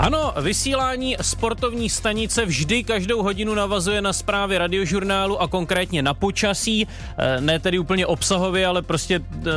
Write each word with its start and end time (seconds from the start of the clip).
Ano, 0.00 0.32
vysílání 0.40 1.16
sportovní 1.20 1.88
stanice 1.90 2.46
vždy 2.46 2.84
každou 2.84 3.22
hodinu 3.22 3.54
navazuje 3.54 4.02
na 4.02 4.12
zprávy 4.12 4.58
radiožurnálu 4.58 5.42
a 5.42 5.48
konkrétně 5.48 6.02
na 6.02 6.14
počasí. 6.14 6.88
Eh, 7.18 7.40
ne 7.40 7.58
tedy 7.58 7.78
úplně 7.78 8.06
obsahově, 8.06 8.66
ale 8.66 8.82
prostě 8.82 9.20
eh, 9.20 9.50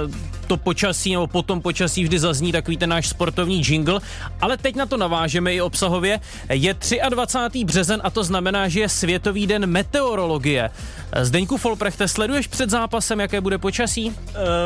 to 0.48 0.58
počasí 0.58 1.12
nebo 1.12 1.28
potom 1.28 1.62
počasí 1.62 2.04
vždy 2.04 2.20
zazní 2.20 2.52
takový 2.52 2.78
ten 2.78 2.90
náš 2.90 3.08
sportovní 3.08 3.62
jingle. 3.66 4.00
Ale 4.42 4.58
teď 4.58 4.76
na 4.76 4.86
to 4.86 4.98
navážeme 4.98 5.54
i 5.54 5.62
obsahově. 5.62 6.20
Je 6.50 6.76
23. 7.10 7.66
březen 7.66 8.02
a 8.04 8.10
to 8.10 8.24
znamená, 8.24 8.68
že 8.68 8.80
je 8.80 8.90
Světový 8.90 9.48
den 9.48 9.66
meteorologie. 9.66 10.70
Zdeňku 11.22 11.58
Folprechte, 11.58 12.08
sleduješ 12.08 12.48
před 12.48 12.70
zápasem, 12.70 13.20
jaké 13.20 13.42
bude 13.42 13.58
počasí? 13.58 14.10
Uh, 14.10 14.14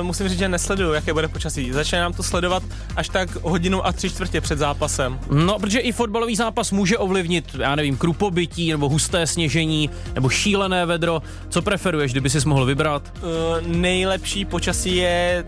musím 0.01 0.29
říct, 0.29 0.39
že 0.39 0.49
nesleduju, 0.49 0.93
jaké 0.93 1.13
bude 1.13 1.27
počasí. 1.27 1.71
Začne 1.71 1.99
nám 1.99 2.13
to 2.13 2.23
sledovat 2.23 2.63
až 2.95 3.09
tak 3.09 3.35
hodinu 3.35 3.85
a 3.85 3.91
tři 3.91 4.09
čtvrtě 4.09 4.41
před 4.41 4.59
zápasem. 4.59 5.19
No, 5.31 5.59
protože 5.59 5.79
i 5.79 5.91
fotbalový 5.91 6.35
zápas 6.35 6.71
může 6.71 6.97
ovlivnit, 6.97 7.45
já 7.59 7.75
nevím, 7.75 7.97
krupobytí 7.97 8.71
nebo 8.71 8.89
husté 8.89 9.27
sněžení 9.27 9.89
nebo 10.15 10.29
šílené 10.29 10.85
vedro. 10.85 11.21
Co 11.49 11.61
preferuješ, 11.61 12.11
kdyby 12.11 12.29
si 12.29 12.39
mohl 12.45 12.65
vybrat? 12.65 13.13
Uh, 13.21 13.67
nejlepší 13.67 14.45
počasí 14.45 14.95
je 14.95 15.45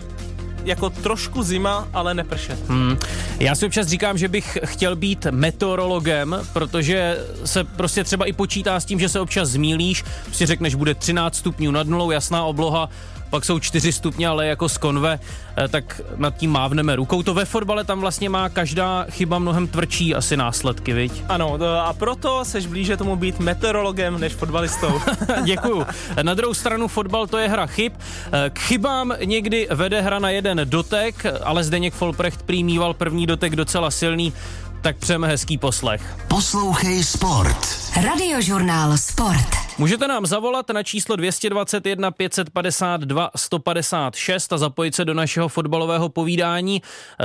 jako 0.70 0.90
trošku 0.90 1.44
zima, 1.44 1.88
ale 1.94 2.14
nepršet. 2.14 2.70
Hmm. 2.70 2.98
Já 3.40 3.56
si 3.56 3.66
občas 3.66 3.88
říkám, 3.88 4.18
že 4.18 4.28
bych 4.28 4.58
chtěl 4.66 4.96
být 4.96 5.28
meteorologem, 5.32 6.36
protože 6.54 7.18
se 7.46 7.64
prostě 7.64 8.04
třeba 8.04 8.26
i 8.26 8.34
počítá 8.34 8.80
s 8.80 8.86
tím, 8.86 9.00
že 9.00 9.10
se 9.10 9.20
občas 9.20 9.50
zmílíš, 9.50 10.04
si 10.32 10.46
řekneš, 10.46 10.76
bude 10.76 10.96
13 10.96 11.36
stupňů 11.36 11.72
nad 11.72 11.88
nulou, 11.88 12.12
jasná 12.12 12.44
obloha, 12.44 12.90
pak 13.30 13.46
jsou 13.46 13.60
4 13.60 13.92
stupně, 13.92 14.28
ale 14.28 14.48
jako 14.48 14.70
z 14.70 14.78
konve, 14.78 15.20
eh, 15.58 15.68
tak 15.68 16.02
nad 16.16 16.38
tím 16.38 16.52
mávneme 16.52 16.96
rukou. 16.96 17.24
To 17.24 17.34
ve 17.34 17.46
fotbale 17.46 17.84
tam 17.84 18.00
vlastně 18.00 18.30
má 18.30 18.50
každá 18.50 19.06
chyba 19.10 19.40
mnohem 19.40 19.68
tvrdší 19.68 20.16
asi 20.16 20.38
následky, 20.38 20.94
viď? 20.94 21.24
Ano, 21.30 21.58
a 21.84 21.94
proto 21.94 22.46
seš 22.46 22.66
blíže 22.66 22.98
tomu 22.98 23.16
být 23.16 23.40
meteorologem 23.40 24.20
než 24.20 24.34
fotbalistou. 24.34 25.02
Děkuju. 25.44 25.86
Na 26.22 26.34
druhou 26.34 26.54
stranu 26.54 26.88
fotbal 26.88 27.28
to 27.28 27.38
je 27.38 27.48
hra 27.48 27.68
chyb. 27.68 27.94
Eh, 28.32 28.50
k 28.50 28.60
chybám 28.60 29.14
někdy 29.26 29.68
vede 29.72 30.02
hra 30.02 30.20
na 30.20 30.30
jeden 30.30 30.62
dotek, 30.64 31.26
ale 31.44 31.64
Zdeněk 31.64 31.94
Folprecht 31.94 32.42
přijmíval 32.44 32.94
první 32.94 33.28
dotek 33.28 33.56
docela 33.56 33.92
silný, 33.92 34.34
tak 34.82 34.98
přejeme 34.98 35.28
hezký 35.28 35.58
poslech. 35.58 36.02
Poslouchej 36.28 37.04
Sport. 37.04 37.68
Radiožurnál 38.04 38.98
Sport. 38.98 39.69
Můžete 39.80 40.08
nám 40.08 40.26
zavolat 40.26 40.70
na 40.70 40.84
číslo 40.84 41.16
221 41.16 42.12
552 42.12 43.30
156 43.36 44.54
a 44.54 44.58
zapojit 44.58 44.96
se 44.96 45.06
do 45.06 45.14
našeho 45.14 45.48
fotbalového 45.48 46.10
povídání. 46.10 46.82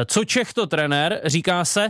Co 0.07 0.25
Čech 0.25 0.53
to 0.53 0.67
trenér, 0.67 1.21
říká 1.25 1.65
se. 1.65 1.89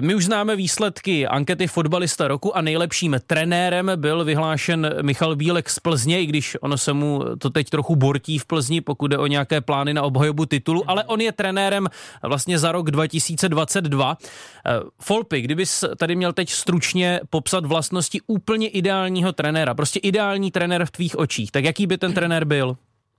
My 0.00 0.14
už 0.14 0.24
známe 0.24 0.56
výsledky 0.56 1.26
ankety 1.26 1.66
fotbalista 1.66 2.28
roku 2.28 2.56
a 2.56 2.60
nejlepším 2.60 3.16
trenérem 3.26 3.90
byl 3.96 4.24
vyhlášen 4.24 4.94
Michal 5.02 5.36
Bílek 5.36 5.70
z 5.70 5.78
Plzně, 5.78 6.22
i 6.22 6.26
když 6.26 6.56
ono 6.60 6.78
se 6.78 6.92
mu 6.92 7.24
to 7.38 7.50
teď 7.50 7.70
trochu 7.70 7.96
bortí 7.96 8.38
v 8.38 8.44
Plzni, 8.44 8.80
pokud 8.80 9.08
jde 9.08 9.18
o 9.18 9.26
nějaké 9.26 9.60
plány 9.60 9.94
na 9.94 10.02
obhajobu 10.02 10.46
titulu, 10.46 10.90
ale 10.90 11.04
on 11.04 11.20
je 11.20 11.32
trenérem 11.32 11.88
vlastně 12.22 12.58
za 12.58 12.72
rok 12.72 12.90
2022. 12.90 14.16
Folpy, 15.00 15.40
kdybys 15.40 15.84
tady 15.96 16.16
měl 16.16 16.32
teď 16.32 16.50
stručně 16.50 17.20
popsat 17.30 17.66
vlastnosti 17.66 18.20
úplně 18.26 18.68
ideálního 18.68 19.32
trenéra, 19.32 19.74
prostě 19.74 19.97
prostě 19.98 20.08
ideální 20.08 20.50
trenér 20.50 20.86
v 20.86 20.90
tvých 20.90 21.18
očích, 21.18 21.50
tak 21.50 21.64
jaký 21.64 21.86
by 21.86 21.98
ten 21.98 22.12
trenér 22.12 22.44
byl? 22.44 22.76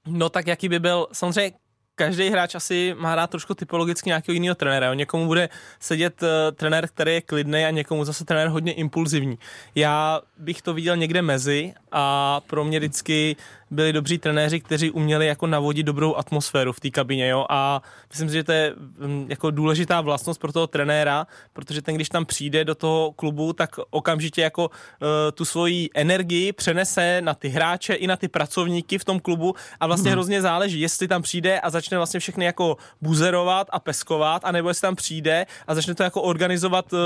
No 0.07 0.29
tak 0.29 0.47
jaký 0.47 0.69
by 0.69 0.79
byl, 0.79 1.07
samozřejmě 1.11 1.51
každý 1.95 2.29
hráč 2.29 2.55
asi 2.55 2.95
má 2.97 3.15
rád 3.15 3.29
trošku 3.29 3.53
typologicky 3.53 4.09
nějakého 4.09 4.33
jiného 4.33 4.55
trenéra. 4.55 4.93
Někomu 4.93 5.27
bude 5.27 5.49
sedět 5.79 6.23
uh, 6.23 6.55
trenér, 6.55 6.87
který 6.87 7.13
je 7.13 7.21
klidný 7.21 7.65
a 7.65 7.71
někomu 7.71 8.05
zase 8.05 8.25
trenér 8.25 8.47
hodně 8.47 8.73
impulzivní. 8.73 9.37
Já 9.75 10.21
bych 10.37 10.61
to 10.61 10.73
viděl 10.73 10.97
někde 10.97 11.21
mezi 11.21 11.73
a 11.91 12.39
pro 12.47 12.63
mě 12.63 12.79
vždycky 12.79 13.35
byli 13.71 13.93
dobří 13.93 14.17
trenéři, 14.17 14.59
kteří 14.59 14.91
uměli 14.91 15.27
jako 15.27 15.47
navodit 15.47 15.85
dobrou 15.85 16.15
atmosféru 16.15 16.73
v 16.73 16.79
té 16.79 16.89
kabině, 16.89 17.27
jo, 17.27 17.45
a 17.49 17.81
myslím 18.09 18.29
si, 18.29 18.35
že 18.35 18.43
to 18.43 18.51
je 18.51 18.73
mm, 18.77 19.25
jako 19.29 19.51
důležitá 19.51 20.01
vlastnost 20.01 20.41
pro 20.41 20.51
toho 20.51 20.67
trenéra, 20.67 21.27
protože 21.53 21.81
ten, 21.81 21.95
když 21.95 22.09
tam 22.09 22.25
přijde 22.25 22.65
do 22.65 22.75
toho 22.75 23.11
klubu, 23.11 23.53
tak 23.53 23.69
okamžitě 23.89 24.41
jako 24.41 24.67
uh, 24.67 25.07
tu 25.33 25.45
svoji 25.45 25.89
energii 25.93 26.53
přenese 26.53 27.21
na 27.21 27.33
ty 27.33 27.49
hráče 27.49 27.93
i 27.93 28.07
na 28.07 28.15
ty 28.15 28.27
pracovníky 28.27 28.97
v 28.97 29.05
tom 29.05 29.19
klubu 29.19 29.55
a 29.79 29.87
vlastně 29.87 30.09
hmm. 30.09 30.15
hrozně 30.15 30.41
záleží, 30.41 30.79
jestli 30.79 31.07
tam 31.07 31.21
přijde 31.21 31.59
a 31.59 31.69
začne 31.69 31.97
vlastně 31.97 32.19
všechny 32.19 32.45
jako 32.45 32.77
buzerovat 33.01 33.67
a 33.69 33.79
peskovat, 33.79 34.41
anebo 34.45 34.69
jestli 34.69 34.81
tam 34.81 34.95
přijde 34.95 35.45
a 35.67 35.75
začne 35.75 35.95
to 35.95 36.03
jako 36.03 36.21
organizovat 36.21 36.93
uh, 36.93 36.99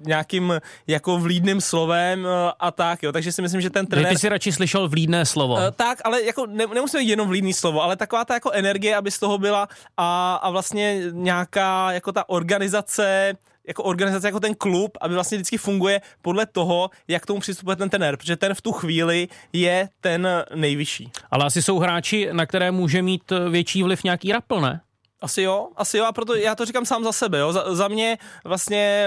nějakým 0.00 0.60
jako 0.86 1.18
vlídným 1.18 1.60
slovem 1.60 2.26
a 2.60 2.70
tak, 2.70 3.02
jo. 3.02 3.12
Takže 3.12 3.32
si 3.32 3.42
myslím, 3.42 3.60
že 3.60 3.70
ten 3.70 3.86
trenér... 3.86 4.12
Ty 4.12 4.18
si 4.18 4.28
radši 4.28 4.52
slyšel 4.52 4.88
vlídné 4.88 5.26
slovo. 5.26 5.54
Uh, 5.54 5.60
tak, 5.76 5.98
ale 6.04 6.22
jako 6.22 6.46
ne, 6.46 6.66
nemusí 6.74 6.98
být 6.98 7.08
jenom 7.08 7.28
vlídný 7.28 7.52
slovo, 7.52 7.82
ale 7.82 7.96
taková 7.96 8.24
ta 8.24 8.34
jako 8.34 8.50
energie, 8.50 8.96
aby 8.96 9.10
z 9.10 9.18
toho 9.18 9.38
byla 9.38 9.68
a, 9.96 10.34
a 10.34 10.50
vlastně 10.50 11.02
nějaká 11.10 11.92
jako 11.92 12.12
ta 12.12 12.28
organizace, 12.28 13.34
jako 13.68 13.82
organizace, 13.82 14.28
jako 14.28 14.40
ten 14.40 14.54
klub, 14.54 14.98
aby 15.00 15.14
vlastně 15.14 15.38
vždycky 15.38 15.58
funguje 15.58 16.00
podle 16.22 16.46
toho, 16.46 16.90
jak 17.08 17.22
k 17.22 17.26
tomu 17.26 17.40
přistupuje 17.40 17.76
ten 17.76 17.90
trenér, 17.90 18.16
protože 18.16 18.36
ten 18.36 18.54
v 18.54 18.62
tu 18.62 18.72
chvíli 18.72 19.28
je 19.52 19.88
ten 20.00 20.28
nejvyšší. 20.54 21.10
Ale 21.30 21.44
asi 21.44 21.62
jsou 21.62 21.78
hráči, 21.78 22.28
na 22.32 22.46
které 22.46 22.70
může 22.70 23.02
mít 23.02 23.32
větší 23.50 23.82
vliv 23.82 24.04
nějaký 24.04 24.32
rapl, 24.32 24.60
ne? 24.60 24.80
Asi 25.20 25.42
jo, 25.42 25.68
asi 25.76 25.98
jo, 25.98 26.04
a 26.04 26.12
proto 26.12 26.34
já 26.34 26.54
to 26.54 26.64
říkám 26.64 26.86
sám 26.86 27.04
za 27.04 27.12
sebe, 27.12 27.38
jo. 27.38 27.52
Za, 27.52 27.74
za 27.74 27.88
mě 27.88 28.18
vlastně 28.44 29.06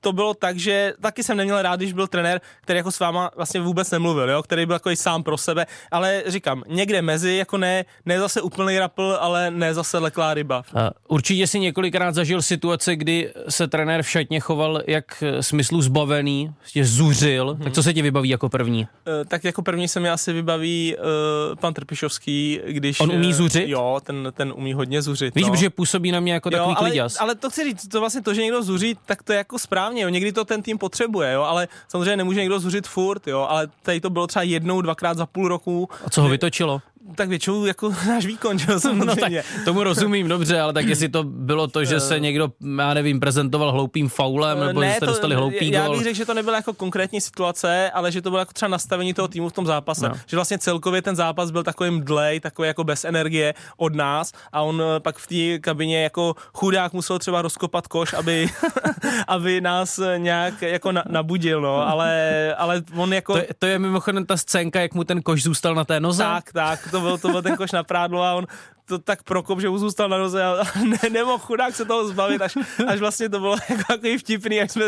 to 0.00 0.12
bylo 0.12 0.34
tak, 0.34 0.58
že 0.58 0.92
taky 1.00 1.22
jsem 1.22 1.36
neměl 1.36 1.62
rád, 1.62 1.76
když 1.76 1.92
byl 1.92 2.06
trenér, 2.06 2.40
který 2.60 2.76
jako 2.76 2.92
s 2.92 2.98
váma 2.98 3.30
vlastně 3.36 3.60
vůbec 3.60 3.90
nemluvil, 3.90 4.30
jo, 4.30 4.42
který 4.42 4.66
byl 4.66 4.74
jako 4.74 4.90
sám 4.94 5.22
pro 5.22 5.38
sebe, 5.38 5.66
ale 5.90 6.22
říkám, 6.26 6.62
někde 6.68 7.02
mezi, 7.02 7.34
jako 7.34 7.58
ne, 7.58 7.84
ne 8.06 8.20
zase 8.20 8.42
úplný 8.42 8.78
rapl, 8.78 9.16
ale 9.20 9.50
ne 9.50 9.74
zase 9.74 9.98
leklá 9.98 10.34
ryba. 10.34 10.62
Určitě 11.08 11.46
si 11.46 11.60
několikrát 11.60 12.14
zažil 12.14 12.42
situace, 12.42 12.96
kdy 12.96 13.32
se 13.48 13.68
trenér 13.68 14.02
v 14.02 14.10
šatně 14.10 14.40
choval 14.40 14.82
jak 14.86 15.24
smyslu 15.40 15.82
zbavený, 15.82 16.52
prostě 16.58 16.84
zuřil, 16.84 17.54
hmm. 17.54 17.64
tak 17.64 17.72
co 17.72 17.82
se 17.82 17.94
ti 17.94 18.02
vybaví 18.02 18.28
jako 18.28 18.48
první? 18.48 18.80
Uh, 18.80 19.24
tak 19.28 19.44
jako 19.44 19.62
první 19.62 19.88
se 19.88 20.00
mi 20.00 20.10
asi 20.10 20.32
vybaví 20.32 20.96
uh, 20.96 21.56
pan 21.56 21.74
Trpišovský, 21.74 22.60
když... 22.66 23.00
On 23.00 23.10
umí 23.10 23.32
zuřit? 23.32 23.68
Jo, 23.68 24.00
ten, 24.02 24.32
ten 24.36 24.52
umí 24.56 24.72
hodně 24.72 25.02
zuřit 25.02 25.29
zuřit. 25.32 25.44
Víš, 25.44 25.48
no. 25.48 25.56
že 25.56 25.70
působí 25.70 26.12
na 26.12 26.20
mě 26.20 26.32
jako 26.32 26.50
jo, 26.52 26.68
takový 26.68 27.00
ale, 27.00 27.10
ale 27.20 27.34
to 27.34 27.50
chci 27.50 27.64
říct, 27.64 27.88
to 27.88 28.00
vlastně 28.00 28.22
to, 28.22 28.34
že 28.34 28.42
někdo 28.42 28.62
zuří, 28.62 28.98
tak 29.06 29.22
to 29.22 29.32
je 29.32 29.38
jako 29.38 29.58
správně, 29.58 30.02
jo. 30.02 30.08
Někdy 30.08 30.32
to 30.32 30.44
ten 30.44 30.62
tým 30.62 30.78
potřebuje, 30.78 31.32
jo, 31.32 31.42
ale 31.42 31.68
samozřejmě 31.88 32.16
nemůže 32.16 32.40
někdo 32.40 32.60
zuřit 32.60 32.88
furt, 32.88 33.26
jo, 33.26 33.46
ale 33.48 33.68
tady 33.82 34.00
to 34.00 34.10
bylo 34.10 34.26
třeba 34.26 34.42
jednou, 34.42 34.80
dvakrát 34.80 35.16
za 35.16 35.26
půl 35.26 35.48
roku. 35.48 35.88
A 36.06 36.10
co 36.10 36.22
ho 36.22 36.28
vytočilo? 36.28 36.82
Tak 37.14 37.28
většinou 37.28 37.64
jako 37.64 37.94
náš 38.08 38.26
výkon, 38.26 38.58
že 38.58 38.80
samozřejmě. 38.80 39.04
No 39.04 39.16
tak 39.16 39.64
tomu 39.64 39.82
rozumím 39.82 40.28
dobře, 40.28 40.60
ale 40.60 40.72
tak 40.72 40.86
jestli 40.86 41.08
to 41.08 41.24
bylo 41.24 41.68
to, 41.68 41.84
že 41.84 42.00
se 42.00 42.20
někdo, 42.20 42.52
já 42.78 42.94
nevím, 42.94 43.20
prezentoval 43.20 43.72
hloupým 43.72 44.08
faulem, 44.08 44.60
nebo 44.60 44.80
ne, 44.80 44.88
že 44.88 44.92
jste 44.92 45.06
to, 45.06 45.12
dostali 45.12 45.34
hloupý 45.34 45.70
Já 45.70 45.90
bych 45.90 46.02
řekl, 46.02 46.16
že 46.16 46.26
to 46.26 46.34
nebyla 46.34 46.56
jako 46.56 46.72
konkrétní 46.72 47.20
situace, 47.20 47.90
ale 47.90 48.12
že 48.12 48.22
to 48.22 48.30
bylo 48.30 48.38
jako 48.38 48.52
třeba 48.52 48.68
nastavení 48.68 49.14
toho 49.14 49.28
týmu 49.28 49.48
v 49.48 49.52
tom 49.52 49.66
zápase. 49.66 50.08
No. 50.08 50.14
Že 50.26 50.36
vlastně 50.36 50.58
celkově 50.58 51.02
ten 51.02 51.16
zápas 51.16 51.50
byl 51.50 51.62
takovým 51.62 52.04
dlej, 52.04 52.40
takový 52.40 52.68
jako 52.68 52.84
bez 52.84 53.04
energie 53.04 53.54
od 53.76 53.94
nás 53.94 54.32
a 54.52 54.62
on 54.62 54.82
eh, 54.82 55.00
pak 55.00 55.16
v 55.16 55.26
té 55.26 55.58
kabině 55.58 56.02
jako 56.02 56.34
chudák 56.54 56.92
musel 56.92 57.18
třeba 57.18 57.42
rozkopat 57.42 57.86
koš, 57.86 58.12
aby, 58.12 58.48
aby 59.28 59.60
nás 59.60 60.00
nějak 60.16 60.62
jako 60.62 60.92
na, 60.92 61.04
nabudil, 61.08 61.60
no, 61.60 61.88
ale, 61.88 62.54
ale 62.54 62.82
on 62.96 63.12
jako... 63.12 63.34
To, 63.34 63.40
to 63.58 63.66
je 63.66 63.78
mimochodem 63.78 64.26
ta 64.26 64.36
scénka, 64.36 64.80
jak 64.80 64.94
mu 64.94 65.04
ten 65.04 65.22
koš 65.22 65.42
zůstal 65.42 65.74
na 65.74 65.84
té 65.84 66.00
noze? 66.00 66.22
Tak, 66.22 66.52
tak, 66.52 66.89
to 66.90 67.00
byl, 67.00 67.18
to 67.18 67.28
byl 67.28 67.42
ten 67.42 67.56
koš 67.56 67.72
na 67.72 67.84
prádlo 67.84 68.22
a 68.22 68.34
on 68.34 68.46
to 68.84 68.98
tak 68.98 69.22
prokop, 69.22 69.60
že 69.60 69.68
mu 69.68 69.78
zůstal 69.78 70.08
na 70.08 70.18
noze 70.18 70.44
a 70.44 70.64
ne, 70.84 70.98
nemohl 71.10 71.38
chudák 71.38 71.74
se 71.74 71.84
toho 71.84 72.08
zbavit, 72.08 72.42
až, 72.42 72.58
až 72.86 73.00
vlastně 73.00 73.28
to 73.28 73.40
bylo 73.40 73.56
jako 73.68 73.82
takový 73.88 74.18
vtipný, 74.18 74.56
jak 74.56 74.70
jsme 74.70 74.84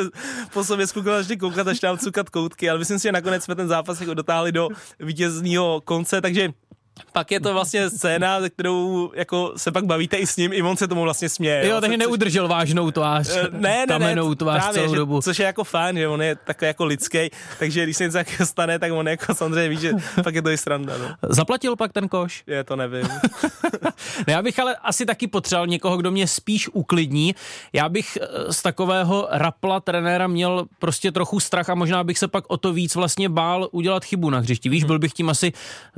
po 0.52 0.64
sobě 0.64 0.86
skukali 0.86 1.22
začali 1.22 1.36
koukat, 1.36 1.68
až 1.68 1.80
tam 1.80 1.98
cukat 1.98 2.30
koutky, 2.30 2.70
ale 2.70 2.78
myslím 2.78 2.98
si, 2.98 3.02
že 3.02 3.12
nakonec 3.12 3.44
jsme 3.44 3.54
ten 3.54 3.68
zápas 3.68 4.00
jako 4.00 4.14
dotáhli 4.14 4.52
do 4.52 4.68
vítězního 5.00 5.80
konce, 5.84 6.20
takže 6.20 6.48
pak 7.12 7.30
je 7.30 7.40
to 7.40 7.52
vlastně 7.52 7.90
scéna, 7.90 8.40
ze 8.40 8.50
kterou 8.50 9.12
jako 9.14 9.52
se 9.56 9.72
pak 9.72 9.84
bavíte 9.84 10.16
i 10.16 10.26
s 10.26 10.36
ním, 10.36 10.52
i 10.52 10.62
on 10.62 10.76
se 10.76 10.88
tomu 10.88 11.02
vlastně 11.02 11.28
směje. 11.28 11.68
Jo, 11.68 11.80
takže 11.80 11.96
neudržel 11.96 12.48
vážnou 12.48 12.90
tvář, 12.90 13.28
eh, 13.30 13.42
ne, 13.50 13.58
ne, 13.58 13.86
kamenou 13.86 14.30
ne, 14.30 14.36
tvář 14.36 14.62
právě, 14.62 14.80
celou 14.80 14.94
že, 14.94 14.98
dobu. 14.98 15.22
Což 15.22 15.38
je 15.38 15.46
jako 15.46 15.64
fajn, 15.64 15.96
že 15.96 16.08
on 16.08 16.22
je 16.22 16.36
takový 16.36 16.66
jako 16.66 16.84
lidský, 16.84 17.30
takže 17.58 17.82
když 17.82 17.96
se 17.96 18.04
něco 18.04 18.46
stane, 18.46 18.78
tak 18.78 18.92
on 18.92 19.08
jako 19.08 19.34
samozřejmě 19.34 19.68
ví, 19.68 19.76
že 19.76 19.92
pak 20.24 20.34
je 20.34 20.42
to 20.42 20.50
i 20.50 20.58
sranda. 20.58 20.98
No. 20.98 21.28
Zaplatil 21.28 21.76
pak 21.76 21.92
ten 21.92 22.08
koš? 22.08 22.42
Je, 22.46 22.64
to 22.64 22.76
nevím. 22.76 23.08
no 24.26 24.32
já 24.32 24.42
bych 24.42 24.58
ale 24.58 24.76
asi 24.76 25.06
taky 25.06 25.26
potřeboval 25.26 25.66
někoho, 25.66 25.96
kdo 25.96 26.10
mě 26.10 26.26
spíš 26.26 26.68
uklidní. 26.68 27.34
Já 27.72 27.88
bych 27.88 28.18
eh, 28.20 28.52
z 28.52 28.62
takového 28.62 29.28
rapla 29.30 29.80
trenéra 29.80 30.26
měl 30.26 30.66
prostě 30.78 31.12
trochu 31.12 31.40
strach 31.40 31.70
a 31.70 31.74
možná 31.74 32.04
bych 32.04 32.18
se 32.18 32.28
pak 32.28 32.44
o 32.48 32.56
to 32.56 32.72
víc 32.72 32.94
vlastně 32.94 33.28
bál 33.28 33.68
udělat 33.72 34.04
chybu 34.04 34.30
na 34.30 34.38
hřišti. 34.38 34.68
Víš, 34.68 34.82
hmm. 34.82 34.86
byl 34.86 34.98
bych 34.98 35.12
tím 35.12 35.28
asi 35.28 35.52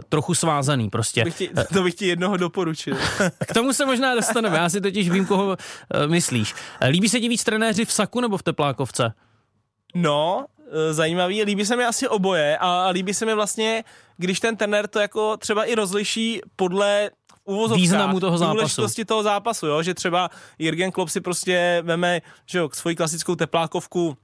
trochu 0.08 0.34
svázaný. 0.34 0.83
Šílený 0.84 0.90
prostě. 0.90 1.24
Bych 1.24 1.36
ti, 1.36 1.50
to 1.72 1.82
bych 1.82 1.94
ti 1.94 2.06
jednoho 2.06 2.36
doporučil. 2.36 2.96
K 3.48 3.54
tomu 3.54 3.72
se 3.72 3.86
možná 3.86 4.14
dostaneme, 4.14 4.56
já 4.56 4.68
si 4.68 4.80
totiž 4.80 5.10
vím, 5.10 5.26
koho 5.26 5.46
uh, 5.46 5.56
myslíš. 6.06 6.54
Líbí 6.88 7.08
se 7.08 7.20
ti 7.20 7.28
víc 7.28 7.44
trenéři 7.44 7.84
v 7.84 7.92
Saku 7.92 8.20
nebo 8.20 8.36
v 8.36 8.42
Teplákovce? 8.42 9.12
No, 9.94 10.46
eh, 10.72 10.94
zajímavý, 10.94 11.44
líbí 11.44 11.66
se 11.66 11.76
mi 11.76 11.84
asi 11.84 12.08
oboje 12.08 12.58
a 12.58 12.88
líbí 12.88 13.14
se 13.14 13.26
mi 13.26 13.34
vlastně, 13.34 13.84
když 14.16 14.40
ten 14.40 14.56
trenér 14.56 14.88
to 14.88 14.98
jako 14.98 15.36
třeba 15.36 15.64
i 15.64 15.74
rozliší 15.74 16.40
podle 16.56 17.10
uvozovkách, 17.44 17.80
Významu 17.80 18.20
toho 18.20 18.38
zápasu. 18.38 18.56
důležitosti 18.56 19.04
toho 19.04 19.22
zápasu, 19.22 19.66
jo? 19.66 19.82
že 19.82 19.94
třeba 19.94 20.30
Jürgen 20.58 20.90
Klopp 20.90 21.10
si 21.10 21.20
prostě 21.20 21.82
veme 21.84 22.22
že 22.46 22.58
jo, 22.58 22.68
svoji 22.72 22.96
klasickou 22.96 23.34
teplákovku 23.34 24.16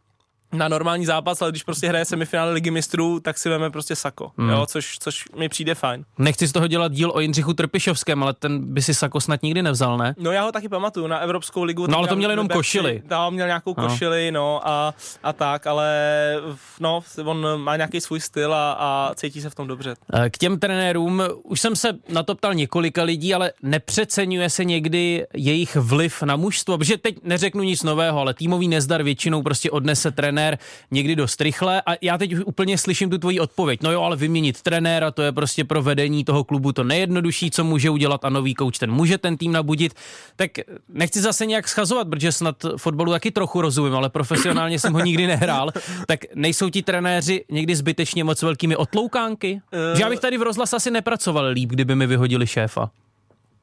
na 0.52 0.68
normální 0.68 1.06
zápas, 1.06 1.42
ale 1.42 1.50
když 1.50 1.62
prostě 1.62 1.88
hraje 1.88 2.04
semifinále 2.04 2.52
ligy 2.52 2.70
mistrů, 2.70 3.20
tak 3.20 3.38
si 3.38 3.48
veme 3.48 3.70
prostě 3.70 3.96
Sako, 3.96 4.30
Hmm. 4.38 4.50
jo? 4.50 4.66
Což, 4.66 4.98
což 4.98 5.24
mi 5.38 5.48
přijde 5.48 5.74
fajn. 5.74 6.04
Nechci 6.18 6.46
z 6.46 6.52
toho 6.52 6.66
dělat 6.66 6.92
díl 6.92 7.10
o 7.14 7.20
Jindřichu 7.20 7.52
Trpišovském, 7.52 8.22
ale 8.22 8.34
ten 8.34 8.74
by 8.74 8.82
si 8.82 8.94
Sako 8.94 9.20
snad 9.20 9.42
nikdy 9.42 9.62
nevzal, 9.62 9.98
ne? 9.98 10.14
No 10.18 10.32
já 10.32 10.42
ho 10.44 10.52
taky 10.52 10.68
pamatuju 10.68 11.06
na 11.06 11.18
Evropskou 11.18 11.62
ligu. 11.62 11.86
No, 11.86 11.98
ale 11.98 12.08
to 12.08 12.16
měl 12.16 12.30
jenom 12.30 12.46
Liberci- 12.46 12.52
košili. 12.56 13.02
Tam 13.08 13.34
měl 13.34 13.46
nějakou 13.46 13.74
No. 13.78 13.88
košili, 13.88 14.30
no 14.32 14.68
a, 14.68 14.94
a 15.22 15.32
tak, 15.32 15.66
ale 15.66 15.86
no, 16.80 17.00
on 17.24 17.60
má 17.62 17.76
nějaký 17.76 18.00
svůj 18.00 18.20
styl 18.20 18.54
a, 18.54 18.72
a 18.72 19.14
cítí 19.14 19.40
se 19.40 19.50
v 19.50 19.54
tom 19.54 19.66
dobře. 19.66 19.94
Eh, 20.14 20.30
K 20.30 20.38
těm 20.38 20.58
trenérům 20.58 21.22
už 21.42 21.60
jsem 21.60 21.76
se 21.76 21.88
na 22.08 22.22
to 22.22 22.34
ptal 22.34 22.54
několika 22.54 23.02
lidí, 23.02 23.34
ale 23.34 23.52
nepřeceňuje 23.62 24.50
se 24.50 24.64
někdy 24.64 25.26
jejich 25.34 25.76
vliv 25.76 26.22
na 26.22 26.36
mužstvo, 26.36 26.78
protože 26.78 26.96
teď 26.98 27.16
neřeknu 27.24 27.62
nic 27.62 27.82
nového, 27.82 28.20
ale 28.20 28.34
týmový 28.34 28.68
nezdar 28.68 29.02
většinou 29.02 29.42
prostě 29.42 29.70
odnese 29.70 30.10
trenér 30.10 30.39
někdy 30.90 31.16
dost 31.16 31.40
rychle 31.40 31.82
a 31.86 31.90
já 32.02 32.18
teď 32.18 32.34
úplně 32.44 32.78
slyším 32.78 33.10
tu 33.10 33.18
tvoji 33.18 33.40
odpověď. 33.40 33.82
No 33.82 33.92
jo, 33.92 34.02
ale 34.02 34.16
vyměnit 34.16 34.62
trenéra, 34.62 35.10
to 35.10 35.22
je 35.22 35.32
prostě 35.32 35.64
pro 35.64 35.82
vedení 35.82 36.24
toho 36.24 36.44
klubu 36.44 36.72
to 36.72 36.84
nejjednodušší, 36.84 37.50
co 37.50 37.64
může 37.64 37.90
udělat 37.90 38.24
a 38.24 38.28
nový 38.28 38.54
kouč 38.54 38.78
ten 38.78 38.90
může 38.90 39.18
ten 39.18 39.36
tým 39.36 39.52
nabudit. 39.52 39.94
Tak 40.36 40.50
nechci 40.88 41.20
zase 41.20 41.46
nějak 41.46 41.68
schazovat, 41.68 42.08
protože 42.08 42.32
snad 42.32 42.56
fotbalu 42.76 43.12
taky 43.12 43.30
trochu 43.30 43.60
rozumím, 43.60 43.94
ale 43.94 44.08
profesionálně 44.08 44.78
jsem 44.78 44.92
ho 44.92 45.00
nikdy 45.00 45.26
nehrál. 45.26 45.70
Tak 46.06 46.20
nejsou 46.34 46.70
ti 46.70 46.82
trenéři 46.82 47.44
někdy 47.50 47.76
zbytečně 47.76 48.24
moc 48.24 48.42
velkými 48.42 48.76
otloukánky? 48.76 49.60
Že 49.96 50.02
já 50.02 50.08
bych 50.08 50.20
tady 50.20 50.38
v 50.38 50.42
rozhlas 50.42 50.72
asi 50.72 50.90
nepracoval 50.90 51.46
líp, 51.46 51.68
kdyby 51.68 51.94
mi 51.94 52.06
vyhodili 52.06 52.46
šéfa. 52.46 52.90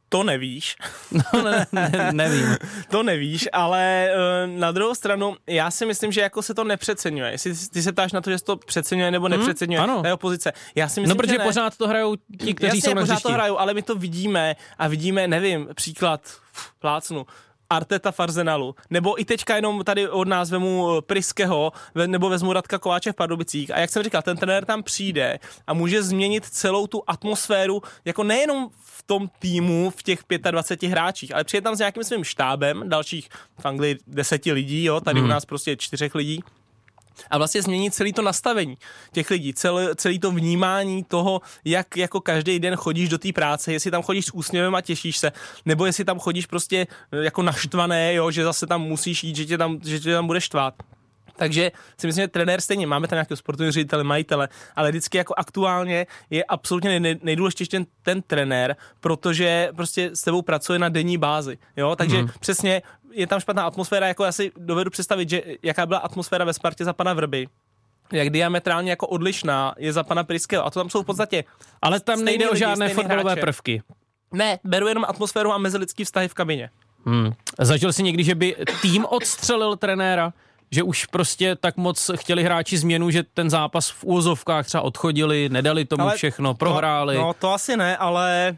To 0.10 0.24
nevíš, 0.24 0.76
No, 1.34 1.42
ne, 1.44 1.68
ne, 1.72 2.10
nevím. 2.12 2.56
to 2.92 3.04
nevíš, 3.04 3.48
ale 3.54 4.10
eh, 4.12 4.48
na 4.48 4.72
druhou 4.72 4.96
stranu, 4.96 5.36
já 5.48 5.72
si 5.72 5.86
myslím, 5.86 6.12
že 6.12 6.22
jako 6.22 6.42
se 6.42 6.54
to 6.54 6.64
nepřeceňuje. 6.64 7.32
Jestli 7.32 7.54
ty 7.74 7.82
se 7.82 7.92
ptáš 7.92 8.12
na 8.12 8.22
to, 8.22 8.30
že 8.30 8.38
se 8.38 8.44
to 8.46 8.56
přeceňuje 8.58 9.12
nebo 9.12 9.28
nepřeceňuje, 9.28 9.80
ano. 9.80 10.02
ta 10.02 10.08
jeho 10.08 10.18
pozice. 10.18 10.54
Já 10.76 10.88
si 10.90 11.00
myslím, 11.02 11.10
No, 11.18 11.22
protože 11.22 11.34
že 11.34 11.38
ne. 11.38 11.46
pořád 11.46 11.78
to 11.78 11.88
hrajou 11.88 12.16
ti, 12.16 12.54
kteří 12.54 12.78
Jasně, 12.78 12.82
jsou 12.82 12.94
na 12.96 13.02
pořád 13.02 13.14
hřišti. 13.14 13.24
to 13.28 13.34
hrajou, 13.34 13.58
ale 13.60 13.74
my 13.74 13.82
to 13.82 13.96
vidíme 13.96 14.56
a 14.78 14.88
vidíme, 14.88 15.28
nevím, 15.28 15.68
příklad, 15.74 16.22
plácnu, 16.80 17.26
Arteta 17.70 18.12
Farzenalu, 18.12 18.76
nebo 18.90 19.22
i 19.22 19.26
teďka 19.26 19.56
jenom 19.56 19.84
tady 19.84 20.10
od 20.10 20.28
nás 20.28 20.52
vemu 20.52 20.98
eh, 20.98 21.02
Priskeho, 21.02 21.72
nebo 22.06 22.30
vezmu 22.30 22.54
Radka 22.54 22.80
Kováče 22.80 23.12
v 23.12 23.16
Pardubicích. 23.16 23.72
A 23.72 23.80
jak 23.80 23.90
jsem 23.90 24.04
říkal, 24.04 24.22
ten 24.22 24.38
trenér 24.38 24.66
tam 24.66 24.84
přijde 24.84 25.40
a 25.68 25.74
může 25.74 26.04
změnit 26.04 26.46
celou 26.46 26.88
tu 26.88 27.04
atmosféru, 27.08 27.82
jako 28.06 28.24
nejenom 28.24 28.70
v 28.82 29.04
tom 29.04 29.30
týmu, 29.40 29.90
v 29.90 30.04
těch 30.04 30.20
25 30.52 30.90
hráčích, 30.90 31.34
ale 31.34 31.44
přijde 31.44 31.62
tam 31.62 31.76
s 31.76 31.80
nějakým 31.80 32.04
svým 32.04 32.24
štábem, 32.24 32.84
dalších 32.90 33.30
v 33.60 33.66
Anglii 33.66 33.98
deseti 34.08 34.52
lidí, 34.52 34.84
jo, 34.84 35.00
tady 35.00 35.22
u 35.22 35.28
nás 35.28 35.46
prostě 35.46 35.78
čtyřech 35.78 36.16
lidí, 36.16 36.44
a 37.30 37.38
vlastně 37.38 37.62
změnit 37.62 37.94
celý 37.94 38.14
to 38.14 38.22
nastavení 38.22 38.78
těch 39.12 39.30
lidí, 39.30 39.54
celé, 39.54 39.96
celý 39.96 40.20
to 40.20 40.32
vnímání 40.32 41.04
toho, 41.04 41.42
jak 41.66 41.98
jako 41.98 42.22
každý 42.22 42.60
den 42.60 42.76
chodíš 42.76 43.10
do 43.10 43.18
té 43.18 43.34
práce, 43.34 43.74
jestli 43.74 43.92
tam 43.92 44.04
chodíš 44.04 44.26
s 44.26 44.34
úsměvem 44.34 44.76
a 44.76 44.82
těšíš 44.82 45.18
se, 45.18 45.32
nebo 45.66 45.86
jestli 45.86 46.06
tam 46.06 46.20
chodíš 46.20 46.46
prostě 46.46 46.88
eh, 47.12 47.24
jako 47.24 47.42
naštvané, 47.42 48.14
jo, 48.14 48.32
že 48.32 48.44
zase 48.44 48.68
tam 48.68 48.82
musíš 48.82 49.24
jít, 49.24 49.36
že 49.36 49.46
tě 49.46 49.58
tam, 49.58 49.80
že 49.84 50.00
tě 50.00 50.14
tam 50.14 50.28
bude 50.28 50.42
štvát. 50.42 50.74
Takže 51.38 51.72
si 51.98 52.08
myslím, 52.08 52.24
že 52.24 52.28
trenér 52.28 52.62
stejně, 52.62 52.88
máme 52.88 53.08
tam 53.08 53.16
nějakého 53.16 53.38
sportovního 53.38 53.72
ředitele, 53.72 54.04
majitele, 54.04 54.50
ale 54.76 54.90
vždycky 54.90 55.18
jako 55.18 55.34
aktuálně 55.38 56.08
je 56.30 56.44
absolutně 56.44 57.00
nej, 57.00 57.20
nejdůležitější 57.24 57.70
ten, 57.70 57.86
ten 58.04 58.22
trenér, 58.22 58.76
protože 59.00 59.70
prostě 59.76 60.12
s 60.14 60.22
tebou 60.22 60.42
pracuje 60.42 60.80
na 60.80 60.90
denní 60.90 61.18
bázi, 61.18 61.58
jo, 61.78 61.96
takže 61.96 62.18
hmm. 62.18 62.30
přesně 62.40 62.82
je 63.18 63.28
tam 63.28 63.40
špatná 63.40 63.64
atmosféra, 63.64 64.08
jako 64.08 64.24
já 64.26 64.32
si 64.32 64.52
dovedu 64.58 64.90
představit, 64.92 65.30
že 65.30 65.42
jaká 65.64 65.86
byla 65.86 66.00
atmosféra 66.00 66.46
ve 66.46 66.54
Spartě 66.54 66.86
za 66.86 66.94
pana 66.94 67.14
Vrby, 67.14 67.48
jak 68.12 68.30
diametrálně 68.30 68.90
jako 68.90 69.08
odlišná 69.08 69.74
je 69.78 69.94
za 69.94 70.04
pana 70.04 70.24
Priského. 70.24 70.66
A 70.66 70.70
to 70.70 70.80
tam 70.80 70.90
jsou 70.90 71.04
v 71.04 71.06
podstatě 71.06 71.44
Ale 71.82 72.00
tam 72.00 72.24
nejde 72.24 72.50
o 72.50 72.52
lidi, 72.54 72.60
žádné 72.60 72.86
stejný 72.86 72.94
fotbalové 72.94 73.32
hráče. 73.32 73.42
prvky. 73.42 73.82
ne, 74.34 74.60
beru 74.64 74.88
jenom 74.88 75.06
atmosféru 75.08 75.52
a 75.52 75.58
mezilidský 75.58 76.04
vztahy 76.04 76.28
v 76.28 76.34
kabině. 76.34 76.70
Hmm. 77.06 77.32
Zažil 77.60 77.94
jsi 77.94 78.04
někdy, 78.04 78.24
že 78.24 78.36
by 78.36 78.56
tým 78.82 79.06
odstřelil 79.10 79.76
trenéra? 79.76 80.34
Že 80.72 80.84
už 80.84 81.06
prostě 81.06 81.56
tak 81.56 81.78
moc 81.78 82.12
chtěli 82.16 82.44
hráči 82.44 82.78
změnu, 82.78 83.10
že 83.10 83.24
ten 83.24 83.50
zápas 83.50 83.90
v 83.90 84.04
úzovkách 84.04 84.66
třeba 84.66 84.82
odchodili, 84.82 85.50
nedali 85.50 85.86
tomu 85.86 86.04
Ale 86.04 86.16
všechno, 86.16 86.54
prohráli. 86.54 87.16
To, 87.16 87.22
no 87.22 87.34
to 87.34 87.54
asi 87.54 87.78
ne, 87.78 87.98
ale 87.98 88.56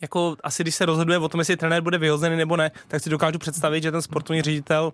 jako 0.00 0.36
asi 0.42 0.62
když 0.62 0.74
se 0.74 0.86
rozhoduje 0.86 1.18
o 1.18 1.28
tom, 1.28 1.40
jestli 1.40 1.56
trenér 1.56 1.82
bude 1.82 1.98
vyhozený 1.98 2.36
nebo 2.36 2.56
ne, 2.56 2.70
tak 2.88 3.02
si 3.02 3.10
dokážu 3.10 3.38
představit, 3.38 3.82
že 3.82 3.92
ten 3.92 4.02
sportovní 4.02 4.42
ředitel 4.42 4.92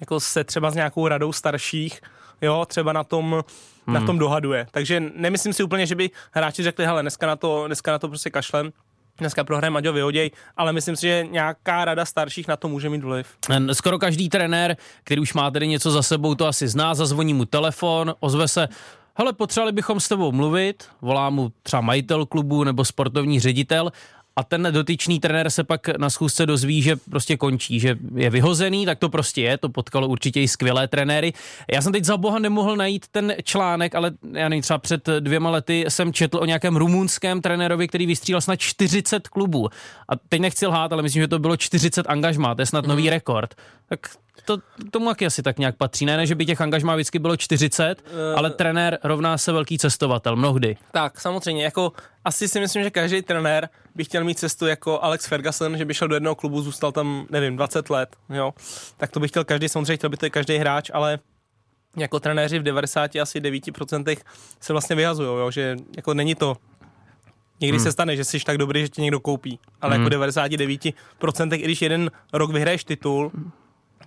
jako 0.00 0.20
se 0.20 0.44
třeba 0.44 0.70
s 0.70 0.74
nějakou 0.74 1.08
radou 1.08 1.32
starších, 1.32 2.00
jo, 2.42 2.64
třeba 2.68 2.92
na 2.92 3.04
tom, 3.04 3.44
hmm. 3.86 3.94
na 3.94 4.00
tom 4.00 4.18
dohaduje. 4.18 4.66
Takže 4.70 5.02
nemyslím 5.14 5.52
si 5.52 5.62
úplně, 5.62 5.86
že 5.86 5.94
by 5.94 6.10
hráči 6.30 6.62
řekli, 6.62 6.86
hele, 6.86 7.02
dneska 7.02 7.26
na 7.26 7.36
to, 7.36 7.66
dneska 7.66 7.92
na 7.92 7.98
to 7.98 8.08
prostě 8.08 8.30
kašlem, 8.30 8.72
dneska 9.18 9.44
prohrajem, 9.44 9.76
ať 9.76 9.86
ho 9.86 9.92
vyhoděj, 9.92 10.30
ale 10.56 10.72
myslím 10.72 10.96
si, 10.96 11.06
že 11.06 11.26
nějaká 11.30 11.84
rada 11.84 12.04
starších 12.04 12.48
na 12.48 12.56
to 12.56 12.68
může 12.68 12.90
mít 12.90 13.04
vliv. 13.04 13.26
Skoro 13.72 13.98
každý 13.98 14.28
trenér, 14.28 14.76
který 15.04 15.20
už 15.20 15.34
má 15.34 15.50
tedy 15.50 15.68
něco 15.68 15.90
za 15.90 16.02
sebou, 16.02 16.34
to 16.34 16.46
asi 16.46 16.68
zná, 16.68 16.94
zazvoní 16.94 17.34
mu 17.34 17.44
telefon, 17.44 18.14
ozve 18.20 18.48
se, 18.48 18.68
hele, 19.14 19.32
potřebovali 19.32 19.72
bychom 19.72 20.00
s 20.00 20.08
tebou 20.08 20.32
mluvit, 20.32 20.88
volá 21.00 21.30
mu 21.30 21.52
třeba 21.62 21.80
majitel 21.80 22.26
klubu 22.26 22.64
nebo 22.64 22.84
sportovní 22.84 23.40
ředitel 23.40 23.92
a 24.36 24.44
ten 24.44 24.68
dotyčný 24.70 25.20
trenér 25.20 25.50
se 25.50 25.64
pak 25.64 25.88
na 25.98 26.10
schůzce 26.10 26.46
dozví, 26.46 26.82
že 26.82 26.96
prostě 26.96 27.36
končí, 27.36 27.80
že 27.80 27.96
je 28.14 28.30
vyhozený, 28.30 28.86
tak 28.86 28.98
to 28.98 29.08
prostě 29.08 29.42
je, 29.42 29.58
to 29.58 29.68
potkalo 29.68 30.08
určitě 30.08 30.42
i 30.42 30.48
skvělé 30.48 30.88
trenéry. 30.88 31.32
Já 31.72 31.82
jsem 31.82 31.92
teď 31.92 32.04
za 32.04 32.16
boha 32.16 32.38
nemohl 32.38 32.76
najít 32.76 33.08
ten 33.08 33.34
článek, 33.44 33.94
ale 33.94 34.12
já 34.32 34.48
nevím, 34.48 34.62
třeba 34.62 34.78
před 34.78 35.08
dvěma 35.20 35.50
lety 35.50 35.84
jsem 35.88 36.12
četl 36.12 36.38
o 36.38 36.44
nějakém 36.44 36.76
rumunském 36.76 37.40
trenérovi, 37.40 37.88
který 37.88 38.06
vystřílel 38.06 38.40
snad 38.40 38.56
40 38.56 39.28
klubů. 39.28 39.68
A 40.08 40.16
teď 40.28 40.40
nechci 40.40 40.66
lhát, 40.66 40.92
ale 40.92 41.02
myslím, 41.02 41.22
že 41.22 41.28
to 41.28 41.38
bylo 41.38 41.56
40 41.56 42.06
angažmá, 42.08 42.54
to 42.54 42.62
je 42.62 42.66
snad 42.66 42.86
nový 42.86 43.10
rekord. 43.10 43.54
Tak 43.88 44.00
to, 44.44 44.58
tomu 44.90 45.06
taky 45.06 45.26
asi 45.26 45.42
tak 45.42 45.58
nějak 45.58 45.76
patří. 45.76 46.06
Ne, 46.06 46.16
ne, 46.16 46.26
že 46.26 46.34
by 46.34 46.46
těch 46.46 46.60
angažmá 46.60 46.94
vždycky 46.94 47.18
bylo 47.18 47.36
40, 47.36 48.04
ale 48.36 48.50
trenér 48.50 48.98
rovná 49.04 49.38
se 49.38 49.52
velký 49.52 49.78
cestovatel, 49.78 50.36
mnohdy. 50.36 50.76
Tak, 50.92 51.20
samozřejmě, 51.20 51.64
jako 51.64 51.92
asi 52.24 52.48
si 52.48 52.60
myslím, 52.60 52.82
že 52.82 52.90
každý 52.90 53.22
trenér 53.22 53.68
by 53.94 54.04
chtěl 54.04 54.24
mít 54.24 54.38
cestu 54.38 54.66
jako 54.66 55.02
Alex 55.02 55.26
Ferguson, 55.26 55.78
že 55.78 55.84
by 55.84 55.94
šel 55.94 56.08
do 56.08 56.16
jednoho 56.16 56.34
klubu, 56.34 56.62
zůstal 56.62 56.92
tam, 56.92 57.26
nevím, 57.30 57.56
20 57.56 57.90
let, 57.90 58.16
jo. 58.30 58.54
Tak 58.96 59.10
to 59.10 59.20
by 59.20 59.28
chtěl 59.28 59.44
každý, 59.44 59.68
samozřejmě 59.68 59.96
chtěl 59.96 60.10
by 60.10 60.16
to 60.16 60.30
každý 60.30 60.56
hráč, 60.56 60.90
ale 60.94 61.18
jako 61.96 62.20
trenéři 62.20 62.58
v 62.58 62.62
90 62.62 63.16
asi 63.16 63.40
9% 63.40 64.16
se 64.60 64.72
vlastně 64.72 64.96
vyhazují, 64.96 65.28
jo, 65.28 65.50
že 65.50 65.76
jako 65.96 66.14
není 66.14 66.34
to 66.34 66.56
Někdy 67.60 67.78
hmm. 67.78 67.84
se 67.84 67.92
stane, 67.92 68.16
že 68.16 68.24
jsi 68.24 68.40
tak 68.40 68.58
dobrý, 68.58 68.80
že 68.80 68.88
tě 68.88 69.02
někdo 69.02 69.20
koupí, 69.20 69.58
ale 69.80 69.94
hmm. 69.96 70.04
jako 70.04 70.16
99%, 70.16 71.54
i 71.54 71.58
když 71.58 71.82
jeden 71.82 72.10
rok 72.32 72.52
vyhraješ 72.52 72.84
titul, 72.84 73.32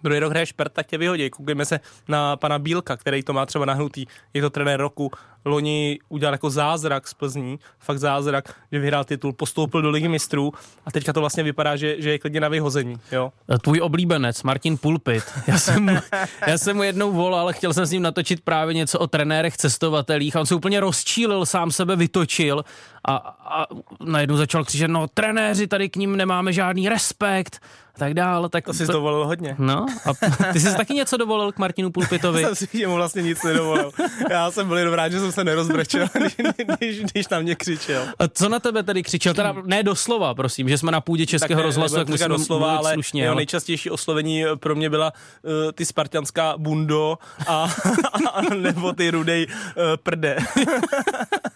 druhý 0.04 0.20
rok 0.20 0.32
hraješ 0.32 0.52
prd, 0.52 0.74
tak 0.74 0.88
tě 0.88 0.98
vyhodí. 0.98 1.30
Koukejme 1.30 1.66
se 1.66 1.80
na 2.08 2.38
pana 2.38 2.60
Bílka, 2.60 2.98
který 2.98 3.24
to 3.24 3.34
má 3.34 3.46
třeba 3.46 3.66
nahnutý. 3.66 4.06
Je 4.34 4.42
to 4.42 4.50
trenér 4.50 4.80
roku. 4.80 5.12
Loni 5.48 6.00
udělal 6.10 6.34
jako 6.34 6.50
zázrak 6.50 7.08
z 7.08 7.14
Plzní, 7.14 7.60
fakt 7.80 8.00
zázrak, 8.00 8.54
že 8.72 8.80
vyhrál 8.80 9.04
titul, 9.04 9.34
postoupil 9.34 9.82
do 9.82 9.90
ligy 9.90 10.08
mistrů 10.08 10.52
a 10.86 10.92
teďka 10.92 11.14
to 11.14 11.20
vlastně 11.20 11.44
vypadá, 11.44 11.76
že, 11.76 11.96
že 12.02 12.10
je 12.12 12.20
klidně 12.20 12.40
na 12.42 12.48
vyhození. 12.48 12.96
Jo? 13.12 13.32
Tvůj 13.62 13.82
oblíbenec, 13.82 14.44
Martin 14.44 14.78
Pulpit. 14.78 15.24
Já 15.48 15.60
jsem, 15.60 15.84
mu, 15.84 16.00
já 16.48 16.58
jsem 16.58 16.76
mu 16.76 16.84
jednou 16.84 17.12
volal, 17.12 17.54
chtěl 17.54 17.74
jsem 17.74 17.86
s 17.86 17.92
ním 17.92 18.02
natočit 18.02 18.42
právě 18.42 18.74
něco 18.74 19.00
o 19.00 19.08
trenérech, 19.08 19.58
cestovatelích 19.58 20.36
a 20.36 20.40
on 20.40 20.46
se 20.46 20.56
úplně 20.56 20.80
rozčílil, 20.80 21.46
sám 21.46 21.72
sebe 21.72 21.96
vytočil 21.96 22.64
a, 23.08 23.16
a 23.16 23.66
najednou 24.06 24.38
začal 24.38 24.66
křičet, 24.66 24.92
no 24.92 25.08
trenéři, 25.14 25.68
tady 25.68 25.90
k 25.90 25.96
ním 25.96 26.16
nemáme 26.18 26.54
žádný 26.54 26.90
respekt 26.90 27.62
a 27.96 28.00
tak 28.00 28.14
dále. 28.14 28.50
Tak 28.50 28.66
To 28.66 28.74
jsi 28.74 28.86
to... 28.86 28.92
dovolil 28.92 29.26
hodně. 29.26 29.56
No, 29.60 29.86
a 30.06 30.28
ty 30.54 30.60
jsi 30.60 30.76
taky 30.78 30.94
něco 30.94 31.18
dovolil 31.18 31.52
k 31.52 31.58
Martinu 31.58 31.92
Pulpitovi? 31.92 32.42
jsem 32.54 32.56
si 32.56 32.88
mu 32.88 32.96
vlastně 32.96 33.22
nic 33.22 33.44
nedovolil. 33.44 33.92
Já 34.30 34.52
jsem 34.52 34.68
byl 34.68 34.78
jenom 34.78 34.94
rád, 34.94 35.10
že 35.10 35.20
jsem 35.20 35.32
se 35.38 35.44
nerozbrečel, 35.44 36.08
když, 36.80 37.00
když, 37.00 37.28
na 37.28 37.40
mě 37.40 37.56
křičel. 37.56 38.04
A 38.20 38.28
co 38.28 38.50
na 38.50 38.60
tebe 38.60 38.84
tedy 38.84 39.04
křičel? 39.04 39.34
Teda 39.34 39.56
ne 39.66 39.84
doslova, 39.84 40.34
prosím, 40.34 40.70
že 40.70 40.78
jsme 40.78 40.92
na 40.92 41.02
půdě 41.02 41.26
Českého 41.26 41.58
tak 41.58 41.58
ne, 41.58 41.64
rozhlasu, 41.64 41.96
tak 41.96 42.08
musíme 42.08 42.30
doslova, 42.30 42.78
ale 42.78 42.94
slušně. 42.94 43.24
jeho 43.24 43.36
nejčastější 43.36 43.90
oslovení 43.90 44.44
pro 44.56 44.76
mě 44.76 44.90
byla 44.90 45.14
uh, 45.14 45.52
ty 45.72 45.86
spartianská 45.86 46.58
bundo 46.58 47.18
a, 47.48 47.70
a 48.34 48.42
nebo 48.42 48.94
ty 48.94 49.12
rudej 49.12 49.48
uh, 49.48 49.54
prde. 50.04 50.38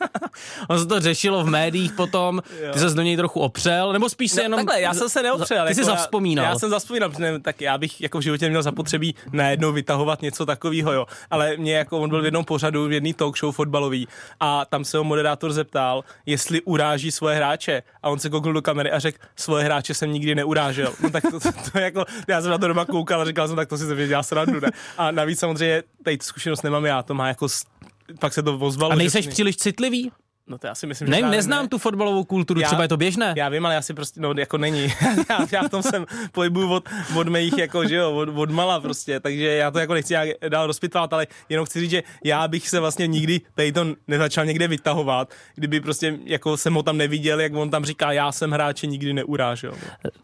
On 0.67 0.79
se 0.79 0.85
to 0.85 0.99
řešilo 0.99 1.43
v 1.43 1.47
médiích 1.49 1.91
potom, 1.93 2.41
ty 2.73 2.79
se 2.79 2.89
do 2.89 3.01
něj 3.01 3.17
trochu 3.17 3.39
opřel, 3.39 3.93
nebo 3.93 4.09
spíš 4.09 4.31
se 4.31 4.37
No, 4.37 4.43
jenom... 4.43 4.57
takhle, 4.59 4.81
já 4.81 4.93
jsem 4.93 5.09
se 5.09 5.23
neopřel. 5.23 5.67
Ty 5.67 5.75
jsi 5.75 5.81
jako 5.81 5.89
já- 5.91 5.95
zavzpomínal. 5.95 6.45
Já, 6.45 6.59
jsem 6.59 6.69
zavzpomínal, 6.69 7.09
protože 7.09 7.23
ne, 7.31 7.39
tak 7.39 7.61
já 7.61 7.77
bych 7.77 8.01
jako 8.01 8.17
v 8.17 8.21
životě 8.21 8.49
měl 8.49 8.63
zapotřebí 8.63 9.15
najednou 9.31 9.71
vytahovat 9.71 10.21
něco 10.21 10.45
takového, 10.45 10.93
jo. 10.93 11.05
Ale 11.31 11.57
mě 11.57 11.75
jako 11.75 11.99
on 11.99 12.09
byl 12.09 12.21
v 12.21 12.25
jednom 12.25 12.45
pořadu, 12.45 12.87
v 12.87 12.91
jedný 12.91 13.13
talk 13.13 13.37
show 13.39 13.55
fotbalový 13.55 14.07
a 14.39 14.65
tam 14.65 14.85
se 14.85 14.97
ho 14.97 15.03
moderátor 15.03 15.53
zeptal, 15.53 16.03
jestli 16.25 16.61
uráží 16.61 17.11
svoje 17.11 17.35
hráče. 17.35 17.83
A 18.03 18.09
on 18.09 18.19
se 18.19 18.29
kouknul 18.29 18.53
do 18.53 18.61
kamery 18.61 18.91
a 18.91 18.99
řekl, 18.99 19.17
svoje 19.35 19.63
hráče 19.63 19.93
jsem 19.93 20.13
nikdy 20.13 20.35
neurážel. 20.35 20.93
No 21.03 21.09
tak 21.09 21.23
to, 21.31 21.39
to, 21.39 21.49
to, 21.71 21.79
jako, 21.79 22.05
já 22.27 22.41
jsem 22.41 22.51
na 22.51 22.57
to 22.57 22.67
doma 22.67 22.85
koukal 22.85 23.21
a 23.21 23.25
říkal 23.25 23.47
jsem, 23.47 23.55
tak 23.55 23.69
to 23.69 23.77
si 23.77 23.85
ze 23.85 23.95
mě 23.95 24.07
dělá 24.07 24.23
srandu, 24.23 24.59
ne? 24.59 24.69
A 24.97 25.11
navíc 25.11 25.39
samozřejmě, 25.39 25.83
tady 26.03 26.17
tu 26.17 26.25
zkušenost 26.25 26.61
nemám 26.63 26.85
já, 26.85 27.03
to 27.03 27.13
má 27.13 27.27
jako 27.27 27.47
pak 28.19 28.33
se 28.33 28.43
to 28.43 28.57
ozvalo. 28.59 28.91
A 28.91 28.95
nejseš 28.95 29.25
všichni- 29.25 29.31
příliš 29.31 29.57
citlivý? 29.57 30.11
No 30.47 30.57
to 30.57 30.67
já 30.67 30.75
si 30.75 30.87
myslím, 30.87 31.07
že 31.07 31.21
Ne, 31.21 31.29
neznám 31.29 31.67
tu 31.67 31.77
fotbalovou 31.77 32.23
kulturu, 32.23 32.59
Já- 32.59 32.67
třeba 32.67 32.81
je 32.81 32.87
to 32.87 32.97
běžné. 32.97 33.33
já 33.37 33.49
vím, 33.49 33.65
ale 33.65 33.75
já 33.75 33.81
si 33.81 33.93
prostě, 33.93 34.21
no 34.21 34.33
jako 34.37 34.57
není. 34.57 34.83
já, 35.29 35.45
já 35.51 35.63
v 35.63 35.69
tom 35.69 35.83
jsem 35.83 36.05
pohybuju 36.31 36.73
od, 36.73 36.89
od 37.15 37.27
mých, 37.27 37.57
jako, 37.57 37.87
že 37.87 37.95
jo, 37.95 38.11
od, 38.11 38.29
od 38.29 38.51
mala 38.51 38.79
prostě, 38.79 39.19
takže 39.19 39.45
já 39.45 39.71
to 39.71 39.79
jako 39.79 39.93
nechci 39.93 40.13
nějak 40.13 40.29
dál 40.49 40.67
rozpitvat, 40.67 41.13
ale 41.13 41.27
jenom 41.49 41.65
chci 41.65 41.79
říct, 41.79 41.91
že 41.91 42.03
já 42.23 42.47
bych 42.47 42.69
se 42.69 42.79
vlastně 42.79 43.07
nikdy 43.07 43.41
tady 43.55 43.71
to 43.71 43.85
nezačal 44.07 44.45
někde 44.45 44.67
vytahovat, 44.67 45.33
kdyby 45.55 45.81
prostě 45.81 46.19
jako 46.25 46.57
jsem 46.57 46.73
ho 46.73 46.83
tam 46.83 46.97
neviděl, 46.97 47.39
jak 47.39 47.55
on 47.55 47.69
tam 47.69 47.85
říká, 47.85 48.11
já 48.11 48.31
jsem 48.31 48.51
hráče 48.51 48.87
nikdy 48.87 49.13
neurážel. 49.13 49.73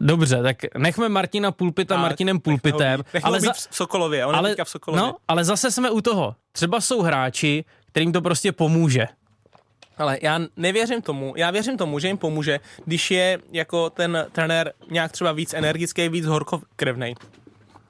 Dobře, 0.00 0.42
tak 0.42 0.56
nechme 0.78 1.08
Martina 1.08 1.52
Pulpita 1.52 1.94
Tak, 1.94 2.02
Martinem 2.02 2.40
Pulpitem. 2.40 3.04
Nechme 3.14 3.26
ale, 3.26 3.38
ho 3.38 3.42
být 3.42 3.52
v 3.52 3.76
Sokolově, 3.76 4.26
on 4.26 4.36
ale, 4.36 4.54
v 4.64 4.68
Sokolově. 4.68 5.02
no, 5.06 5.14
ale 5.28 5.44
zase 5.44 5.70
jsme 5.70 5.90
u 5.90 6.00
toho. 6.00 6.34
Třeba 6.52 6.80
jsou 6.80 7.02
hráči, 7.02 7.64
kterým 7.86 8.12
to 8.12 8.20
prostě 8.22 8.52
pomůže. 8.52 9.06
Ale 9.98 10.18
já 10.22 10.40
nevěřím 10.56 11.02
tomu, 11.02 11.34
já 11.36 11.50
věřím 11.50 11.76
tomu, 11.76 11.98
že 11.98 12.08
jim 12.08 12.18
pomůže, 12.18 12.60
když 12.84 13.10
je 13.10 13.38
jako 13.52 13.90
ten 13.90 14.26
trenér 14.32 14.72
nějak 14.90 15.12
třeba 15.12 15.32
víc 15.32 15.54
energický, 15.54 16.08
víc 16.08 16.26
horkokrevnej. 16.26 17.14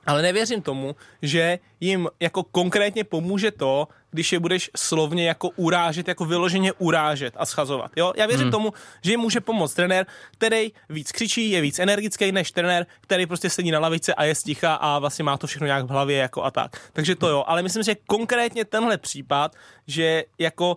Ale 0.08 0.22
nevěřím 0.22 0.62
tomu, 0.62 0.96
že 1.22 1.58
jim 1.80 2.08
jako 2.20 2.42
konkrétně 2.42 3.04
pomůže 3.04 3.50
to, 3.50 3.88
když 4.10 4.32
je 4.32 4.40
budeš 4.40 4.70
slovně 4.76 5.28
jako 5.28 5.48
urážet, 5.56 6.08
jako 6.08 6.24
vyloženě 6.24 6.72
urážet 6.72 7.34
a 7.36 7.46
schazovat. 7.46 7.90
Jo? 7.96 8.12
Já 8.16 8.26
věřím 8.26 8.44
hmm. 8.44 8.52
tomu, 8.52 8.72
že 9.02 9.10
jim 9.10 9.20
může 9.20 9.40
pomoct 9.40 9.74
trenér, 9.74 10.06
který 10.32 10.72
víc 10.88 11.12
křičí, 11.12 11.50
je 11.50 11.60
víc 11.60 11.78
energický 11.78 12.32
než 12.32 12.52
trenér, 12.52 12.86
který 13.00 13.26
prostě 13.26 13.50
sedí 13.50 13.70
na 13.70 13.78
lavice 13.78 14.14
a 14.14 14.24
je 14.24 14.34
sticha 14.34 14.74
a 14.74 14.98
vlastně 14.98 15.24
má 15.24 15.36
to 15.36 15.46
všechno 15.46 15.66
nějak 15.66 15.84
v 15.84 15.88
hlavě 15.88 16.16
jako 16.16 16.44
a 16.44 16.50
tak. 16.50 16.90
Takže 16.92 17.14
to 17.14 17.28
jo, 17.28 17.44
ale 17.46 17.62
myslím, 17.62 17.82
že 17.82 17.96
konkrétně 18.06 18.64
tenhle 18.64 18.98
případ, 18.98 19.56
že 19.86 20.24
jako 20.38 20.76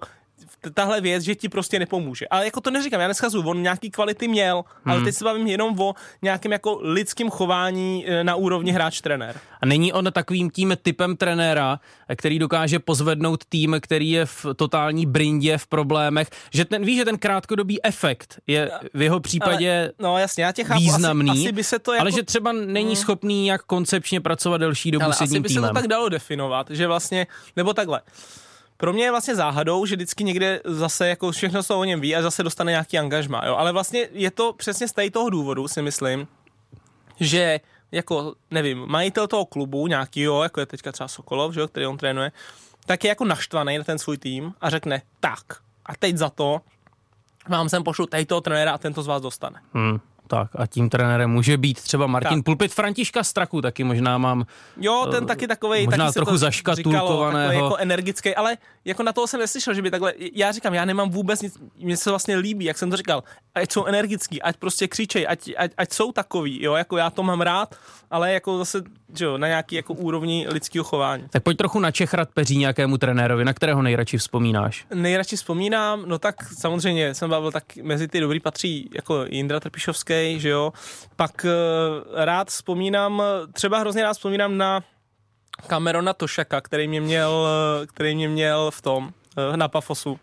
tahle 0.73 1.01
věc, 1.01 1.23
že 1.23 1.35
ti 1.35 1.49
prostě 1.49 1.79
nepomůže. 1.79 2.27
Ale 2.27 2.45
jako 2.45 2.61
to 2.61 2.71
neříkám, 2.71 3.01
já 3.01 3.07
neschazuju, 3.07 3.49
on 3.49 3.61
nějaký 3.61 3.91
kvality 3.91 4.27
měl, 4.27 4.63
hmm. 4.83 4.91
ale 4.91 5.03
teď 5.03 5.15
se 5.15 5.25
bavím 5.25 5.47
jenom 5.47 5.79
o 5.79 5.93
nějakém 6.21 6.51
jako 6.51 6.79
lidském 6.81 7.29
chování 7.29 8.05
e, 8.07 8.23
na 8.23 8.35
úrovni 8.35 8.71
hráč-trenér. 8.71 9.39
A 9.61 9.65
není 9.65 9.93
on 9.93 10.11
takovým 10.11 10.49
tím 10.49 10.77
typem 10.81 11.17
trenéra, 11.17 11.79
který 12.15 12.39
dokáže 12.39 12.79
pozvednout 12.79 13.45
tým, 13.45 13.75
který 13.81 14.09
je 14.09 14.25
v 14.25 14.45
totální 14.55 15.05
brindě, 15.05 15.57
v 15.57 15.67
problémech, 15.67 16.29
že 16.53 16.65
ten, 16.65 16.85
víš, 16.85 16.97
že 16.97 17.05
ten 17.05 17.17
krátkodobý 17.17 17.85
efekt 17.85 18.39
je 18.47 18.71
v 18.93 19.01
jeho 19.01 19.19
případě 19.19 19.79
Ale, 19.79 19.91
no 19.99 20.17
jasně, 20.17 20.43
já 20.43 20.51
tě 20.51 20.63
chápu, 20.63 20.79
významný, 20.79 21.31
asi, 21.31 21.39
asi 21.39 21.51
by 21.51 21.63
se 21.63 21.79
to 21.79 21.93
jako... 21.93 22.01
ale 22.01 22.11
že 22.11 22.23
třeba 22.23 22.51
není 22.51 22.95
schopný 22.95 23.47
jak 23.47 23.63
koncepčně 23.63 24.21
pracovat 24.21 24.57
delší 24.57 24.91
dobu 24.91 25.05
ale 25.05 25.13
s 25.13 25.15
asi 25.15 25.23
jedním 25.23 25.41
by 25.41 25.49
se 25.49 25.55
týmem. 25.55 25.69
to 25.69 25.73
tak 25.73 25.87
dalo 25.87 26.09
definovat, 26.09 26.67
že 26.69 26.87
vlastně, 26.87 27.27
nebo 27.55 27.73
takhle. 27.73 28.01
Pro 28.81 28.93
mě 28.93 29.03
je 29.03 29.11
vlastně 29.11 29.35
záhadou, 29.35 29.85
že 29.85 29.95
vždycky 29.95 30.23
někde 30.23 30.61
zase 30.65 31.07
jako 31.07 31.31
všechno 31.31 31.63
se 31.63 31.73
o 31.73 31.83
něm 31.83 32.01
ví 32.01 32.15
a 32.15 32.21
zase 32.21 32.43
dostane 32.43 32.71
nějaký 32.71 32.99
angažma, 32.99 33.41
jo. 33.45 33.55
Ale 33.55 33.71
vlastně 33.71 34.07
je 34.11 34.31
to 34.31 34.53
přesně 34.53 34.87
z 34.87 34.93
toho 35.13 35.29
důvodu, 35.29 35.67
si 35.67 35.81
myslím, 35.81 36.27
že 37.19 37.59
jako, 37.91 38.33
nevím, 38.51 38.85
majitel 38.87 39.27
toho 39.27 39.45
klubu 39.45 39.87
nějakýho, 39.87 40.43
jako 40.43 40.59
je 40.59 40.65
teďka 40.65 40.91
třeba 40.91 41.07
Sokolov, 41.07 41.53
že 41.53 41.59
jo, 41.59 41.67
který 41.67 41.85
on 41.85 41.97
trénuje, 41.97 42.31
tak 42.85 43.03
je 43.03 43.09
jako 43.09 43.25
naštvaný 43.25 43.77
na 43.77 43.83
ten 43.83 43.99
svůj 43.99 44.17
tým 44.17 44.53
a 44.61 44.69
řekne, 44.69 45.01
tak, 45.19 45.43
a 45.85 45.95
teď 45.95 46.17
za 46.17 46.29
to 46.29 46.61
vám 47.49 47.69
sem 47.69 47.83
pošlu 47.83 48.05
tady 48.05 48.25
toho 48.25 48.41
trenéra 48.41 48.71
a 48.71 48.77
tento 48.77 49.03
z 49.03 49.07
vás 49.07 49.21
dostane. 49.21 49.61
Hmm, 49.73 49.99
tak 50.27 50.49
a 50.55 50.67
tím 50.67 50.89
trenérem 50.89 51.29
může 51.29 51.57
být 51.57 51.81
třeba 51.81 52.07
Martin 52.07 52.37
Tak. 52.37 52.45
Pulpit, 52.45 52.73
Františka 52.73 53.23
Straku 53.23 53.61
taky 53.61 53.83
možná 53.83 54.17
mám. 54.17 54.45
Jo, 54.77 55.07
ten 55.11 55.25
taky 55.25 55.47
takový, 55.47 55.85
možná 55.85 56.05
taky 56.05 56.13
se 56.13 56.19
trochu 56.19 56.31
to 56.31 56.37
zaškatulkovaného. 56.37 57.63
Jako 57.63 57.75
energický, 57.75 58.35
ale 58.35 58.57
jako 58.85 59.03
na 59.03 59.13
toho 59.13 59.27
jsem 59.27 59.39
neslyšel, 59.39 59.73
že 59.73 59.81
by 59.81 59.91
takhle, 59.91 60.13
já 60.33 60.51
říkám, 60.51 60.73
já 60.73 60.85
nemám 60.85 61.09
vůbec 61.09 61.41
nic, 61.41 61.57
mně 61.77 61.97
se 61.97 62.09
vlastně 62.09 62.35
líbí, 62.35 62.65
jak 62.65 62.77
jsem 62.77 62.89
to 62.89 62.97
říkal, 62.97 63.23
ať 63.55 63.71
jsou 63.71 63.85
energický, 63.85 64.41
ať 64.41 64.57
prostě 64.57 64.87
křičej, 64.87 65.27
ať, 65.29 65.51
ať, 65.57 65.71
ať 65.77 65.93
jsou 65.93 66.11
takový, 66.11 66.63
jo, 66.63 66.73
jako 66.73 66.97
já 66.97 67.09
to 67.09 67.23
mám 67.23 67.41
rád, 67.41 67.75
ale 68.11 68.33
jako 68.33 68.57
zase, 68.57 68.81
že 69.17 69.25
jo, 69.25 69.37
na 69.37 69.47
nějaký 69.47 69.75
jako 69.75 69.93
úrovni 69.93 70.47
lidského 70.49 70.83
chování. 70.83 71.23
Tak 71.29 71.43
pojď 71.43 71.57
trochu 71.57 71.79
načechrat 71.79 72.29
peří 72.33 72.57
nějakému 72.57 72.97
trenérovi, 72.97 73.45
na 73.45 73.53
kterého 73.53 73.81
nejradši 73.81 74.17
vzpomínáš. 74.17 74.85
Nejradši 74.93 75.35
vzpomínám, 75.35 76.03
no 76.05 76.19
tak 76.19 76.35
samozřejmě 76.43 77.13
jsem 77.13 77.29
bavil, 77.29 77.51
tak 77.51 77.63
mezi 77.81 78.07
ty 78.07 78.19
dobrý 78.19 78.39
patří 78.39 78.89
jako 78.93 79.25
Jindra 79.29 79.59
Trpišovský, 79.59 80.39
že 80.39 80.49
jo. 80.49 80.73
Pak 81.15 81.45
eh, 81.45 82.25
rád 82.25 82.47
vzpomínám, 82.47 83.23
třeba 83.53 83.79
hrozně 83.79 84.03
rád 84.03 84.13
vzpomínám 84.13 84.57
na 84.57 84.81
Camerona 85.67 86.13
Tošaka, 86.13 86.61
který 86.61 86.87
mě 86.87 87.01
měl, 87.01 87.47
eh, 87.83 87.87
který 87.87 88.15
mě 88.15 88.29
měl 88.29 88.71
v 88.71 88.81
tom, 88.81 89.09
eh, 89.53 89.57
na 89.57 89.67
Pafosu. 89.67 90.19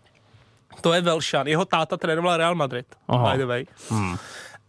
To 0.81 0.93
je 0.93 1.01
Velšan, 1.01 1.47
jeho 1.47 1.65
táta 1.65 1.97
trénoval 1.97 2.37
Real 2.37 2.55
Madrid, 2.55 2.85
Aha. 3.07 3.31
by 3.31 3.37
the 3.37 3.45
way. 3.45 3.65
Hmm. 3.89 4.17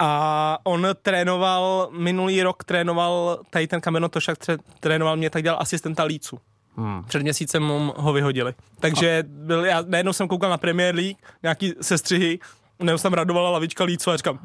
A 0.00 0.58
on 0.64 0.86
trénoval, 1.02 1.88
minulý 1.92 2.42
rok 2.42 2.64
trénoval, 2.64 3.40
tady 3.50 3.66
ten 3.66 3.80
Cameron 3.80 4.10
Tošak 4.10 4.38
trénoval 4.80 5.16
mě, 5.16 5.30
tak 5.30 5.42
dělal 5.42 5.58
asistenta 5.60 6.04
Lícu. 6.04 6.38
Hmm. 6.76 7.04
Před 7.04 7.22
měsícem 7.22 7.62
mu 7.62 7.94
ho 7.96 8.12
vyhodili. 8.12 8.54
Takže 8.80 9.24
byl, 9.26 9.64
já 9.64 9.82
najednou 9.86 10.12
jsem 10.12 10.28
koukal 10.28 10.50
na 10.50 10.58
Premier 10.58 10.94
League, 10.94 11.16
nějaký 11.42 11.74
sestřihy, 11.80 12.38
nebo 12.78 12.98
jsem 12.98 13.12
radovala 13.12 13.50
lavička 13.50 13.84
Lícu 13.84 14.10
a 14.10 14.16
říkám, 14.16 14.38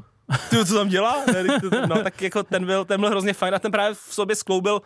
ty 0.50 0.65
co 0.65 0.75
tam 0.75 0.89
dělá? 0.89 1.15
No 1.88 2.03
tak 2.03 2.21
jako 2.21 2.43
ten 2.43 2.65
byl, 2.65 2.85
ten 2.85 3.00
byl 3.00 3.09
hrozně 3.09 3.33
fajn 3.33 3.55
a 3.55 3.59
ten 3.59 3.71
právě 3.71 3.93
v 3.93 4.13
sobě 4.13 4.35
skloubil 4.35 4.81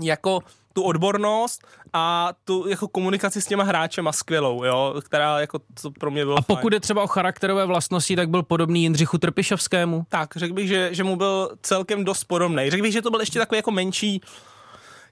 jako 0.00 0.40
tu 0.72 0.82
odbornost 0.82 1.66
a 1.92 2.32
tu 2.44 2.68
jako 2.68 2.88
komunikaci 2.88 3.40
s 3.40 3.46
těma 3.46 3.64
hráčema 3.64 4.12
skvělou, 4.12 4.64
jo, 4.64 4.94
která 5.04 5.40
jako 5.40 5.58
to 5.82 5.90
pro 5.90 6.10
mě 6.10 6.24
bylo 6.24 6.38
A 6.38 6.42
pokud 6.42 6.62
fajn. 6.62 6.72
je 6.74 6.80
třeba 6.80 7.02
o 7.02 7.06
charakterové 7.06 7.66
vlastnosti, 7.66 8.16
tak 8.16 8.28
byl 8.30 8.42
podobný 8.42 8.82
Jindřichu 8.82 9.18
Trpišovskému. 9.18 10.06
Tak, 10.08 10.36
řekl 10.36 10.54
bych, 10.54 10.68
že, 10.68 10.88
že 10.92 11.04
mu 11.04 11.16
byl 11.16 11.50
celkem 11.62 12.04
dost 12.04 12.24
podobný. 12.24 12.70
Řekl 12.70 12.82
bych, 12.82 12.92
že 12.92 13.02
to 13.02 13.10
byl 13.10 13.20
ještě 13.20 13.38
takový 13.38 13.56
jako 13.58 13.70
menší 13.70 14.20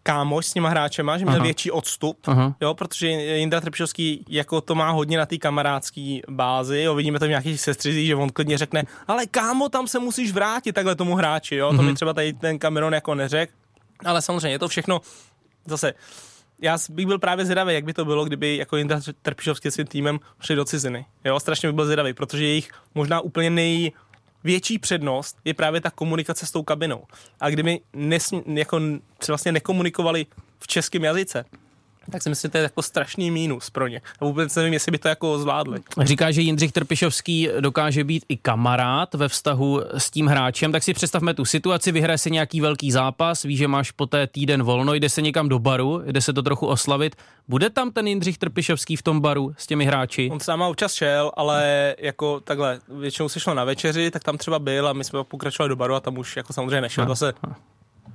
kámoš 0.02 0.46
s 0.46 0.52
těma 0.52 0.68
hráčema, 0.68 1.18
že 1.18 1.24
měl 1.24 1.34
Aha. 1.36 1.44
větší 1.44 1.70
odstup, 1.70 2.18
Aha. 2.26 2.54
jo, 2.60 2.74
protože 2.74 3.08
Jindra 3.08 3.60
Trpišovský 3.60 4.24
jako 4.28 4.60
to 4.60 4.74
má 4.74 4.90
hodně 4.90 5.18
na 5.18 5.26
té 5.26 5.38
kamarádské 5.38 6.20
bázi, 6.28 6.80
jo, 6.80 6.94
vidíme 6.94 7.18
to 7.18 7.24
v 7.24 7.28
nějakých 7.28 7.60
sestřizích, 7.60 8.06
že 8.06 8.14
on 8.14 8.28
klidně 8.30 8.58
řekne, 8.58 8.82
ale 9.08 9.26
kámo, 9.26 9.68
tam 9.68 9.88
se 9.88 9.98
musíš 9.98 10.32
vrátit 10.32 10.72
takhle 10.72 10.94
tomu 10.94 11.14
hráči, 11.14 11.54
jo, 11.54 11.76
to 11.76 11.82
mi 11.82 11.94
třeba 11.94 12.12
tady 12.12 12.32
ten 12.32 12.58
Cameron 12.58 12.94
jako 12.94 13.14
neřekl, 13.14 13.52
ale 14.04 14.22
samozřejmě 14.22 14.48
je 14.50 14.58
to 14.58 14.68
všechno 14.68 15.00
zase 15.68 15.94
já 16.62 16.78
bych 16.90 17.06
byl 17.06 17.18
právě 17.18 17.44
zvědavý, 17.44 17.75
jak 17.75 17.84
by 17.84 17.94
to 17.94 18.04
bylo, 18.04 18.25
kdyby 18.25 18.56
jako 18.56 18.76
Jindra 18.76 19.00
Trpišovský 19.22 19.70
s 19.70 19.75
svým 19.75 19.87
týmem 19.87 20.20
šli 20.40 20.56
do 20.56 20.64
ciziny. 20.64 21.06
Jo, 21.25 21.40
strašně 21.40 21.68
bych 21.68 21.76
byl 21.76 21.84
zvědavý, 21.84 22.12
protože 22.12 22.44
jejich 22.44 22.70
možná 22.94 23.20
úplně 23.20 23.50
největší 23.50 24.78
přednost 24.78 25.37
je 25.44 25.54
právě 25.54 25.80
ta 25.80 25.90
komunikace 25.90 26.46
s 26.46 26.50
tou 26.50 26.62
kabinou. 26.62 27.04
A 27.40 27.50
kdyby 27.50 27.80
nesm, 27.92 28.37
jako 28.46 28.80
vlastně 29.28 29.52
nekomunikovali 29.52 30.26
v 30.58 30.66
českém 30.66 31.04
jazyce, 31.04 31.44
tak 32.10 32.22
si 32.22 32.28
myslím, 32.28 32.48
že 32.48 32.52
to 32.52 32.58
je 32.58 32.62
jako 32.62 32.82
strašný 32.82 33.30
mínus 33.30 33.70
pro 33.70 33.86
ně. 33.86 34.00
A 34.20 34.24
vůbec 34.24 34.54
nevím, 34.54 34.72
jestli 34.72 34.92
by 34.92 34.98
to 34.98 35.08
jako 35.08 35.38
zvládli. 35.38 35.80
Říká, 36.02 36.30
že 36.30 36.40
Jindřich 36.40 36.72
Trpišovský 36.72 37.48
dokáže 37.60 38.04
být 38.04 38.24
i 38.28 38.36
kamarád 38.36 39.14
ve 39.14 39.28
vztahu 39.28 39.82
s 39.98 40.10
tím 40.10 40.26
hráčem, 40.26 40.72
tak 40.72 40.82
si 40.82 40.94
představme 40.94 41.34
tu 41.34 41.44
situaci, 41.44 41.92
vyhraje 41.92 42.18
se 42.18 42.30
nějaký 42.30 42.60
velký 42.60 42.92
zápas, 42.92 43.42
ví, 43.42 43.56
že 43.56 43.68
máš 43.68 43.90
poté 43.90 44.26
týden 44.26 44.62
volno, 44.62 44.94
jde 44.94 45.08
se 45.08 45.22
někam 45.22 45.48
do 45.48 45.58
baru, 45.58 46.02
jde 46.06 46.20
se 46.20 46.32
to 46.32 46.42
trochu 46.42 46.66
oslavit. 46.66 47.16
Bude 47.48 47.70
tam 47.70 47.90
ten 47.90 48.06
Jindřich 48.06 48.38
Trpišovský 48.38 48.96
v 48.96 49.02
tom 49.02 49.20
baru 49.20 49.54
s 49.58 49.66
těmi 49.66 49.84
hráči? 49.84 50.28
On 50.32 50.40
sám 50.40 50.62
občas 50.62 50.94
šel, 50.94 51.32
ale 51.36 51.94
jako 51.98 52.40
takhle, 52.40 52.80
většinou 52.88 53.28
se 53.28 53.40
šlo 53.40 53.54
na 53.54 53.64
večeři, 53.64 54.10
tak 54.10 54.24
tam 54.24 54.38
třeba 54.38 54.58
byl 54.58 54.88
a 54.88 54.92
my 54.92 55.04
jsme 55.04 55.18
pak 55.18 55.26
pokračovali 55.26 55.68
do 55.68 55.76
baru 55.76 55.94
a 55.94 56.00
tam 56.00 56.18
už 56.18 56.36
jako 56.36 56.52
samozřejmě 56.52 56.80
nešel. 56.80 57.08
Zase 57.08 57.32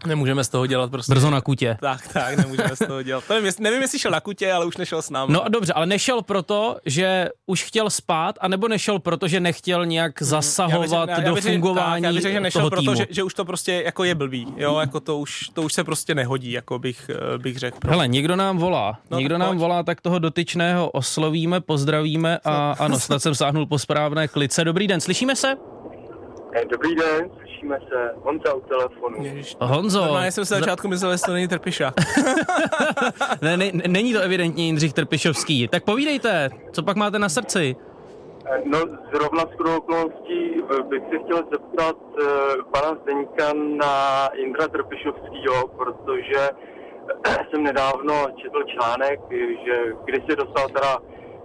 Nemůžeme 0.05 0.43
z 0.43 0.49
toho 0.49 0.67
dělat 0.67 0.91
prostě. 0.91 1.11
Brzo 1.13 1.29
na 1.29 1.41
kutě. 1.41 1.77
Tak, 1.81 2.07
tak, 2.13 2.37
nemůžeme 2.37 2.75
z 2.75 2.87
toho 2.87 3.03
dělat. 3.03 3.23
To 3.27 3.33
nevím, 3.33 3.45
jestli, 3.45 3.63
nevím, 3.63 3.81
jestli 3.81 3.99
šel 3.99 4.11
na 4.11 4.19
kutě, 4.19 4.51
ale 4.53 4.65
už 4.65 4.77
nešel 4.77 5.01
s 5.01 5.09
námi. 5.09 5.33
No 5.33 5.43
a 5.45 5.49
dobře, 5.49 5.73
ale 5.73 5.85
nešel 5.85 6.21
proto, 6.21 6.77
že 6.85 7.29
už 7.45 7.63
chtěl 7.63 7.89
spát, 7.89 8.35
anebo 8.41 8.67
nešel 8.67 8.99
proto, 8.99 9.27
že 9.27 9.39
nechtěl 9.39 9.85
nějak 9.85 10.21
zasahovat 10.21 11.09
já 11.09 11.15
bych 11.15 11.15
řekl- 11.15 11.27
do 11.29 11.33
bych 11.35 11.43
řekl- 11.43 11.53
fungování 11.55 12.01
tak, 12.03 12.07
já 12.09 12.13
bych 12.21 12.31
že 12.33 12.39
nešel 12.39 12.61
toho 12.61 12.69
proto, 12.69 12.81
týmu. 12.81 12.95
že, 12.95 13.07
že, 13.09 13.23
už 13.23 13.33
to 13.33 13.45
prostě 13.45 13.81
jako 13.85 14.03
je 14.03 14.15
blbý, 14.15 14.47
jo, 14.57 14.77
jako 14.79 14.99
to 14.99 15.17
už, 15.17 15.39
to 15.53 15.61
už 15.61 15.73
se 15.73 15.83
prostě 15.83 16.15
nehodí, 16.15 16.51
jako 16.51 16.79
bych, 16.79 17.09
eh, 17.33 17.37
bych 17.37 17.57
řekl. 17.57 17.77
Hele, 17.89 18.07
někdo 18.07 18.35
nám 18.35 18.57
volá. 18.57 18.99
No, 19.11 19.17
někdo 19.19 19.37
nám 19.37 19.49
pojď. 19.49 19.59
volá, 19.59 19.83
tak 19.83 20.01
toho 20.01 20.19
dotyčného 20.19 20.89
oslovíme, 20.89 21.61
pozdravíme 21.61 22.39
a 22.45 22.75
ano, 22.79 22.99
snad 22.99 23.21
jsem 23.21 23.35
sáhnul 23.35 23.65
po 23.65 23.79
správné 23.79 24.27
klice. 24.27 24.63
Dobrý 24.63 24.87
den, 24.87 25.01
slyšíme 25.01 25.35
se? 25.35 25.55
Eh, 26.55 26.65
Dobrý 26.65 26.95
den, 26.95 27.29
slyšíme 27.39 27.79
se. 27.89 28.11
Honza 28.23 28.53
u 28.53 28.61
telefonu. 28.61 29.23
Ježiš. 29.23 29.55
Honzo, 29.59 30.01
Normálně 30.01 30.31
jsem 30.31 30.45
se 30.45 30.53
na 30.53 30.59
začátku 30.59 30.87
myslel, 30.87 31.17
že 31.17 31.23
to 31.25 31.33
není 31.33 31.47
trpiša. 31.47 31.93
ne, 33.41 33.57
ne, 33.57 33.71
není 33.87 34.13
to 34.13 34.19
evidentně 34.19 34.65
Jindřich 34.65 34.93
Trpišovský. 34.93 35.67
Tak 35.67 35.83
povídejte, 35.83 36.49
co 36.71 36.83
pak 36.83 36.97
máte 36.97 37.19
na 37.19 37.29
srdci? 37.29 37.75
Eh, 38.45 38.61
No, 38.65 38.79
zrovna 39.13 39.41
s 39.43 39.75
okolností 39.77 40.39
eh, 40.79 40.83
bych 40.83 41.03
se 41.11 41.17
chtěl 41.25 41.43
zeptat 41.51 41.95
eh, 42.21 42.25
pana 42.71 42.97
Zdeňka 43.03 43.53
na 43.53 44.27
Indra 44.27 44.67
Trpišovskýho, 44.67 45.67
protože 45.67 46.49
jsem 47.49 47.63
nedávno 47.63 48.13
četl 48.41 48.63
článek, 48.63 49.19
že 49.65 49.93
kdysi 50.05 50.35
dostal 50.35 50.67
teda, 50.67 50.97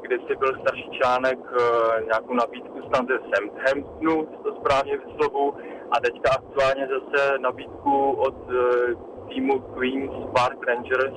kdysi 0.09 0.37
byl 0.37 0.59
starší 0.61 0.91
článek 0.91 1.39
eh, 1.39 2.05
nějakou 2.05 2.35
nabídku 2.35 2.79
snad 2.89 3.07
ze 3.09 3.19
Southamptonu, 3.19 4.17
jestli 4.21 4.37
to 4.43 4.55
správně 4.61 4.97
vyslovu, 4.97 5.55
a 5.91 6.01
teďka 6.01 6.31
aktuálně 6.31 6.89
zase 6.97 7.39
nabídku 7.39 8.11
od 8.11 8.37
eh, 8.51 8.95
týmu 9.29 9.59
Queens 9.59 10.13
Park 10.35 10.67
Rangers. 10.67 11.17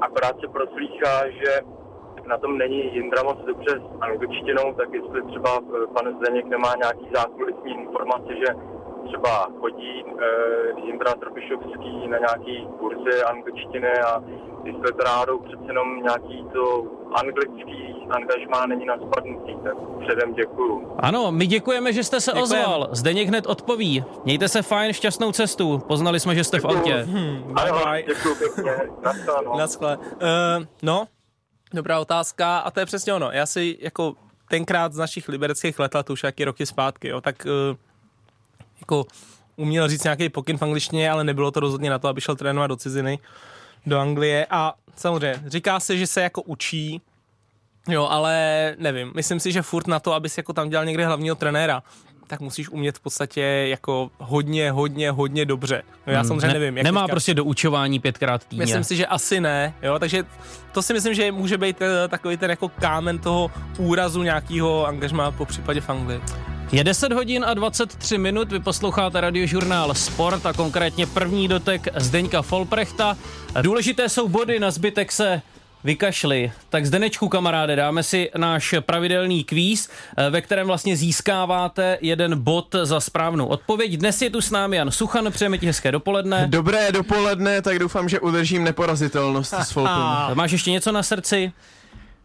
Akorát 0.00 0.40
se 0.40 0.48
proslýchá, 0.48 1.30
že 1.30 1.50
na 2.26 2.38
tom 2.38 2.58
není 2.58 2.94
Jindra 2.94 3.22
moc 3.22 3.38
dobře 3.46 3.70
s 3.70 4.00
angličtinou, 4.00 4.74
tak 4.74 4.88
jestli 4.92 5.22
třeba 5.22 5.50
eh, 5.58 5.86
pan 5.94 6.16
Zdeněk 6.18 6.46
nemá 6.46 6.74
nějaký 6.82 7.06
zákulisní 7.14 7.70
informace, 7.72 8.30
že 8.36 8.48
třeba 9.08 9.48
chodí 9.60 10.04
e, 10.04 10.86
Jindra 10.86 11.14
Trpišovský 11.14 12.08
na 12.08 12.18
nějaký 12.18 12.66
kurzy 12.78 13.22
angličtiny 13.22 13.92
a 13.98 14.22
jestli 14.64 14.92
to 14.92 15.04
náhodou 15.04 15.38
přece 15.38 15.62
jenom 15.66 16.02
nějaký 16.02 16.44
to 16.52 16.82
anglický 17.14 17.94
angažmá 18.10 18.66
není 18.66 18.84
na 18.86 18.96
spadnutí, 18.96 19.56
tak 19.64 19.74
předem 20.06 20.34
děkuju. 20.34 20.94
Ano, 20.98 21.32
my 21.32 21.46
děkujeme, 21.46 21.92
že 21.92 22.04
jste 22.04 22.20
se 22.20 22.30
Děkujem. 22.30 22.44
ozval. 22.60 22.88
Zdeněk 22.92 23.28
hned 23.28 23.46
odpoví. 23.46 24.04
Mějte 24.24 24.48
se 24.48 24.62
fajn, 24.62 24.92
šťastnou 24.92 25.32
cestu. 25.32 25.78
Poznali 25.78 26.20
jsme, 26.20 26.34
že 26.34 26.44
jste 26.44 26.60
v 26.60 26.64
autě. 26.64 27.06
Bye 27.06 27.70
Ano, 27.70 27.84
bye. 27.84 28.02
děkuju 28.02 28.34
pěkně, 28.34 28.72
nashledanou. 29.04 29.58
Na 29.58 29.66
skle. 29.66 29.98
Uh, 30.14 30.64
no, 30.82 31.04
dobrá 31.74 32.00
otázka 32.00 32.58
a 32.58 32.70
to 32.70 32.80
je 32.80 32.86
přesně 32.86 33.14
ono. 33.14 33.30
Já 33.30 33.46
si 33.46 33.78
jako 33.80 34.14
tenkrát 34.50 34.92
z 34.92 34.98
našich 34.98 35.28
libereckých 35.28 35.78
let, 35.78 36.10
už 36.10 36.22
jaký 36.22 36.44
roky 36.44 36.66
zpátky, 36.66 37.08
jo, 37.08 37.20
tak 37.20 37.46
uh, 37.70 37.76
jako 38.84 39.06
uměl 39.56 39.88
říct 39.88 40.04
nějaký 40.04 40.28
pokyn 40.28 40.58
v 40.58 40.62
angličtině, 40.62 41.10
ale 41.10 41.24
nebylo 41.24 41.50
to 41.50 41.60
rozhodně 41.60 41.90
na 41.90 41.98
to, 41.98 42.08
aby 42.08 42.20
šel 42.20 42.36
trénovat 42.36 42.68
do 42.68 42.76
ciziny, 42.76 43.18
do 43.86 43.98
Anglie 43.98 44.46
a 44.50 44.74
samozřejmě 44.96 45.42
říká 45.46 45.80
se, 45.80 45.96
že 45.96 46.06
se 46.06 46.22
jako 46.22 46.42
učí, 46.42 47.00
jo, 47.88 48.06
ale 48.10 48.34
nevím, 48.78 49.12
myslím 49.14 49.40
si, 49.40 49.52
že 49.52 49.62
furt 49.62 49.86
na 49.86 50.00
to, 50.00 50.12
aby 50.14 50.28
si 50.28 50.40
jako 50.40 50.52
tam 50.52 50.68
dělal 50.68 50.84
někde 50.86 51.06
hlavního 51.06 51.34
trenéra, 51.36 51.82
tak 52.26 52.40
musíš 52.40 52.68
umět 52.68 52.96
v 52.98 53.00
podstatě 53.00 53.40
jako 53.68 54.10
hodně, 54.18 54.70
hodně, 54.70 55.10
hodně 55.10 55.44
dobře. 55.46 55.82
No 56.06 56.12
já 56.12 56.24
samozřejmě 56.24 56.46
Ne- 56.46 56.52
nevím. 56.52 56.76
Jak 56.76 56.84
Nemá 56.84 57.00
teďka- 57.02 57.12
prostě 57.12 57.34
doučování 57.34 57.98
pětkrát 58.00 58.44
týdně. 58.44 58.62
Myslím 58.64 58.84
si, 58.84 58.96
že 58.96 59.06
asi 59.06 59.40
ne, 59.40 59.74
jo, 59.82 59.98
takže 59.98 60.24
to 60.72 60.82
si 60.82 60.92
myslím, 60.94 61.14
že 61.14 61.32
může 61.32 61.58
být 61.58 61.82
eh, 61.82 62.08
takový 62.08 62.36
ten 62.36 62.50
jako 62.50 62.68
kámen 62.68 63.18
toho 63.18 63.50
úrazu 63.78 64.22
nějakého 64.22 64.86
angažma 64.86 65.30
po 65.30 65.46
případě 65.46 65.80
v 65.80 65.90
Anglii. 65.90 66.20
Je 66.72 66.84
10 66.84 67.12
hodin 67.12 67.44
a 67.44 67.54
23 67.54 68.18
minut, 68.18 68.52
vy 68.52 68.60
posloucháte 68.60 69.20
radiožurnál 69.20 69.94
Sport 69.94 70.46
a 70.46 70.52
konkrétně 70.52 71.06
první 71.06 71.48
dotek 71.48 71.88
Zdeňka 71.96 72.42
Folprechta. 72.42 73.16
Důležité 73.62 74.08
jsou 74.08 74.28
body, 74.28 74.60
na 74.60 74.70
zbytek 74.70 75.12
se 75.12 75.42
vykašli. 75.84 76.52
Tak 76.68 76.86
Zdenečku, 76.86 77.28
kamaráde, 77.28 77.76
dáme 77.76 78.02
si 78.02 78.30
náš 78.36 78.74
pravidelný 78.80 79.44
kvíz, 79.44 79.88
eh, 80.16 80.30
ve 80.30 80.40
kterém 80.40 80.66
vlastně 80.66 80.96
získáváte 80.96 81.98
jeden 82.00 82.40
bod 82.40 82.76
za 82.82 83.00
správnou 83.00 83.46
odpověď. 83.46 83.96
Dnes 83.96 84.22
je 84.22 84.30
tu 84.30 84.40
s 84.40 84.50
námi 84.50 84.76
Jan 84.76 84.90
Suchan, 84.90 85.32
přejeme 85.32 85.58
ti 85.58 85.66
hezké 85.66 85.92
dopoledne. 85.92 86.46
Dobré 86.46 86.92
dopoledne, 86.92 87.62
tak 87.62 87.78
doufám, 87.78 88.08
že 88.08 88.20
udržím 88.20 88.64
neporazitelnost 88.64 89.54
s 89.54 89.70
Folpem. 89.70 89.94
Máš 90.34 90.52
ještě 90.52 90.70
něco 90.70 90.92
na 90.92 91.02
srdci? 91.02 91.52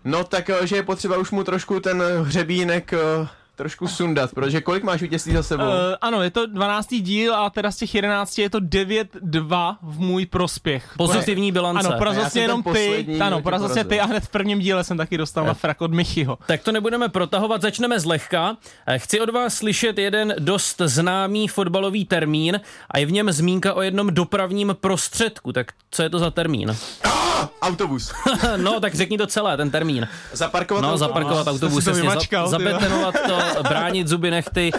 No 0.05 0.23
tak, 0.23 0.49
eh, 0.49 0.67
že 0.67 0.75
je 0.75 0.83
potřeba 0.83 1.17
už 1.17 1.31
mu 1.31 1.43
trošku 1.43 1.79
ten 1.79 2.03
hřebínek 2.23 2.93
eh, 2.93 3.27
trošku 3.59 3.87
sundat, 3.87 4.31
protože 4.33 4.61
kolik 4.61 4.83
máš 4.83 5.01
vítězství 5.01 5.33
za 5.33 5.43
sebou? 5.43 5.63
Uh, 5.63 5.69
ano, 6.01 6.23
je 6.23 6.31
to 6.31 6.45
12. 6.45 6.87
díl 6.89 7.35
a 7.35 7.49
teda 7.49 7.71
z 7.71 7.75
těch 7.77 7.95
11 7.95 8.37
je 8.37 8.49
to 8.49 8.59
9-2 8.59 9.75
v 9.81 9.99
můj 9.99 10.25
prospěch. 10.25 10.93
Pozitivní 10.97 11.51
bilance. 11.51 11.87
Ano, 11.87 11.97
porazil 11.97 12.23
jsi 12.23 12.29
jsem 12.29 12.41
jenom 12.41 12.63
ty. 12.63 13.17
Ano, 13.21 13.41
porazil 13.41 13.69
jsi 13.69 13.83
ty 13.83 13.99
a 13.99 14.05
hned 14.05 14.23
v 14.23 14.29
prvním 14.29 14.59
díle 14.59 14.83
jsem 14.83 14.97
taky 14.97 15.17
dostal 15.17 15.45
na 15.45 15.53
frak 15.53 15.81
od 15.81 15.93
Michyho. 15.93 16.37
Tak 16.47 16.63
to 16.63 16.71
nebudeme 16.71 17.09
protahovat, 17.09 17.61
začneme 17.61 17.99
zlehka. 17.99 18.57
Eh, 18.87 18.99
Chci 18.99 19.21
od 19.21 19.29
vás 19.29 19.53
slyšet 19.55 19.97
jeden 19.97 20.35
dost 20.39 20.81
známý 20.85 21.47
fotbalový 21.47 22.05
termín 22.05 22.61
a 22.91 22.99
je 22.99 23.05
v 23.05 23.11
něm 23.11 23.31
zmínka 23.31 23.73
o 23.73 23.81
jednom 23.81 24.13
dopravním 24.13 24.75
prostředku. 24.81 25.53
Tak 25.53 25.71
co 25.91 26.03
je 26.03 26.09
to 26.09 26.19
za 26.19 26.31
termín? 26.31 26.75
Autobus. 27.61 28.11
no, 28.57 28.79
tak 28.79 28.95
řekni 28.95 29.17
to 29.17 29.27
celé, 29.27 29.57
ten 29.57 29.71
termín. 29.71 30.07
Zaparkovat 30.33 30.81
No, 30.81 30.87
autobus. 30.87 30.99
zaparkovat 30.99 31.47
autobus, 31.47 31.83
to 31.83 31.89
jasně, 31.89 32.01
vymačkal, 32.01 32.47
za, 32.47 32.57
zabetonovat 32.57 33.15
to, 33.27 33.63
bránit 33.69 34.07
zuby 34.07 34.31
nechty. 34.31 34.71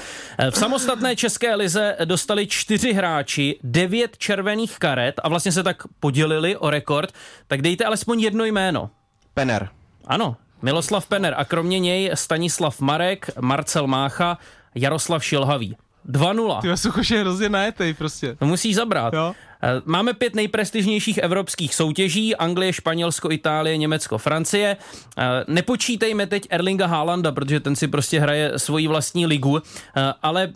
V 0.51 0.57
samostatné 0.59 1.17
české 1.17 1.55
lize 1.55 1.97
dostali 2.05 2.47
čtyři 2.47 2.93
hráči, 2.93 3.59
devět 3.63 4.19
červených 4.19 4.79
karet 4.79 5.21
a 5.25 5.29
vlastně 5.29 5.53
se 5.53 5.63
tak 5.63 5.77
podělili 6.01 6.57
o 6.57 6.71
rekord. 6.71 7.13
Tak 7.47 7.63
dejte 7.63 7.85
alespoň 7.85 8.21
jedno 8.21 8.45
jméno. 8.45 8.91
Penner. 9.35 9.69
Ano, 10.07 10.37
Miloslav 10.63 11.07
Penner 11.07 11.35
a 11.37 11.45
kromě 11.45 11.79
něj 11.79 12.11
Stanislav 12.15 12.81
Marek, 12.81 13.31
Marcel 13.41 13.87
Mácha, 13.87 14.39
Jaroslav 14.75 15.25
Šilhavý. 15.25 15.77
2-0. 16.11 16.61
Ty 16.61 16.77
Suchoš 16.77 17.11
je 17.11 17.21
hrozně 17.21 17.49
najetej 17.49 17.95
prostě. 17.95 18.37
To 18.39 18.47
musíš 18.47 18.75
zabrat. 18.77 19.15
Jo. 19.15 19.35
Eh, 19.63 19.83
Máme 19.85 20.13
pět 20.15 20.35
nejprestižnějších 20.35 21.19
evropských 21.19 21.75
soutěží, 21.75 22.37
Anglie, 22.37 22.73
Španělsko, 22.73 23.31
Itálie, 23.31 23.77
Německo, 23.77 24.19
Francie. 24.19 24.77
Eh, 25.19 25.45
Nepočítejme 25.49 26.27
teď 26.27 26.47
Erlinga 26.51 26.87
Haalanda, 26.87 27.33
protože 27.33 27.61
ten 27.61 27.77
si 27.77 27.89
prostě 27.89 28.21
hraje 28.21 28.53
svoji 28.59 28.89
vlastní 28.89 29.27
ligu, 29.27 29.59
Eh, 29.97 30.13
ale 30.23 30.53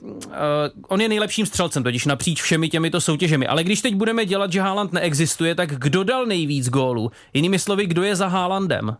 on 0.88 1.00
je 1.00 1.08
nejlepším 1.08 1.46
střelcem, 1.46 1.82
totiž 1.82 2.06
napříč 2.06 2.42
všemi 2.42 2.68
těmito 2.68 3.00
soutěžemi. 3.00 3.46
Ale 3.46 3.64
když 3.64 3.82
teď 3.82 3.94
budeme 3.94 4.26
dělat, 4.26 4.52
že 4.52 4.60
Haaland 4.60 4.92
neexistuje, 4.92 5.54
tak 5.54 5.70
kdo 5.70 6.04
dal 6.04 6.26
nejvíc 6.26 6.68
gólů? 6.68 7.10
Jinými 7.34 7.58
slovy, 7.58 7.86
kdo 7.86 8.02
je 8.02 8.16
za 8.16 8.26
Haalandem? 8.26 8.96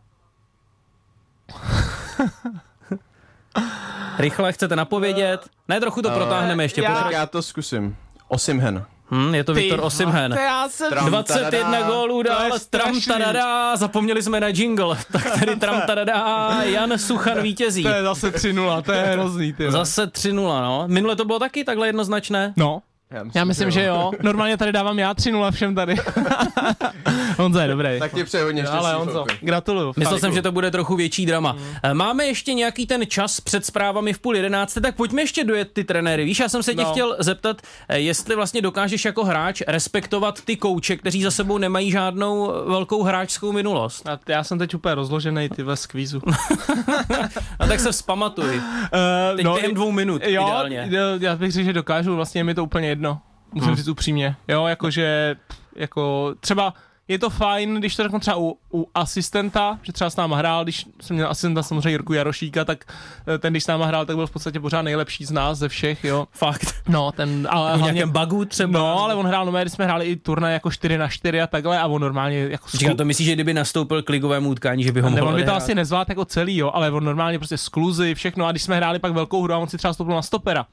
Rychle 4.19 4.53
chcete 4.53 4.77
napovědět? 4.77 5.41
Ne, 5.69 5.81
trochu 5.81 6.03
to 6.03 6.11
protáhneme 6.11 6.65
ještě. 6.65 6.83
já- 6.83 7.11
já 7.11 7.27
to 7.27 7.43
zkusím. 7.43 7.97
Osimhen. 8.29 8.85
Hm, 9.11 9.35
je 9.35 9.45
to 9.45 9.55
Viktor 9.55 9.81
Osimhen. 9.83 10.33
To 10.33 10.39
já 10.39 10.69
jsem... 10.69 10.91
Tram, 10.91 11.07
21 11.07 11.51
tadadá. 11.71 11.87
gólů 11.91 12.23
dál, 12.23 12.51
tram 12.71 13.01
tadadá, 13.01 13.77
zapomněli 13.77 14.23
jsme 14.23 14.41
na 14.41 14.49
jingle, 14.49 14.97
tak 15.13 15.39
tady 15.39 15.57
tram 15.57 15.83
tadadá, 15.87 16.51
Jan 16.63 16.99
Suchan 16.99 17.43
vítězí. 17.43 17.83
To 17.83 17.89
je 17.89 18.03
zase 18.03 18.31
3-0, 18.31 18.83
to 18.83 18.93
je 18.93 19.01
hrozný, 19.03 19.53
ty. 19.53 19.65
jo. 19.65 19.71
Zase 19.71 20.07
3-0, 20.07 20.35
no. 20.63 20.85
Minule 20.87 21.17
to 21.17 21.25
bylo 21.25 21.39
taky 21.39 21.65
takhle 21.65 21.89
jednoznačné? 21.89 22.53
No, 22.57 22.83
já 23.35 23.45
myslím, 23.45 23.71
že 23.71 23.85
jo. 23.85 24.11
Normálně 24.23 24.57
tady 24.57 24.73
dávám 24.73 24.99
já 24.99 25.13
3-0 25.15 25.53
všem 25.53 25.75
tady. 25.75 25.95
Honza 27.39 27.63
je 27.63 27.69
dobrý. 27.69 27.89
Tak 27.99 28.15
ti 28.15 28.25
přeji 28.25 28.45
hodně 28.45 28.63
štěstí. 28.63 28.79
Ale 28.79 28.95
Honzo, 28.95 29.25
gratuluju. 29.41 29.93
Myslel 29.97 30.19
jsem, 30.19 30.33
že 30.33 30.43
to 30.43 30.53
bude 30.53 30.71
trochu 30.71 30.97
větší 30.97 31.27
drama. 31.27 31.57
Eh, 31.83 31.95
Máme 31.95 32.25
ještě 32.27 32.55
nějaký 32.55 32.87
ten 32.87 33.07
čas 33.07 33.41
před 33.41 33.67
zprávami 33.67 34.13
v 34.13 34.19
půl 34.19 34.37
jedenácté, 34.37 34.81
tak 34.81 34.97
pojďme 34.97 35.23
ještě 35.23 35.45
dojet 35.45 35.69
ty 35.73 35.85
trenéry. 35.85 36.25
Víš, 36.25 36.39
já 36.39 36.49
jsem 36.49 36.63
se 36.63 36.75
tě 36.75 36.83
No. 36.83 36.91
chtěl 36.91 37.17
zeptat, 37.19 37.57
eh, 37.89 37.99
jestli 37.99 38.37
vlastně 38.37 38.63
dokážeš 38.63 39.05
jako 39.05 39.25
hráč 39.25 39.63
respektovat 39.69 40.41
ty 40.45 40.57
kouče, 40.57 40.97
kteří 40.97 41.23
za 41.23 41.31
sebou 41.31 41.59
nemají 41.59 41.91
žádnou 41.91 42.53
velkou 42.67 43.03
hráčskou 43.03 43.53
minulost. 43.53 44.09
A 44.09 44.19
já 44.29 44.45
jsem 44.45 44.59
teď 44.59 44.75
úplně 44.75 44.95
rozložený 44.95 45.49
ty 45.49 45.63
ve 45.63 45.77
skvízu. 45.77 46.21
uh, 46.27 46.35
A 47.59 47.67
tak 47.67 47.81
se 47.81 47.93
vzpamatuj. 47.93 48.61
Teď 49.37 49.47
během 49.47 49.75
dvou 49.75 49.91
minut, 49.93 50.23
jo, 50.25 50.29
ideálně. 50.43 50.89
jo, 50.91 51.01
já 51.21 51.37
bych 51.37 51.53
řekl, 51.53 51.65
že 51.67 51.73
dokážu, 51.73 52.17
vlastně 52.17 52.39
je 52.39 52.45
mi 52.45 52.55
to 52.55 52.65
úplně 52.65 52.89
jedno. 52.95 53.21
Musím 53.53 53.67
Hmm. 53.67 53.77
říct 53.77 53.89
upřímně. 53.89 54.37
Jo, 54.49 54.67
jakože, 54.67 55.37
jako 55.77 56.35
třeba 56.41 56.75
je 57.09 57.19
to 57.19 57.31
fajn, 57.31 57.75
když 57.75 57.97
to 57.97 58.03
řeknu 58.03 58.19
třeba 58.21 58.37
u, 58.37 58.59
u 58.73 58.89
asistenta, 58.95 59.79
že 59.83 59.93
třeba 59.93 60.11
s 60.11 60.17
náma 60.17 60.37
hrál, 60.37 60.65
když 60.65 60.87
jsem 61.01 61.17
měl 61.17 61.31
asistenta 61.31 61.63
samozřejmě 61.63 61.91
Jirku 61.91 62.13
Jarošíka, 62.13 62.65
tak 62.65 62.85
eh, 63.35 63.39
ten, 63.39 63.53
když 63.53 63.65
s 63.65 63.67
náma 63.67 63.87
hrál, 63.87 64.07
tak 64.07 64.17
byl 64.17 64.27
v 64.27 64.31
podstatě 64.31 64.61
pořád 64.61 64.83
nejlepší 64.83 65.25
z 65.25 65.31
nás, 65.31 65.59
ze 65.59 65.69
všech, 65.69 66.05
jo. 66.05 66.27
Fakt. 66.33 66.75
No, 66.89 67.13
ten, 67.13 67.49
ale 67.51 67.71
V 67.77 67.79
hlavně, 67.81 67.95
nějakém 67.95 68.13
bugu 68.23 68.45
třeba. 68.45 68.73
no, 68.79 68.99
ale 69.05 69.15
on 69.15 69.27
hrál, 69.27 69.47
no, 69.47 69.53
když 69.53 69.73
jsme 69.73 69.85
hráli 69.85 70.05
i 70.07 70.17
turnaj 70.17 70.53
jako 70.53 70.71
4 70.71 70.99
na 70.99 71.09
4 71.09 71.41
a 71.43 71.47
takhle 71.47 71.79
a 71.79 71.87
on 71.87 72.01
normálně 72.03 72.39
jako 72.39 72.69
Říkám, 72.75 72.97
to 72.97 73.05
myslíš, 73.05 73.27
že 73.27 73.35
kdyby 73.35 73.55
nastoupil 73.55 74.03
k 74.03 74.09
ligovému 74.09 74.51
utkání, 74.51 74.83
že 74.85 74.93
by 74.93 75.01
ho 75.01 75.11
mohl 75.11 75.29
on 75.29 75.35
by 75.35 75.45
to 75.45 75.55
asi 75.55 75.75
nezvládl 75.75 76.11
jako 76.11 76.25
celý, 76.25 76.57
jo, 76.57 76.71
ale 76.75 76.91
on 76.91 77.05
normálně 77.05 77.39
prostě 77.39 77.59
skluzy, 77.59 78.15
všechno 78.15 78.47
a 78.47 78.51
když 78.51 78.63
jsme 78.63 78.77
hráli 78.77 78.99
pak 78.99 79.13
velkou 79.13 79.43
hru 79.43 79.55
a 79.55 79.59
on 79.59 79.69
si 79.69 79.79
třeba 79.79 79.93
stoupil 79.93 80.15
na 80.15 80.23
stopera, 80.23 80.67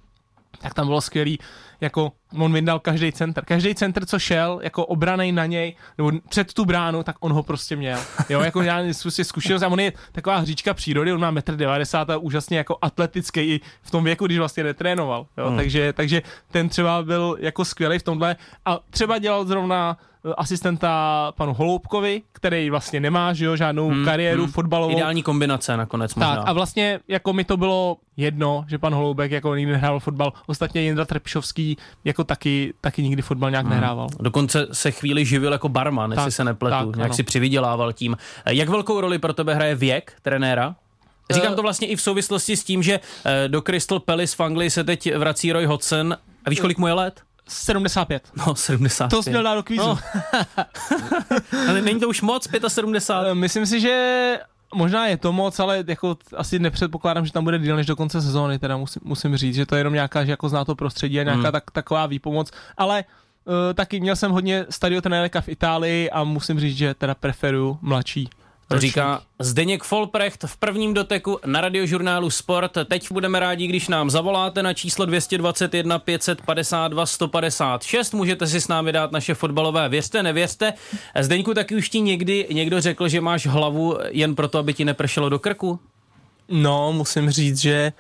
tak 0.62 0.74
tam 0.74 0.88
bylo 0.88 1.02
skvělý, 1.02 1.40
jako 1.82 2.12
on 2.38 2.54
vyndal 2.54 2.80
každý 2.80 3.12
center. 3.12 3.46
Každý 3.46 3.76
center, 3.76 4.06
co 4.06 4.20
šel, 4.20 4.60
jako 4.64 4.86
obranej 4.86 5.32
na 5.32 5.46
něj, 5.46 5.76
nebo 5.98 6.12
před 6.30 6.54
tu 6.54 6.66
bránu, 6.66 7.04
tak 7.04 7.16
on 7.20 7.34
ho 7.34 7.44
prostě 7.44 7.76
měl. 7.76 8.00
Jo, 8.30 8.42
jako 8.42 8.62
já 8.62 8.80
prostě 9.02 9.24
zkušenost 9.24 9.64
a 9.64 9.68
on 9.68 9.80
je 9.80 9.94
taková 10.12 10.38
hříčka 10.38 10.74
přírody, 10.74 11.14
on 11.14 11.20
má 11.20 11.32
1,90 11.32 12.06
m 12.08 12.12
a 12.12 12.18
úžasně 12.18 12.58
jako 12.58 12.78
atletický 12.82 13.40
i 13.40 13.60
v 13.82 13.92
tom 13.92 14.04
věku, 14.04 14.26
když 14.26 14.38
vlastně 14.38 14.64
netrénoval. 14.64 15.26
Jo, 15.38 15.48
hmm. 15.48 15.58
takže, 15.58 15.94
takže 15.94 16.22
ten 16.52 16.70
třeba 16.70 17.04
byl 17.04 17.38
jako 17.40 17.66
skvělý 17.66 18.00
v 18.00 18.04
tomhle 18.04 18.36
a 18.66 18.80
třeba 18.90 19.18
dělal 19.18 19.46
zrovna 19.46 19.98
eh, 20.26 20.34
asistenta 20.38 21.32
panu 21.38 21.54
Holoubkovi, 21.54 22.22
který 22.32 22.70
vlastně 22.70 23.00
nemá 23.00 23.34
že 23.34 23.46
jo, 23.46 23.56
žádnou 23.56 23.90
hmm, 23.90 24.06
kariéru 24.06 24.44
hmm. 24.44 24.52
fotbalovou. 24.52 24.92
Ideální 24.94 25.24
kombinace 25.24 25.78
nakonec 25.78 26.16
možná. 26.16 26.36
Tak 26.36 26.44
a 26.48 26.54
vlastně 26.54 27.00
jako 27.08 27.34
mi 27.34 27.44
to 27.44 27.58
bylo 27.58 27.98
jedno, 28.18 28.66
že 28.68 28.78
pan 28.78 28.94
Holoubek 28.94 29.32
jako 29.32 29.56
nikdy 29.56 29.72
nehrál 29.72 30.00
fotbal. 30.00 30.34
Ostatně 30.48 30.82
Jindra 30.82 31.06
Trpišovský 31.06 31.78
jako 32.04 32.21
taky, 32.24 32.74
taky 32.82 33.04
nikdy 33.04 33.22
fotbal 33.22 33.52
nějak 33.52 33.66
nehrával. 33.66 34.08
Dokonce 34.20 34.68
se 34.72 34.92
chvíli 34.92 35.26
živil 35.26 35.52
jako 35.52 35.70
barman, 35.70 36.12
jestli 36.12 36.26
Tak, 36.26 36.34
se 36.34 36.44
nepletu. 36.44 36.76
tak, 36.88 36.96
nějak 36.96 37.10
ano. 37.10 37.16
si 37.16 37.24
přivydělával 37.24 37.94
tím. 37.94 38.18
Eh, 38.46 38.54
Jak 38.54 38.70
velkou 38.70 39.02
roli 39.02 39.20
pro 39.20 39.34
tebe 39.34 39.54
hraje 39.56 39.76
věk 39.76 40.14
trenéra? 40.22 40.76
Říkám 41.32 41.54
Eh, 41.54 41.56
to 41.56 41.62
vlastně 41.62 41.88
i 41.88 41.96
v 41.96 42.02
souvislosti 42.02 42.58
s 42.58 42.64
tím, 42.64 42.84
že 42.84 43.00
eh, 43.26 43.48
do 43.48 43.62
Crystal 43.62 44.00
Palace 44.00 44.36
v 44.36 44.40
Anglii 44.40 44.70
se 44.70 44.84
teď 44.84 45.16
vrací 45.16 45.52
Roy 45.52 45.66
Hodgson. 45.66 46.18
A 46.46 46.50
víš, 46.50 46.60
kolik 46.60 46.78
mu 46.78 46.88
je 46.88 46.94
let? 46.94 47.22
75. 47.48 48.24
No, 48.48 48.56
70. 48.56 49.08
To 49.08 49.24
jsi 49.24 49.30
měl 49.30 49.44
dát 49.44 49.56
do 49.56 49.64
kvízu. 49.64 49.84
No. 49.84 50.00
Ale 51.70 51.82
není 51.82 52.00
to 52.00 52.10
už 52.10 52.22
moc, 52.22 52.48
75? 52.68 53.32
Eh, 53.32 53.36
Myslím 53.36 53.66
si, 53.66 53.80
že 53.82 54.40
možná 54.76 55.08
je 55.08 55.18
to 55.18 55.34
moc, 55.34 55.60
ale 55.60 55.84
jako 55.88 56.18
asi 56.38 56.60
nepředpokládám, 56.60 57.26
že 57.26 57.32
tam 57.32 57.44
bude 57.44 57.60
díl 57.60 57.76
než 57.76 57.86
do 57.86 57.96
konce 57.96 58.22
sezóny, 58.22 58.60
teda 58.60 58.78
musím, 58.78 59.02
musím 59.06 59.38
říct, 59.38 59.56
že 59.56 59.66
to 59.66 59.76
je 59.76 59.80
jenom 59.80 59.94
nějaká, 59.94 60.26
že 60.26 60.32
jako 60.32 60.50
zná 60.50 60.66
to 60.66 60.76
prostředí 60.76 61.20
a 61.20 61.24
nějaká 61.24 61.42
Hmm. 61.42 61.52
tak, 61.52 61.72
taková 61.72 62.06
výpomoc, 62.06 62.52
ale 62.78 63.04
uh, 63.46 63.54
taky 63.74 64.00
měl 64.00 64.16
jsem 64.16 64.32
hodně 64.32 64.66
stadiotrenérka 64.70 65.42
v 65.42 65.50
Itálii 65.50 66.10
a 66.10 66.24
musím 66.24 66.60
říct, 66.60 66.78
že 66.78 66.94
teda 66.94 67.16
preferuju 67.16 67.80
mladší. 67.82 68.30
To 68.72 68.80
říká 68.80 69.22
Zdeněk 69.40 69.84
Folprecht 69.84 70.44
v 70.48 70.58
prvním 70.58 70.94
doteku 70.94 71.40
na 71.46 71.62
radiožurnálu 71.62 72.30
Sport. 72.30 72.78
Teď 72.86 73.12
budeme 73.12 73.40
rádi, 73.40 73.68
když 73.68 73.88
nám 73.88 74.10
zavoláte 74.10 74.64
na 74.64 74.74
číslo 74.74 75.06
221 75.06 76.00
552 76.00 77.06
156. 77.06 78.14
Můžete 78.14 78.48
si 78.48 78.62
s 78.62 78.68
námi 78.68 78.92
dát 78.92 79.12
naše 79.12 79.34
fotbalové 79.34 79.90
věřte, 79.90 80.24
nevěřte. 80.24 80.74
Zdeňku, 81.20 81.54
taky 81.54 81.76
už 81.76 81.90
ti 81.90 82.02
někdy 82.02 82.48
někdo 82.52 82.82
řekl, 82.82 83.08
že 83.08 83.22
máš 83.22 83.48
hlavu 83.48 83.98
jen 84.10 84.36
proto, 84.36 84.58
aby 84.58 84.74
ti 84.74 84.86
nepršelo 84.86 85.30
do 85.30 85.40
krku? 85.40 85.80
No, 86.50 86.94
musím 86.94 87.30
říct, 87.30 87.58
že 87.58 87.94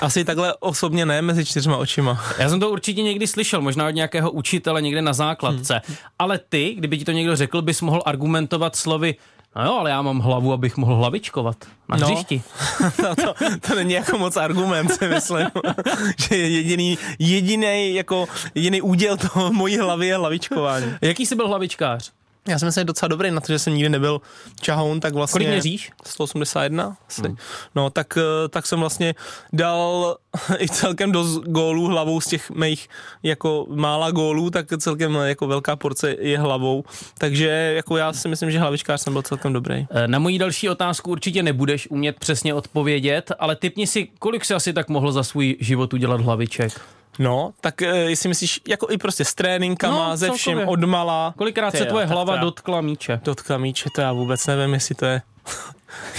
asi 0.00 0.24
takhle 0.24 0.54
osobně 0.60 1.06
ne 1.06 1.22
mezi 1.22 1.44
čtyřma 1.44 1.76
očima. 1.76 2.24
Já 2.38 2.48
jsem 2.48 2.60
to 2.60 2.70
určitě 2.70 3.02
někdy 3.02 3.26
slyšel, 3.26 3.60
možná 3.60 3.86
od 3.86 3.90
nějakého 3.90 4.30
učitele 4.30 4.82
někde 4.82 5.02
na 5.02 5.12
základce. 5.12 5.82
Hmm. 5.86 5.96
Ale 6.18 6.40
ty, 6.48 6.74
kdyby 6.74 6.98
ti 6.98 7.04
to 7.04 7.12
někdo 7.12 7.36
řekl, 7.36 7.62
bys 7.62 7.80
mohl 7.80 8.02
argumentovat 8.06 8.76
slovy 8.76 9.14
No 9.56 9.64
jo, 9.64 9.72
ale 9.74 9.90
já 9.90 10.02
mám 10.02 10.18
hlavu, 10.18 10.52
abych 10.52 10.76
mohl 10.76 10.94
hlavičkovat 10.96 11.56
na 11.88 11.96
No. 11.96 12.06
hřišti. 12.06 12.42
No 13.02 13.14
to, 13.16 13.34
to 13.68 13.74
není 13.74 13.92
jako 13.92 14.18
moc 14.18 14.36
argument, 14.36 14.92
si 14.92 15.08
myslím, 15.08 15.46
že 16.28 16.36
jediný, 16.36 16.98
jediný, 17.18 17.94
jako, 17.94 18.26
jediný 18.54 18.82
úděl 18.82 19.16
toho 19.16 19.52
mojí 19.52 19.78
hlavy 19.78 20.06
je 20.06 20.16
hlavičkování. 20.16 20.86
Jaký 21.02 21.26
jsi 21.26 21.34
byl 21.34 21.48
hlavičkář? 21.48 22.12
Já 22.48 22.58
jsem 22.58 22.72
se 22.72 22.84
docela 22.84 23.08
dobrý 23.08 23.30
na 23.30 23.40
to, 23.40 23.52
že 23.52 23.58
jsem 23.58 23.74
nikdy 23.74 23.88
nebyl 23.88 24.20
čahoun, 24.60 25.00
tak 25.00 25.14
vlastně... 25.14 25.38
Kolik 25.38 25.48
měříš? 25.48 25.90
181 26.06 26.96
asi. 27.08 27.22
Hmm. 27.22 27.36
No, 27.74 27.90
tak, 27.90 28.18
eh, 28.18 28.48
tak 28.48 28.66
jsem 28.66 28.80
vlastně 28.80 29.14
dal 29.52 30.16
i 30.58 30.68
celkem 30.68 31.12
dost 31.12 31.36
gólů 31.36 31.86
hlavou 31.86 32.20
z 32.20 32.26
těch 32.26 32.50
mých 32.50 32.88
jako 33.22 33.66
mála 33.70 34.10
gólů, 34.10 34.50
tak 34.50 34.66
celkem 34.78 35.14
jako 35.14 35.46
velká 35.46 35.76
porce 35.76 36.16
je 36.18 36.38
hlavou. 36.38 36.84
Takže 37.18 37.48
jako 37.76 37.96
já 37.96 38.12
si 38.12 38.28
myslím, 38.28 38.50
že 38.50 38.58
hlavičkář 38.58 39.00
jsem 39.00 39.12
byl 39.12 39.22
celkem 39.22 39.52
dobrý. 39.52 39.86
Eh, 39.90 40.08
Na 40.08 40.18
moji 40.18 40.38
další 40.38 40.68
otázku 40.68 41.10
určitě 41.10 41.42
nebudeš 41.42 41.90
umět 41.90 42.18
přesně 42.18 42.54
odpovědět, 42.54 43.32
ale 43.38 43.56
typni 43.56 43.86
si, 43.86 44.08
kolik 44.18 44.44
si 44.44 44.54
asi 44.54 44.72
tak 44.72 44.88
mohl 44.88 45.12
za 45.12 45.22
svůj 45.22 45.56
život 45.60 45.94
udělat 45.94 46.20
hlaviček. 46.20 46.80
No, 47.18 47.52
tak 47.60 47.82
eh, 47.82 47.96
jestli 47.96 48.28
myslíš, 48.28 48.60
jako 48.68 48.86
i 48.90 48.98
prostě 48.98 49.24
s 49.24 49.34
tréninkama, 49.34 50.08
No, 50.08 50.16
ze 50.16 50.30
vším, 50.30 50.44
celkově. 50.44 50.66
od 50.66 50.84
mala. 50.84 51.34
Kolikrát 51.38 51.70
se 51.70 51.78
jo, 51.78 51.84
tvoje 51.84 52.06
hlava 52.06 52.34
já- 52.34 52.40
dotkla 52.40 52.80
míče? 52.80 53.20
Dotkla 53.24 53.58
míče, 53.58 53.88
to 53.94 54.00
já 54.00 54.12
vůbec 54.12 54.46
nevím, 54.46 54.74
jestli 54.74 54.94
to 54.94 55.06
je... 55.06 55.22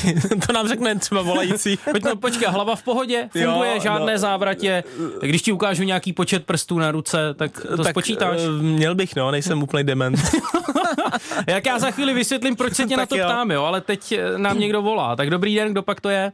to 0.47 0.53
nám 0.53 0.67
řekne 0.67 0.95
třeba 0.95 1.21
volající. 1.21 1.77
Pojď 1.91 2.03
no, 2.03 2.15
počkej, 2.15 2.47
hlava 2.51 2.75
v 2.75 2.83
pohodě, 2.83 3.29
funguje, 3.31 3.73
Jo, 3.75 3.79
žádné 3.81 4.11
no. 4.13 4.17
závratě. 4.19 4.83
Když 5.21 5.41
ti 5.41 5.51
ukážu 5.51 5.83
nějaký 5.83 6.13
počet 6.13 6.45
prstů 6.45 6.79
na 6.79 6.91
ruce, 6.91 7.33
tak 7.33 7.59
to 7.77 7.83
tak 7.83 7.93
spočítáš. 7.93 8.39
eh, 8.45 8.49
Měl 8.63 8.95
bych, 8.95 9.15
no, 9.15 9.31
nejsem 9.31 9.63
úplný 9.63 9.83
dement. 9.83 10.19
Jak 11.47 11.65
já 11.65 11.79
za 11.79 11.91
chvíli 11.91 12.13
vysvětlím, 12.13 12.55
proč 12.55 12.73
se 12.75 12.85
tě 12.85 12.97
na 12.97 13.01
Tak 13.01 13.09
to 13.09 13.17
jo. 13.17 13.25
ptám, 13.25 13.51
jo, 13.51 13.63
ale 13.63 13.81
teď 13.81 14.19
nám 14.37 14.59
někdo 14.59 14.81
volá. 14.81 15.15
Tak 15.15 15.29
dobrý 15.29 15.55
den, 15.55 15.71
kdo 15.71 15.81
pak 15.83 16.01
to 16.01 16.09
je? 16.09 16.31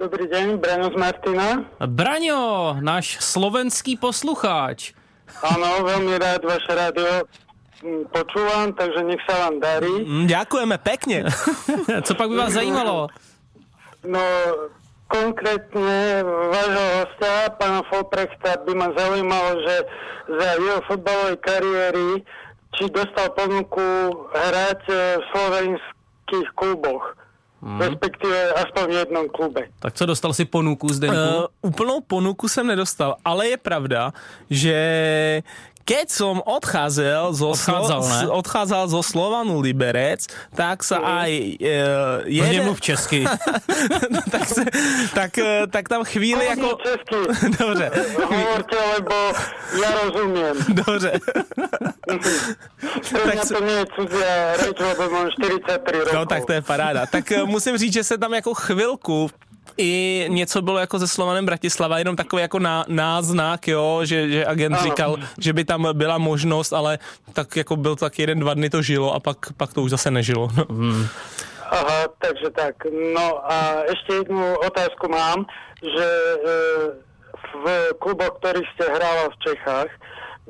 Dobrý 0.00 0.32
deň, 0.32 0.64
Braňo 0.64 0.88
z 0.88 0.96
Martina. 0.96 1.60
Braňo, 1.76 2.72
náš 2.80 3.20
slovenský 3.20 4.00
poslucháč. 4.00 4.96
Áno, 5.44 5.84
veľmi 5.84 6.16
rád 6.16 6.40
vaše 6.40 6.72
rádio 6.72 7.28
mm, 7.84 8.08
počúvam, 8.08 8.72
takže 8.72 9.04
nech 9.04 9.20
sa 9.28 9.44
vám 9.44 9.60
darí. 9.60 9.92
Mm, 10.08 10.24
Ďakujeme 10.24 10.76
pekne. 10.80 11.28
Co 12.08 12.12
pak 12.16 12.32
by 12.32 12.36
vás 12.48 12.56
zajímalo? 12.56 13.12
No, 14.00 14.24
konkrétne 15.04 16.24
vášho 16.48 16.86
hostia, 17.04 17.52
pána 17.60 17.84
Folprechta, 17.92 18.56
by 18.64 18.72
ma 18.72 18.88
zaujímalo, 18.96 19.52
že 19.68 19.74
za 20.32 20.48
jeho 20.64 20.80
fotbalovej 20.88 21.36
kariéry, 21.44 22.24
či 22.72 22.88
dostal 22.88 23.36
ponuku 23.36 24.16
hrať 24.32 24.80
e, 24.88 24.96
v 25.20 25.24
slovenských 25.36 26.48
kluboch. 26.56 27.19
Respektíve 27.60 28.52
aspoň 28.52 28.84
v 28.88 28.96
jednom 29.04 29.28
klube. 29.28 29.68
Tak 29.78 29.92
co, 29.92 30.06
dostal 30.06 30.32
si 30.32 30.44
ponuku 30.44 30.88
z 30.88 30.98
Denku? 30.98 31.16
Uh, 31.16 31.44
úplnou 31.60 32.00
ponuku 32.00 32.48
jsem 32.48 32.66
nedostal, 32.66 33.16
ale 33.24 33.48
je 33.48 33.56
pravda, 33.56 34.12
že 34.50 34.76
keď 35.84 36.06
som 36.06 36.38
odcházel 36.44 37.32
zo, 37.34 37.50
Odchádzal, 37.50 38.00
ne? 38.02 38.20
z- 38.26 38.30
odchádzal 38.30 38.84
zo 38.88 39.00
Slovanu 39.02 39.58
Liberec, 39.58 40.22
tak 40.54 40.86
sa 40.86 41.02
aj 41.02 41.30
uh, 41.30 41.66
Hodně 42.22 42.58
jeden, 42.58 42.64
mluv 42.64 42.80
česky. 42.80 43.24
tak, 44.34 44.46
se, 44.48 44.62
tak, 45.14 45.32
eh, 45.38 45.66
tak 45.66 45.88
tam 45.88 46.04
chvíli 46.04 46.44
Jako... 46.46 46.60
jako... 46.62 46.78
Česky, 46.86 47.18
Dobře, 47.58 47.86
hovorte, 48.22 48.76
lebo 48.94 49.16
ja 49.82 49.90
rozumiem. 50.04 50.54
dobře. 50.86 51.12
Pre 53.10 53.22
mňa 53.34 53.44
se- 53.44 53.54
to 53.54 53.60
nie 53.64 53.76
je 53.82 53.86
cudzia 53.94 54.32
reč, 54.62 54.76
lebo 54.78 55.02
mám 55.10 55.26
43 55.30 55.98
rokov. 55.98 56.14
No 56.14 56.22
tak 56.26 56.42
to 56.46 56.52
je 56.52 56.62
paráda. 56.62 57.06
Tak 57.06 57.24
eh, 57.32 57.44
musím 57.44 57.76
říct, 57.78 57.92
že 57.92 58.04
se 58.04 58.18
tam 58.18 58.34
jako 58.34 58.54
chvilku 58.54 59.30
i 59.76 60.24
něco 60.28 60.62
bylo 60.62 60.78
jako 60.78 60.98
se 60.98 61.08
Slovanem 61.08 61.46
Bratislava, 61.46 61.98
jenom 61.98 62.16
takový 62.16 62.42
jako 62.42 62.58
ná, 62.58 62.84
náznak, 62.88 63.68
jo, 63.68 64.00
že, 64.04 64.30
že 64.30 64.46
agent 64.46 64.74
Ano. 64.74 64.84
říkal, 64.84 65.16
že 65.38 65.52
by 65.52 65.64
tam 65.64 65.88
byla 65.92 66.18
možnost, 66.18 66.72
ale 66.72 66.98
tak 67.32 67.56
jako 67.56 67.76
byl 67.76 67.96
tak 67.96 68.18
jeden, 68.18 68.40
dva 68.40 68.54
dny 68.54 68.70
to 68.70 68.82
žilo 68.82 69.14
a 69.14 69.20
pak, 69.20 69.36
pak 69.56 69.72
to 69.72 69.82
už 69.82 69.90
zase 69.90 70.10
nežilo. 70.10 70.48
No. 70.56 70.66
Aha, 71.70 72.10
takže 72.18 72.50
tak. 72.50 72.74
No 73.14 73.52
a 73.52 73.86
ešte 73.86 74.14
jednu 74.26 74.58
otázku 74.58 75.06
mám, 75.06 75.46
že 75.78 76.08
e, 76.08 76.38
v 77.62 77.64
kluboch, 78.02 78.42
ktorých 78.42 78.68
ste 78.74 78.84
hrala 78.90 79.30
v 79.30 79.36
Čechách, 79.38 79.90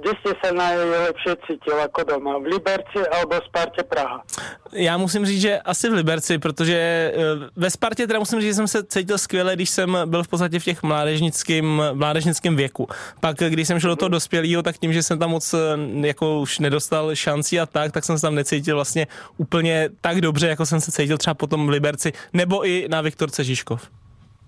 kde 0.01 0.13
ste 0.21 0.33
sa 0.41 0.51
najlepšie 0.57 1.33
cítil 1.47 1.77
ako 1.77 2.01
doma? 2.09 2.41
V 2.41 2.57
Liberci 2.57 3.01
alebo 3.13 3.37
Sparte 3.45 3.83
Praha? 3.85 4.25
Já 4.73 4.97
musím 4.97 5.27
říct, 5.27 5.41
že 5.41 5.59
asi 5.59 5.89
v 5.89 5.93
Liberci, 5.93 6.39
protože 6.39 6.77
eh, 6.77 7.13
ve 7.57 7.71
Spartě 7.71 8.07
teda 8.07 8.19
musím 8.19 8.41
říct, 8.41 8.51
že 8.51 8.55
jsem 8.55 8.69
se 8.69 8.85
cítil 8.85 9.19
skvěle, 9.19 9.55
když 9.55 9.71
jsem 9.71 9.99
byl 10.05 10.23
v 10.23 10.29
podstatě 10.29 10.59
v 10.59 10.65
těch 10.65 10.83
mládežnickém, 10.83 11.83
mládežnickém 11.93 12.57
věku. 12.57 12.89
Pak, 13.21 13.37
když 13.37 13.69
jsem 13.69 13.81
šel 13.81 13.91
do 13.91 13.97
toho 13.97 14.09
dospělého, 14.09 14.63
tak 14.63 14.79
tím, 14.79 14.93
že 14.93 15.03
jsem 15.03 15.19
tam 15.19 15.31
moc 15.31 15.55
eh, 15.55 15.59
jako 16.07 16.41
už 16.41 16.59
nedostal 16.59 17.15
šancí 17.15 17.61
a 17.61 17.67
tak, 17.67 17.93
tak 17.93 18.05
jsem 18.05 18.19
se 18.19 18.23
tam 18.23 18.35
necítil 18.35 18.75
vlastně 18.77 19.07
úplně 19.37 19.89
tak 20.01 20.21
dobře, 20.21 20.49
jako 20.49 20.67
jsem 20.67 20.81
se 20.81 20.93
cítil 20.93 21.19
třeba 21.19 21.35
potom 21.35 21.67
v 21.67 21.71
Liberci, 21.71 22.13
nebo 22.33 22.67
i 22.67 22.87
na 22.89 23.01
Viktorce 23.01 23.45
Žižkov. 23.45 24.00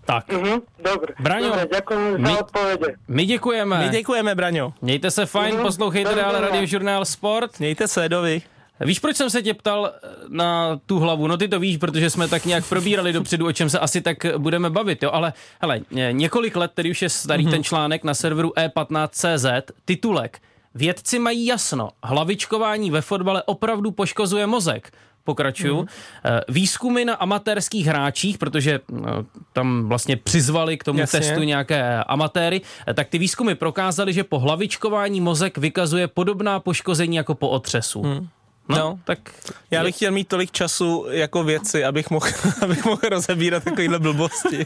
Tak, 0.05 0.33
Mhm, 0.33 0.61
dobre. 0.85 1.15
Braňo, 1.21 1.47
dobre, 1.49 1.67
ďakujem 1.73 2.19
my- 2.23 2.33
za 2.33 2.39
odpovede. 2.41 2.95
my 3.09 3.25
děkujeme. 3.25 3.79
My 3.85 3.89
děkujeme, 3.89 4.35
Braňo. 4.35 4.73
Mějte 4.83 5.11
se 5.11 5.27
fajn, 5.27 5.55
Mhm. 5.55 5.63
poslouchejte 5.63 6.15
dál 6.15 6.25
Dovidenia. 6.33 6.51
radiožurnál 6.51 7.05
Sport. 7.05 7.59
Mějte 7.61 7.89
se, 7.89 8.09
dovi. 8.09 8.43
Víš, 8.81 8.99
proč 8.99 9.17
jsem 9.17 9.31
se 9.31 9.43
tě 9.43 9.55
ptal 9.55 9.93
eh, 9.95 10.09
na 10.29 10.81
tu 10.87 10.99
hlavu? 10.99 11.27
No 11.27 11.37
ty 11.37 11.49
to 11.49 11.61
víš, 11.61 11.77
protože 11.77 12.11
jsme 12.11 12.29
tak 12.29 12.45
nějak 12.45 12.69
probírali 12.69 13.13
dopředu, 13.13 13.47
o 13.47 13.53
čem 13.53 13.71
se 13.71 13.79
asi 13.79 14.01
tak 14.01 14.17
budeme 14.39 14.71
bavit, 14.71 15.03
jo? 15.03 15.11
Ale 15.13 15.33
hele, 15.61 15.81
ně- 15.91 16.13
několik 16.13 16.57
let, 16.57 16.71
tedy 16.75 16.91
už 16.91 17.03
je 17.03 17.09
starý 17.09 17.47
ten 17.47 17.65
článek 17.65 18.05
na 18.05 18.15
serveru 18.15 18.53
E 18.59 18.69
e15.cz, 18.69 19.47
titulek. 19.85 20.39
Vědci 20.75 21.19
mají 21.19 21.47
jasno, 21.47 21.91
hlavičkování 22.05 22.91
ve 22.91 23.01
fotbale 23.01 23.43
opravdu 23.43 23.91
poškozuje 23.91 24.47
mozek. 24.47 24.93
Pokračuju. 25.25 25.87
Eh, 26.25 26.41
Výzkumy 26.49 27.05
na 27.05 27.15
amatérských 27.15 27.87
hráčích, 27.87 28.39
protože 28.39 28.81
eh, 28.93 29.01
tam 29.53 29.89
vlastně 29.89 30.17
přizvali 30.17 30.77
k 30.79 30.85
tomu 30.85 30.99
Jasně. 30.99 31.21
testu 31.21 31.43
nějaké 31.43 32.05
amatéry, 32.05 32.61
eh, 32.89 32.95
tak 32.95 33.09
ty 33.09 33.19
výzkumy 33.19 33.55
prokázaly, 33.55 34.13
že 34.13 34.25
po 34.25 34.39
hlavičkování 34.39 35.21
mozek 35.21 35.59
vykazuje 35.59 36.09
podobná 36.09 36.61
poškození 36.61 37.17
jako 37.17 37.35
po 37.35 37.49
otřesu. 37.49 38.03
No, 38.69 38.77
No. 38.79 38.99
tak 39.05 39.19
Já 39.71 39.85
bych 39.85 39.97
chtěl 39.97 40.13
mít 40.13 40.29
tolik 40.29 40.51
času 40.51 41.07
jako 41.11 41.45
věci, 41.45 41.85
abych 41.85 42.11
mohl, 42.11 42.27
abych 42.63 42.85
mohl 42.85 43.01
rozebírat 43.11 43.65
takovýhle 43.65 43.99
blbosti. 43.99 44.65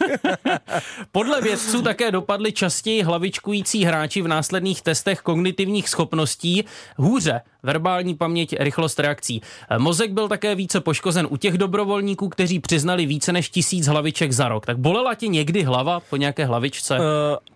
Podle 1.12 1.40
vědců 1.40 1.82
také 1.82 2.10
dopadli 2.10 2.52
častěji 2.52 3.02
hlavičkující 3.02 3.84
hráči 3.84 4.22
v 4.22 4.28
následných 4.28 4.82
testech 4.82 5.20
kognitivních 5.20 5.88
schopností 5.88 6.64
hůře 6.96 7.40
verbální 7.66 8.14
paměť, 8.14 8.56
rychlost 8.58 9.00
reakcí. 9.00 9.42
Eh, 9.70 9.78
Mozek 9.78 10.12
byl 10.12 10.28
také 10.28 10.54
více 10.54 10.80
poškozen 10.80 11.26
u 11.30 11.36
těch 11.36 11.58
dobrovolníků, 11.58 12.28
kteří 12.28 12.60
přiznali 12.60 13.06
více 13.06 13.32
než 13.32 13.50
tisíc 13.50 13.86
hlaviček 13.86 14.32
za 14.32 14.48
rok. 14.48 14.66
Tak 14.66 14.78
bolela 14.78 15.14
tě 15.14 15.28
někdy 15.28 15.62
hlava 15.62 16.00
po 16.00 16.16
nějaké 16.16 16.44
hlavičce? 16.44 16.98
Uh, 16.98 17.04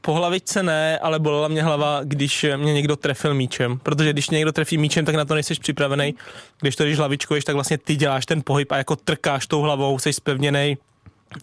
po 0.01 0.14
hlavičce 0.14 0.62
ne, 0.62 0.99
ale 0.99 1.18
bolela 1.18 1.49
mě 1.49 1.62
hlava, 1.62 2.01
když 2.05 2.46
mě 2.57 2.73
někdo 2.73 2.96
trefil 2.96 3.35
míčem. 3.35 3.79
Protože 3.83 4.12
když 4.12 4.31
někdo 4.31 4.53
trefí 4.53 4.79
míčem, 4.79 5.05
tak 5.05 5.14
na 5.14 5.25
to 5.25 5.35
nejsi 5.35 5.55
připravený. 5.55 6.14
Když 6.61 6.77
to 6.77 6.85
když 6.85 6.99
hlavičkuješ, 6.99 7.44
tak 7.44 7.55
vlastně 7.55 7.79
ty 7.79 7.96
děláš 7.96 8.27
ten 8.27 8.42
pohyb 8.44 8.73
a 8.73 8.77
jako 8.77 8.96
trkáš 8.96 9.46
tou 9.46 9.61
hlavou, 9.61 9.99
jsi 9.99 10.12
spevněný. 10.12 10.77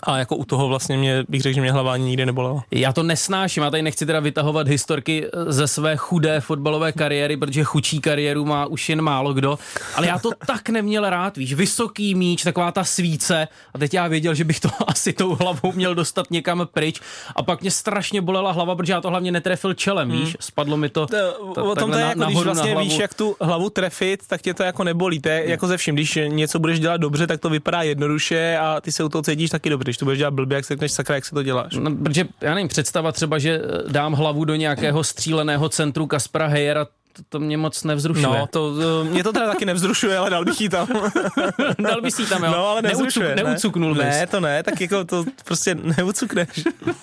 A 0.04 0.18
jako 0.18 0.36
u 0.36 0.46
toho 0.46 0.68
vlastně 0.68 0.98
mě, 0.98 1.24
bych 1.30 1.42
řekl, 1.42 1.56
že 1.56 1.62
mě 1.62 1.72
hlava 1.72 1.94
ani 1.94 2.06
nikdy 2.06 2.26
nebolela. 2.26 2.64
Já 2.72 2.94
to 2.94 3.04
nesnáším, 3.04 3.64
já 3.64 3.70
tady 3.70 3.84
nechci 3.84 4.06
teda 4.06 4.20
vytahovat 4.20 4.68
historky 4.68 5.26
eh, 5.26 5.52
ze 5.54 5.68
své 5.68 5.98
chudé 5.98 6.42
fotbalové 6.42 6.92
kariéry, 6.92 7.38
protože 7.38 7.64
chučí 7.64 8.00
kariéru 8.02 8.46
má 8.46 8.66
už 8.66 8.90
jen 8.90 9.02
málo 9.02 9.34
kdo, 9.34 9.60
ale 9.96 10.08
já 10.08 10.20
to 10.20 10.30
tak 10.48 10.70
neměl 10.70 11.10
rád, 11.10 11.38
víš, 11.38 11.54
vysoký 11.54 12.16
míč, 12.16 12.44
taková 12.44 12.72
ta 12.72 12.84
svíce 12.84 13.48
a 13.74 13.78
teď 13.78 13.94
já 13.94 14.08
věděl, 14.08 14.34
že 14.34 14.44
bych 14.44 14.60
to 14.60 14.70
asi 14.88 15.14
tou 15.14 15.36
hlavou 15.36 15.72
měl 15.72 15.96
dostat 15.96 16.32
někam 16.32 16.68
pryč 16.74 17.02
a 17.36 17.44
pak 17.44 17.62
mě 17.62 17.72
strašně 17.72 18.22
bolela 18.22 18.52
hlava, 18.52 18.76
protože 18.76 18.94
já 18.94 19.02
to 19.02 19.10
hlavně 19.10 19.32
netrefil 19.32 19.74
čelem, 19.74 20.12
víš, 20.12 20.38
spadlo 20.40 20.78
mi 20.78 20.90
to, 20.90 21.06
To, 21.06 21.16
ta- 21.56 21.64
o 21.64 21.76
tom 21.76 21.92
takhle 21.92 21.92
to 21.92 21.98
je 21.98 22.04
na- 22.04 22.10
jako, 22.10 22.26
když 22.26 22.44
vlastně 22.44 22.76
víš, 22.76 22.98
jak 23.00 23.14
tu 23.14 23.36
hlavu 23.42 23.70
trefit, 23.70 24.24
tak 24.28 24.42
tě 24.42 24.54
to 24.54 24.64
jako 24.64 24.84
nebolí. 24.84 25.20
To 25.22 25.30
je 25.30 25.50
jako 25.50 25.68
ze 25.68 25.78
vším. 25.78 25.96
Když 25.96 26.20
něco 26.28 26.60
budeš 26.60 26.80
dělat 26.80 26.98
dobře, 26.98 27.28
tak 27.28 27.40
to 27.40 27.50
vypadá 27.50 27.82
jednoduše 27.82 28.58
a 28.62 28.82
ty 28.82 28.92
se 28.92 29.04
u 29.04 29.10
toho 29.10 29.22
cítíš 29.22 29.50
taky 29.50 29.70
dobře. 29.70 29.77
Když 29.84 29.98
to 29.98 30.06
budeš 30.06 30.20
dělat 30.20 30.34
blbě, 30.34 30.56
jak 30.56 30.66
se 30.66 30.74
řekneš, 30.74 30.92
sakra, 30.92 31.16
jak 31.16 31.26
se 31.26 31.36
to 31.36 31.44
děláš. 31.44 31.74
No, 31.80 31.96
protože 31.96 32.28
já 32.42 32.54
nevím, 32.54 32.68
představa 32.68 33.12
třeba, 33.12 33.38
že 33.40 33.62
eh, 33.64 33.92
dám 33.92 34.14
hlavu 34.14 34.46
do 34.46 34.56
nějakého 34.56 35.04
stříleného 35.04 35.70
centru 35.70 36.08
Kaspra 36.08 36.48
Hejera, 36.48 36.88
to, 37.18 37.24
to 37.30 37.40
mě 37.40 37.58
moc 37.58 37.84
nevzrušuje. 37.84 38.28
No, 38.28 38.48
to, 38.48 38.76
to, 38.76 39.04
mě 39.04 39.24
to 39.24 39.34
teda 39.34 39.48
taky 39.48 39.66
nevzrušuje, 39.66 40.18
ale 40.18 40.30
dal 40.30 40.46
bych 40.46 40.62
jí 40.62 40.70
tam. 40.70 40.88
Dal 41.80 42.02
bys 42.02 42.20
jí 42.20 42.26
tam, 42.26 42.44
jo? 42.44 42.52
No, 42.52 42.68
ale 42.68 42.82
nevzrušuje. 42.82 43.28
Neucuk, 43.36 43.48
neucuknul 43.48 43.96
ne. 43.96 44.06
bys. 44.06 44.16
ne, 44.16 44.28
to 44.28 44.40
ne, 44.40 44.64
tak 44.64 44.82
jako 44.82 45.06
to 45.06 45.26
prostě 45.46 45.76
neucukneš. 45.76 46.48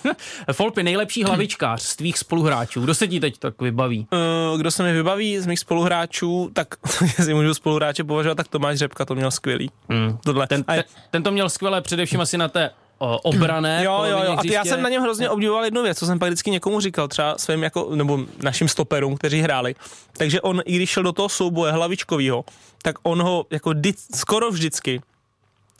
Folpy, 0.51 0.83
nejlepší 0.83 1.23
hlavičkář 1.23 1.81
z 1.81 1.95
tvých 1.95 2.17
spoluhráčů. 2.17 2.81
Kdo 2.81 2.95
se 2.95 3.07
ti 3.07 3.19
teď 3.19 3.37
tak 3.37 3.61
vybaví? 3.61 4.07
Eh, 4.13 4.57
Kdo 4.57 4.71
se 4.71 4.83
mi 4.83 4.93
vybaví 4.93 5.39
z 5.39 5.45
mých 5.45 5.59
spoluhráčů, 5.59 6.49
tak 6.53 6.67
jestli 7.01 7.33
můžu 7.33 7.53
spoluhráče 7.53 8.03
považovat, 8.03 8.35
tak 8.35 8.47
Tomáš 8.47 8.77
Řepka 8.77 9.05
to 9.05 9.15
měl 9.15 9.31
skvělý. 9.31 9.71
Hmm. 9.89 10.17
Tohle. 10.23 10.47
Ten, 10.47 10.63
ten, 10.63 10.83
ten 11.11 11.23
to 11.23 11.31
měl 11.31 11.49
skvěle 11.49 11.81
především 11.81 12.21
asi 12.21 12.37
na 12.37 12.47
té 12.47 12.69
obrané. 12.99 13.81
Jo, 13.83 14.03
jo, 14.03 14.23
jo. 14.25 14.35
A 14.37 14.41
ty, 14.41 14.53
já 14.53 14.65
jsem 14.65 14.81
na 14.81 14.89
něm 14.89 15.01
hrozně 15.01 15.29
obdivoval 15.29 15.65
jednu 15.65 15.83
věc, 15.83 15.99
co 15.99 16.05
jsem 16.05 16.19
pak 16.19 16.29
vždycky 16.29 16.51
někomu 16.51 16.79
říkal, 16.79 17.07
třeba 17.07 17.37
svým 17.37 17.63
jako, 17.63 17.95
nebo 17.95 18.19
našim 18.43 18.67
stoperům, 18.67 19.17
kteří 19.17 19.41
hráli. 19.41 19.75
Takže 20.17 20.41
on, 20.41 20.61
i 20.65 20.75
když 20.75 20.89
šel 20.89 21.03
do 21.03 21.11
toho 21.11 21.29
souboje 21.29 21.71
hlavičkovýho, 21.71 22.45
tak 22.81 22.95
on 23.03 23.21
ho 23.21 23.45
jako 23.51 23.73
di, 23.73 23.93
skoro 24.15 24.51
vždycky 24.51 25.01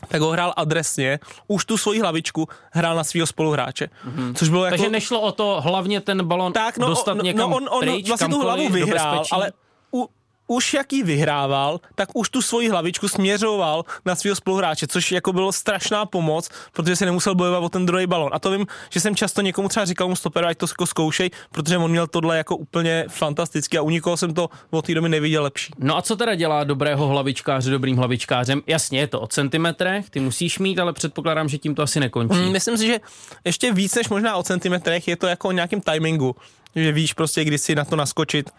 tak 0.07 0.21
ho 0.21 0.29
hrál 0.29 0.53
adresně, 0.57 1.19
už 1.47 1.65
tu 1.65 1.77
svoji 1.77 1.99
hlavičku 1.99 2.47
hrál 2.71 2.95
na 2.95 3.03
svého 3.03 3.27
spoluhráče. 3.27 3.85
Mm-hmm. 3.85 4.33
Což 4.33 4.49
bylo 4.49 4.65
jako... 4.65 4.77
Takže 4.77 4.89
nešlo 4.89 5.21
o 5.21 5.31
to 5.31 5.61
hlavně 5.61 6.01
ten 6.01 6.27
balon 6.27 6.53
tak, 6.53 6.77
no, 6.77 6.87
dostat 6.87 7.13
no, 7.13 7.23
někam 7.23 7.49
no, 7.49 7.55
on, 7.55 7.67
on 7.71 7.79
pryč, 7.79 8.07
vlastně 8.07 8.27
tu 8.27 8.41
hlavu 8.41 8.69
vyhrál, 8.69 9.23
ale 9.31 9.51
u, 9.93 10.09
už 10.47 10.73
jak 10.73 10.93
ji 10.93 11.03
vyhrával, 11.03 11.79
tak 11.95 12.09
už 12.13 12.29
tu 12.29 12.41
svoji 12.41 12.69
hlavičku 12.69 13.07
směřoval 13.07 13.83
na 14.05 14.15
svého 14.15 14.35
spoluhráče, 14.35 14.87
což 14.87 15.11
jako 15.11 15.33
bylo 15.33 15.51
strašná 15.51 16.05
pomoc, 16.05 16.49
protože 16.73 16.95
si 16.95 17.05
nemusel 17.05 17.35
bojovat 17.35 17.63
o 17.63 17.69
ten 17.69 17.85
druhý 17.85 18.07
balon. 18.07 18.29
A 18.33 18.39
to 18.39 18.51
vím, 18.51 18.67
že 18.89 18.99
jsem 18.99 19.15
často 19.15 19.41
někomu 19.41 19.69
třeba 19.69 19.85
říkal 19.85 20.07
mu 20.07 20.15
stoperu, 20.15 20.47
ať 20.47 20.57
to 20.57 20.65
jako 20.69 20.85
zkoušej, 20.85 21.29
protože 21.51 21.77
on 21.77 21.91
měl 21.91 22.07
tohle 22.07 22.37
jako 22.37 22.57
úplně 22.57 23.05
fantasticky 23.09 23.77
a 23.77 23.81
u 23.81 23.89
nikoho 23.89 24.17
jsem 24.17 24.33
to 24.33 24.49
od 24.71 24.85
té 24.85 24.93
doby 24.93 25.09
neviděl 25.09 25.43
lepší. 25.43 25.73
No 25.79 25.97
a 25.97 26.01
co 26.01 26.15
teda 26.15 26.35
dělá 26.35 26.63
dobrého 26.63 27.07
hlavičkáře 27.07 27.71
dobrým 27.71 27.97
hlavičkářem? 27.97 28.61
Jasně, 28.67 28.99
je 28.99 29.07
to 29.07 29.21
o 29.21 29.27
centimetrech, 29.27 30.09
ty 30.09 30.19
musíš 30.19 30.59
mít, 30.59 30.79
ale 30.79 30.93
předpokládám, 30.93 31.49
že 31.49 31.57
tím 31.57 31.75
to 31.75 31.81
asi 31.81 31.99
nekončí. 31.99 32.35
Mm, 32.37 32.51
Myslím 32.51 32.77
si, 32.77 32.87
že 32.87 32.99
ještě 33.45 33.71
víc 33.73 33.95
než 33.95 34.09
možná 34.09 34.35
o 34.35 34.43
centimetrech 34.43 35.07
je 35.07 35.15
to 35.15 35.27
jako 35.27 35.47
o 35.47 35.51
nějakým 35.51 35.81
timingu, 35.81 36.35
že 36.75 36.91
víš 36.91 37.13
prostě, 37.13 37.43
kdy 37.43 37.57
si 37.57 37.75
na 37.75 37.85
to 37.85 37.95
naskočit. 37.95 38.49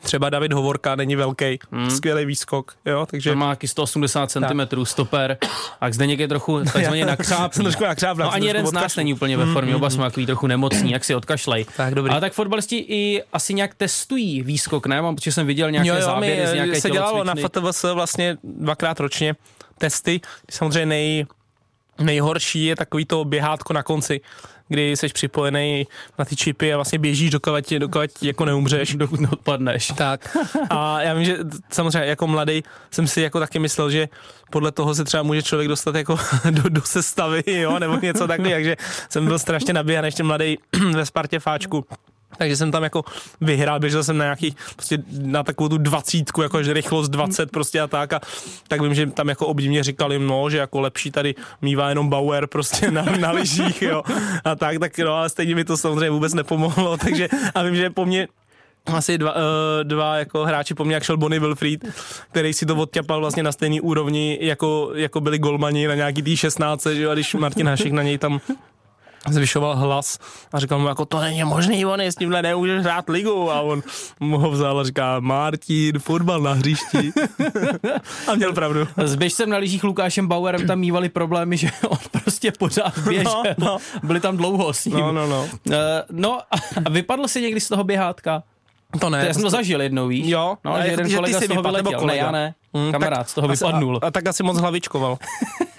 Třeba 0.00 0.30
David 0.30 0.52
Hovorka 0.52 0.96
není 0.96 1.16
velký, 1.16 1.58
mm. 1.70 1.90
skvělý 1.90 2.24
výskok, 2.24 2.72
jo, 2.84 3.06
takže... 3.06 3.30
To 3.30 3.36
má 3.36 3.48
taky 3.48 3.68
180 3.68 4.30
cm 4.30 4.84
stoper 4.84 5.36
a 5.80 5.90
Zdeněk 5.90 6.20
je 6.20 6.28
trochu 6.28 6.60
takzvaně 6.72 7.06
nakřáp. 7.06 7.52
Trošku 7.52 7.84
nakřápnul, 7.84 8.26
No 8.26 8.32
ani 8.32 8.46
jeden 8.46 8.66
z 8.66 8.72
nás 8.72 8.96
není 8.96 9.14
úplně 9.14 9.36
ve 9.36 9.52
formě, 9.52 9.76
oba 9.76 9.90
jsme 9.90 10.04
takový 10.04 10.26
trochu 10.26 10.46
nemocní, 10.46 10.92
jak 10.92 11.04
si 11.04 11.14
odkašlej. 11.14 11.66
Tak, 11.76 11.94
dobrý. 11.94 12.10
Ale 12.10 12.20
tak 12.20 12.32
fotbalisti 12.32 12.76
i 12.88 13.22
asi 13.32 13.54
nějak 13.54 13.74
testují 13.74 14.42
výskok, 14.42 14.86
ne? 14.86 15.02
Mám, 15.02 15.16
protože 15.16 15.32
jsem 15.32 15.46
viděl 15.46 15.70
nějaké 15.70 15.88
Jo, 15.88 15.94
jo, 15.94 16.02
záběry 16.02 16.46
z 16.46 16.52
nějaké 16.52 16.80
se 16.80 16.90
dělalo 16.90 17.24
na. 17.24 17.34
FTVS 17.34 17.82
vlastně 17.82 18.36
dvakrát 18.44 19.00
ročně 19.00 19.34
testy. 19.78 20.20
Samozřejmě 20.50 20.86
nej, 20.86 21.26
nejhorší 22.00 22.64
je 22.64 22.76
takový 22.76 23.04
to 23.04 23.24
běhátko 23.24 23.72
na 23.72 23.82
konci, 23.82 24.20
kdy 24.72 24.96
jsi 24.96 25.08
připojený 25.08 25.86
na 26.18 26.24
ty 26.24 26.36
čipy 26.36 26.72
a 26.72 26.76
vlastně 26.76 26.98
běžíš, 26.98 27.30
dokud, 27.30 27.70
dokud 27.78 28.10
jako 28.22 28.44
neumřeš. 28.44 28.94
dokud 29.02 29.20
neodpadneš. 29.20 29.92
Tak. 29.96 30.36
A 30.70 31.02
já 31.02 31.14
vím, 31.14 31.24
že 31.24 31.36
samozřejmě 31.70 32.08
jako 32.08 32.26
mladý 32.26 32.62
jsem 32.90 33.06
si 33.06 33.20
jako 33.20 33.38
taky 33.40 33.58
myslel, 33.58 33.90
že 33.90 34.08
podle 34.50 34.72
toho 34.72 34.94
se 34.94 35.04
třeba 35.04 35.22
může 35.22 35.42
člověk 35.42 35.68
dostat 35.68 35.94
jako 35.94 36.18
do, 36.50 36.62
do 36.68 36.82
sestavy, 36.82 37.42
jo, 37.46 37.78
nebo 37.78 37.98
něco 38.02 38.26
takového, 38.26 38.56
takže 38.56 38.76
jsem 39.08 39.26
byl 39.26 39.38
strašně 39.38 39.72
nabíhaný 39.72 40.08
ještě 40.08 40.22
mladý 40.22 40.58
ve 40.92 41.06
Spartě 41.06 41.38
Fáčku. 41.38 41.84
Takže 42.38 42.56
jsem 42.56 42.70
tam 42.72 42.82
jako 42.82 43.04
vyhrál, 43.40 43.80
běžel 43.80 44.04
jsem 44.04 44.18
na 44.18 44.24
nějaký, 44.24 44.56
prostě 44.76 44.98
na 45.22 45.42
takovou 45.42 45.68
tu 45.68 45.78
dvacítku, 45.78 46.42
jako 46.42 46.62
že 46.62 46.72
rychlost 46.72 47.08
20 47.08 47.50
prostě 47.50 47.80
a 47.80 47.86
tak 47.86 48.12
a 48.12 48.20
tak 48.68 48.80
vím, 48.80 48.94
že 48.94 49.06
tam 49.06 49.28
jako 49.28 49.46
obdivně 49.46 49.84
říkali, 49.84 50.18
no, 50.18 50.50
že 50.50 50.58
jako 50.58 50.80
lepší 50.80 51.10
tady 51.10 51.34
mívá 51.62 51.88
jenom 51.88 52.08
Bauer 52.08 52.46
prostě 52.46 52.90
na, 52.90 53.02
na 53.02 53.30
lyžích, 53.30 53.82
jo, 53.82 54.02
a 54.44 54.54
tak, 54.54 54.78
tak 54.78 54.98
no, 54.98 55.14
ale 55.14 55.28
stejně 55.28 55.54
mi 55.54 55.64
to 55.64 55.76
samozřejmě 55.76 56.10
vůbec 56.10 56.34
nepomohlo, 56.34 56.96
takže 57.04 57.28
a 57.54 57.62
vím, 57.62 57.76
že 57.76 57.90
po 57.90 58.06
mně 58.06 58.28
asi 58.86 59.18
dva, 59.18 59.34
uh, 59.34 59.40
dva 59.82 60.16
jako 60.16 60.44
hráči 60.44 60.74
po 60.74 60.84
mně, 60.84 60.94
jak 60.94 61.02
šel 61.02 61.16
Bonnie 61.16 61.40
Wilfried, 61.40 61.84
který 62.30 62.52
si 62.52 62.66
to 62.66 62.76
odťapal 62.76 63.20
vlastně 63.20 63.42
na 63.42 63.52
stejný 63.52 63.80
úrovni, 63.80 64.38
jako, 64.40 64.90
jako 64.94 65.20
byli 65.20 65.38
golmani 65.38 65.86
na 65.86 65.94
nějaký 65.94 66.22
tý 66.22 66.36
16, 66.36 66.86
že 66.86 67.02
jo, 67.02 67.10
a 67.10 67.14
když 67.14 67.34
Martin 67.34 67.68
Hašek 67.68 67.92
na 67.92 68.02
něj 68.02 68.18
tam 68.18 68.40
zvyšoval 69.30 69.76
hlas 69.76 70.18
a 70.52 70.58
říkal 70.58 70.78
mu 70.78 70.88
jako 70.88 71.04
to 71.04 71.20
není 71.20 71.44
možný, 71.44 71.86
on 71.86 72.00
je 72.00 72.12
s 72.12 72.14
tímhle 72.14 72.42
nemůžeš 72.42 72.82
hrát 72.82 73.08
ligu 73.08 73.50
a 73.50 73.60
on 73.60 73.82
mu 74.20 74.38
ho 74.38 74.50
vzal 74.50 74.80
a 74.80 74.84
říká 74.84 75.20
Martin, 75.20 75.98
fotbal 75.98 76.40
na 76.40 76.52
hřišti 76.52 77.12
a 78.28 78.34
měl 78.34 78.52
pravdu. 78.52 78.88
S 78.96 79.14
běžcem 79.16 79.50
na 79.50 79.56
lyžích 79.56 79.84
Lukášem 79.84 80.26
Bauerem 80.28 80.66
tam 80.66 80.78
mývali 80.78 81.08
problémy, 81.08 81.56
že 81.56 81.68
on 81.88 81.98
prostě 82.22 82.52
pořád 82.58 82.98
běžel. 82.98 83.42
No, 83.58 83.66
no. 83.66 83.78
Byli 84.02 84.20
tam 84.20 84.36
dlouho 84.36 84.72
s 84.72 84.84
ním. 84.84 84.96
No, 85.00 85.12
no, 85.12 85.26
no. 85.26 85.48
Eh, 85.72 86.02
no 86.10 86.38
a 86.86 86.90
vypadl 86.90 87.28
si 87.28 87.42
někdy 87.42 87.60
z 87.60 87.68
toho 87.68 87.84
běhátka? 87.84 88.42
To 89.00 89.10
ne. 89.10 89.20
To 89.20 89.26
já 89.26 89.32
jsem 89.34 89.42
to 89.42 89.50
zažil 89.50 89.82
jednou, 89.82 90.08
víš? 90.08 90.26
Jo, 90.28 90.56
no, 90.64 90.74
že 90.82 90.88
jeden 90.88 91.06
ty- 91.06 91.10
že 91.10 91.16
ty 91.16 91.20
kolega 91.20 91.38
jsi 91.38 91.44
z 91.44 91.48
toho 91.48 91.60
vypadl, 91.62 91.76
vyletěl. 91.76 91.92
Ne, 91.92 91.98
kolega? 92.00 92.24
já 92.24 92.30
ne. 92.30 92.54
Mm, 92.72 92.92
Kamarád 92.92 93.18
tak 93.18 93.28
z 93.28 93.34
toho 93.34 93.50
asi- 93.50 93.64
vypadnul. 93.64 93.98
A, 94.02 94.06
a, 94.06 94.10
tak 94.10 94.26
asi 94.26 94.42
moc 94.42 94.58
hlavičkoval. 94.58 95.18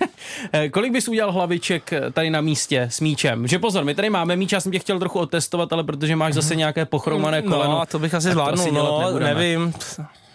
Eh, 0.53 0.69
Kolik 0.69 0.91
bys 0.93 1.07
udělal 1.07 1.31
hlaviček 1.31 1.93
eh, 1.93 2.11
tady 2.11 2.29
na 2.29 2.41
místě 2.41 2.81
s 2.81 2.99
míčem? 2.99 3.47
Že 3.47 3.59
pozor, 3.59 3.83
my 3.83 3.95
tady 3.95 4.09
máme 4.09 4.35
míč, 4.35 4.51
já 4.51 4.59
jsem 4.59 4.71
tě 4.71 4.79
chtěl 4.79 4.99
trochu 4.99 5.19
otestovat, 5.19 5.73
ale 5.73 5.83
protože 5.83 6.15
máš 6.15 6.33
zase 6.33 6.55
nějaké 6.55 6.85
pochromané 6.85 7.41
koleno. 7.41 7.71
No, 7.79 7.85
to 7.85 7.99
bych 7.99 8.13
asi 8.13 8.31
zvládnul, 8.31 8.71
no, 8.71 9.19
nevím. 9.19 9.73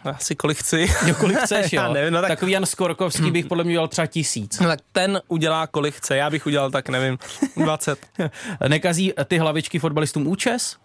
Asi 0.04 0.36
kolik 0.36 0.58
chci. 0.58 0.88
Jo, 1.06 1.14
kolik 1.20 1.38
chceš, 1.38 1.72
jo? 1.72 1.82
Já 1.82 1.92
nevím, 1.92 2.12
no 2.12 2.20
tak- 2.20 2.28
Takový 2.28 2.52
Jan 2.52 2.66
Skorkovský 2.66 3.30
bych 3.30 3.46
podle 3.46 3.64
mě 3.64 3.70
udělal 3.72 3.88
třeba 3.88 4.06
tisíc. 4.06 4.58
No, 4.60 4.66
tak 4.68 4.78
ten 4.92 5.20
udělá 5.28 5.66
kolik 5.66 5.94
chce, 5.94 6.16
já 6.16 6.30
bych 6.30 6.46
udělal 6.46 6.70
tak, 6.70 6.88
nevím, 6.88 7.18
20. 7.56 7.98
Nekazí 8.68 9.12
ty 9.24 9.38
hlavičky 9.38 9.78
fotbalistům 9.78 10.26
účes? 10.26 10.76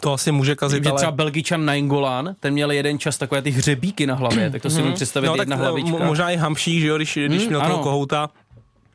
To 0.00 0.12
asi 0.12 0.32
může 0.32 0.54
kazit, 0.56 0.84
Že 0.84 0.90
ale... 0.90 0.96
třeba 0.96 1.12
Belgičan 1.12 1.64
Nainggolan, 1.64 2.34
ten 2.40 2.52
měl 2.52 2.70
jeden 2.70 2.98
čas 2.98 3.18
takové 3.18 3.42
ty 3.42 3.50
hřebíky 3.50 4.06
na 4.06 4.14
hlavě, 4.14 4.50
tak 4.50 4.62
to 4.62 4.70
si 4.70 4.82
můžu 4.82 4.92
představit 4.94 5.26
no, 5.26 5.34
jedna 5.36 5.56
eh, 5.56 5.58
hlavička. 5.58 5.90
mo- 5.96 6.04
možná 6.04 6.30
i 6.30 6.36
Hamšík, 6.36 6.80
že 6.80 6.86
jo, 6.86 6.96
když, 6.96 7.18
když 7.26 7.40
Hmm, 7.40 7.48
měl 7.48 7.60
ano. 7.62 7.70
toho 7.70 7.82
kohouta, 7.82 8.30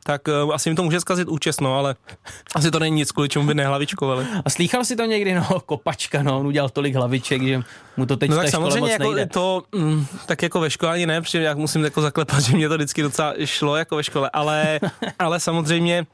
tak 0.04 0.22
uh, 0.44 0.54
asi 0.54 0.70
mi 0.70 0.76
to 0.76 0.82
může 0.82 1.00
zkazit 1.00 1.28
účest, 1.28 1.60
no, 1.60 1.78
ale 1.78 1.94
asi 2.54 2.70
to 2.70 2.78
není 2.78 2.96
nic, 2.96 3.12
kvůli 3.12 3.28
čemu 3.28 3.46
by 3.46 3.54
nehlavičkovali. 3.54 4.26
A 4.44 4.50
slýchal 4.50 4.84
si 4.84 4.96
to 4.96 5.04
někdy, 5.04 5.34
no, 5.34 5.46
kopačka, 5.66 6.22
no, 6.22 6.40
on 6.40 6.46
udělal 6.46 6.68
tolik 6.68 6.94
hlaviček, 6.94 7.42
že 7.42 7.62
mu 7.96 8.06
to 8.06 8.16
teď 8.16 8.30
No 8.30 8.36
tak 8.36 8.48
samozřejmě 8.48 8.92
jako 8.92 9.04
nejde. 9.12 9.26
to, 9.26 9.62
mm, 9.74 10.06
tak 10.26 10.42
jako 10.42 10.60
ve 10.60 10.70
škole 10.70 10.92
ani 10.92 11.06
ne, 11.06 11.20
protože 11.20 11.42
já 11.42 11.54
musím 11.54 11.84
jako 11.84 12.00
zaklepat, 12.02 12.40
že 12.42 12.56
mě 12.56 12.68
to 12.68 12.74
vždycky 12.74 13.02
docela 13.02 13.34
šlo 13.44 13.76
jako 13.76 13.96
ve 13.96 14.04
škole, 14.04 14.30
ale, 14.32 14.80
ale 15.18 15.40
samozřejmě 15.40 16.06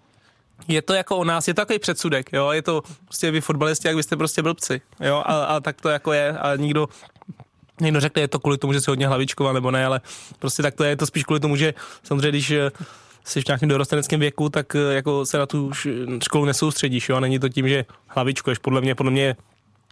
je 0.69 0.83
to 0.83 0.95
jako 0.95 1.17
o 1.17 1.25
nás, 1.25 1.49
je 1.49 1.55
to 1.55 1.61
takový 1.61 1.79
předsudek, 1.79 2.33
jo, 2.33 2.51
je 2.51 2.63
to 2.63 2.83
prostě 3.05 3.31
vy 3.31 3.41
fotbalisti, 3.41 3.89
jak 3.89 3.97
vy 3.97 4.03
jste 4.03 4.17
prostě 4.17 4.43
blbci, 4.43 4.81
jo, 5.01 5.23
a, 5.27 5.45
a 5.45 5.61
tak 5.61 5.81
to 5.81 5.89
jako 5.89 6.13
je 6.13 6.39
a 6.39 6.57
nikdo, 6.57 6.89
Někdo 7.81 8.01
řekne, 8.01 8.23
je 8.23 8.29
to 8.29 8.39
kvůli 8.39 8.59
tomu, 8.59 8.73
že 8.73 8.81
si 8.81 8.91
hodně 8.91 9.09
hlavičkoval 9.09 9.55
nebo 9.55 9.71
ne, 9.71 9.87
ale 9.87 10.01
prostě 10.39 10.63
tak 10.63 10.75
to 10.75 10.85
je, 10.85 10.91
je 10.91 10.97
to 10.97 11.07
spíš 11.07 11.25
kvůli 11.25 11.41
tomu, 11.41 11.57
že 11.57 11.75
samozřejmě, 12.03 12.29
když 12.29 12.51
eh, 12.51 12.71
jsi 13.25 13.41
v 13.41 13.49
nějakém 13.49 13.69
dorosteneckém 13.69 14.21
věku, 14.21 14.49
tak 14.49 14.75
eh, 14.75 14.95
jako 14.95 15.27
se 15.27 15.39
na 15.39 15.47
tu 15.47 15.71
školu 16.25 16.45
nesoustředíš, 16.45 17.09
jo, 17.09 17.17
a 17.17 17.21
není 17.21 17.39
to 17.39 17.49
tím, 17.49 17.69
že 17.69 17.85
hlavičkuješ, 18.07 18.59
podle 18.59 18.81
mě, 18.81 18.95
podle 18.95 19.13
mě 19.13 19.37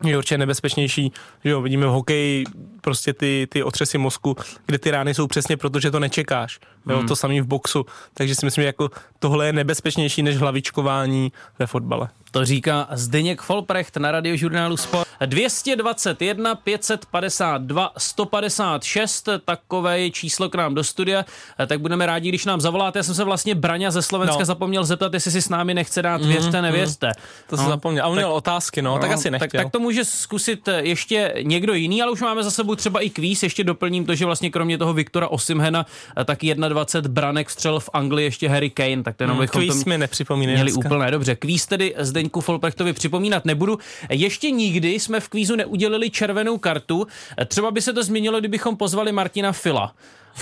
je 0.05 0.19
určitě 0.19 0.39
nebezpečnější, 0.39 1.13
že 1.45 1.51
jo, 1.51 1.63
vidíme 1.63 1.87
v 1.87 1.91
hokeji 1.91 2.45
prostě 2.81 3.13
ty, 3.13 3.47
ty 3.51 3.63
otřesy 3.63 3.99
mozku, 3.99 4.37
kde 4.67 4.79
ty 4.79 4.91
rány 4.91 5.15
jsou 5.15 5.27
přesně 5.27 5.57
proto, 5.57 5.81
že 5.81 5.91
to 5.91 6.01
nečekáš, 6.01 6.59
jo, 6.89 7.03
to 7.09 7.17
samý 7.17 7.41
v 7.41 7.47
boxu, 7.47 7.87
takže 8.15 8.35
si 8.35 8.47
myslím, 8.47 8.63
že 8.63 8.67
jako 8.67 8.91
tohle 9.19 9.47
je 9.47 9.53
nebezpečnější 9.53 10.23
než 10.23 10.37
hlavičkování 10.37 11.33
ve 11.59 11.67
fotbale. 11.67 12.09
To 12.31 12.45
říká 12.45 12.89
Zdeněk 12.93 13.43
Folprecht 13.43 13.97
na 13.97 14.11
radiožurnálu 14.13 14.77
Sport. 14.77 15.09
221 15.27 16.55
552 16.55 17.93
156, 17.99 19.29
takové 19.45 20.01
je 20.01 20.11
číslo 20.11 20.49
k 20.49 20.55
nám 20.55 20.75
do 20.75 20.85
studia, 20.85 21.25
tak 21.67 21.81
budeme 21.81 22.07
rádi, 22.07 22.29
když 22.29 22.45
nám 22.45 22.61
zavoláte. 22.61 22.99
Já 22.99 23.03
jsem 23.03 23.15
se 23.15 23.25
vlastně 23.25 23.55
Braňa 23.55 23.91
ze 23.91 24.03
Slovenska 24.03 24.39
No. 24.39 24.45
zapomněl 24.45 24.85
zeptat, 24.85 25.15
jestli 25.15 25.31
si 25.31 25.43
s 25.43 25.49
námi 25.49 25.75
nechce 25.75 26.03
dát 26.03 26.25
věřte, 26.25 26.63
nevěřte. 26.63 27.13
To 27.47 27.57
jsem 27.57 27.65
No, 27.65 27.71
zapomněl. 27.71 28.05
A 28.05 28.09
on 28.09 28.15
měl 28.17 28.33
otázky, 28.33 28.83
no, 28.83 28.99
tak 28.99 29.11
asi 29.11 29.31
nechtěl. 29.31 29.49
tak, 29.49 29.63
tak 29.65 29.73
to 29.73 29.79
může 29.79 30.05
zkusit 30.05 30.69
ještě 30.81 31.35
někdo 31.43 31.75
jiný, 31.75 32.03
ale 32.03 32.13
už 32.13 32.21
máme 32.21 32.43
za 32.43 32.51
sebou 32.51 32.75
třeba 32.75 33.01
i 33.01 33.11
kvíz. 33.11 33.43
Ještě 33.43 33.65
doplním 33.65 34.07
to, 34.07 34.15
že 34.15 34.27
vlastně 34.27 34.51
kromě 34.51 34.79
toho 34.79 34.93
Viktora 34.95 35.29
Osimhena, 35.29 35.87
tak 36.25 36.45
21 36.75 37.15
branek 37.15 37.49
vstřel 37.49 37.81
v 37.81 37.91
Anglii 37.93 38.27
ještě 38.27 38.49
Harry 38.49 38.71
Kane, 38.71 39.03
tak 39.03 39.17
to 39.17 39.25
jenom 39.25 39.39
bychom 39.39 39.67
to 39.67 39.73
Kvíz 39.73 39.85
mi 39.85 39.99
měli 40.37 40.73
dneska. 40.73 40.89
úplně 40.89 41.11
dobře. 41.11 41.35
Kvíz 41.35 41.67
tedy 41.67 41.95
Zdeňku 41.99 42.41
Folprechtovi 42.41 42.93
připomínat 42.93 43.45
nebudu. 43.45 43.79
Ještě 44.11 44.51
nikdy 44.51 45.01
jsme 45.01 45.21
v 45.21 45.29
kvízu 45.29 45.57
neudělili 45.57 46.11
červenou 46.11 46.59
kartu. 46.59 47.07
Třeba 47.47 47.71
by 47.71 47.83
se 47.83 47.93
to 47.93 48.05
změnilo, 48.05 48.41
kdybychom 48.41 48.77
pozvali 48.77 49.13
Martina 49.13 49.53
Fila. 49.53 49.95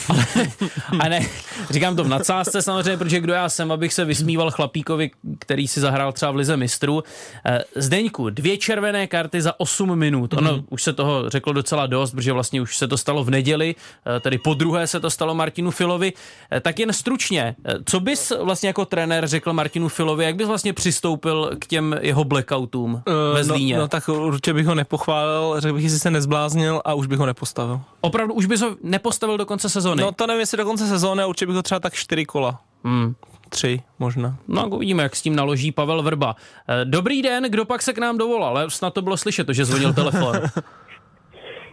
Ale, 0.08 0.26
a 1.00 1.08
ne, 1.08 1.20
říkám 1.70 1.96
to 1.96 2.04
v 2.04 2.08
nadsázce 2.08 2.62
samozřejmě, 2.62 2.96
protože 2.96 3.20
kdo 3.20 3.32
já 3.32 3.48
jsem, 3.48 3.72
abych 3.72 3.92
se 3.92 4.04
vysmíval 4.04 4.50
chlapíkovi, 4.50 5.10
který 5.38 5.68
si 5.68 5.80
zahrál 5.80 6.12
třeba 6.12 6.32
v 6.32 6.36
Lize 6.36 6.56
mistrů. 6.56 7.02
Eh, 7.46 7.58
Zdeňku, 7.76 8.30
dvě 8.30 8.56
červené 8.56 9.06
karty 9.06 9.42
za 9.42 9.60
8 9.60 9.96
minut. 9.96 10.34
Ono 10.34 10.52
Mhm. 10.52 10.64
už 10.70 10.82
se 10.82 10.92
toho 10.92 11.30
řeklo 11.30 11.52
docela 11.52 11.86
dost, 11.86 12.10
protože 12.10 12.32
vlastně 12.32 12.60
už 12.60 12.76
se 12.76 12.88
to 12.88 12.96
stalo 12.98 13.24
v 13.24 13.30
neděli, 13.30 13.74
eh, 14.16 14.20
tedy 14.20 14.38
po 14.38 14.54
druhé 14.54 14.86
se 14.86 15.00
to 15.00 15.10
stalo 15.10 15.34
Martinu 15.34 15.70
Filovi. 15.70 16.12
Eh, 16.52 16.60
Tak 16.60 16.78
jen 16.78 16.92
stručně, 16.92 17.56
co 17.84 18.00
bys 18.00 18.32
vlastně 18.40 18.66
jako 18.68 18.84
trenér 18.84 19.26
řekl 19.28 19.52
Martinu 19.52 19.88
Filovi, 19.88 20.24
jak 20.24 20.36
bys 20.36 20.46
vlastně 20.48 20.72
přistoupil 20.72 21.50
k 21.58 21.66
těm 21.66 21.96
jeho 22.00 22.24
blackoutům 22.24 23.02
ve 23.34 23.40
Eh, 23.40 23.44
Zlíně? 23.44 23.74
No, 23.76 23.80
no, 23.80 23.88
tak 23.88 24.08
určitě 24.08 24.52
bych 24.54 24.66
ho 24.66 24.74
nepochválil, 24.74 25.60
řekl 25.60 25.74
bych, 25.74 25.84
jestli 25.84 25.98
se 25.98 26.10
nezbláznil 26.10 26.82
a 26.84 26.94
už 26.94 27.06
bych 27.06 27.18
ho 27.18 27.26
nepostavil. 27.26 27.80
Opravdu 28.00 28.34
už 28.34 28.46
bys 28.46 28.60
ho 28.60 28.76
nepostavil 28.82 29.38
do 29.38 29.46
konce 29.46 29.68
sezóny? 29.68 29.81
No 29.82 30.12
to 30.12 30.26
nevím, 30.26 30.40
jestli 30.40 30.58
do 30.58 30.64
konce 30.64 30.86
sezóny, 30.86 31.24
určitě 31.24 31.46
bych 31.46 31.56
ho 31.56 31.62
třeba 31.62 31.80
tak 31.80 31.94
čtyři 31.94 32.24
kola. 32.24 32.60
Hmm. 32.84 33.14
Tři 33.48 33.80
možná. 33.98 34.36
No, 34.48 34.68
uvidíme, 34.68 35.02
jak 35.02 35.16
s 35.16 35.22
tím 35.22 35.36
naloží 35.36 35.72
Pavel 35.72 36.02
Vrba. 36.02 36.36
Eh, 36.68 36.84
Dobrý 36.84 37.22
den, 37.22 37.44
kdo 37.44 37.64
pak 37.64 37.82
se 37.82 37.92
k 37.92 37.98
nám 37.98 38.18
dovolal? 38.18 38.48
Ale 38.48 38.70
snad 38.70 38.94
to 38.94 39.02
bylo 39.02 39.16
slyšet, 39.16 39.48
že 39.50 39.64
zvonil 39.64 39.92
telefon. 39.92 40.40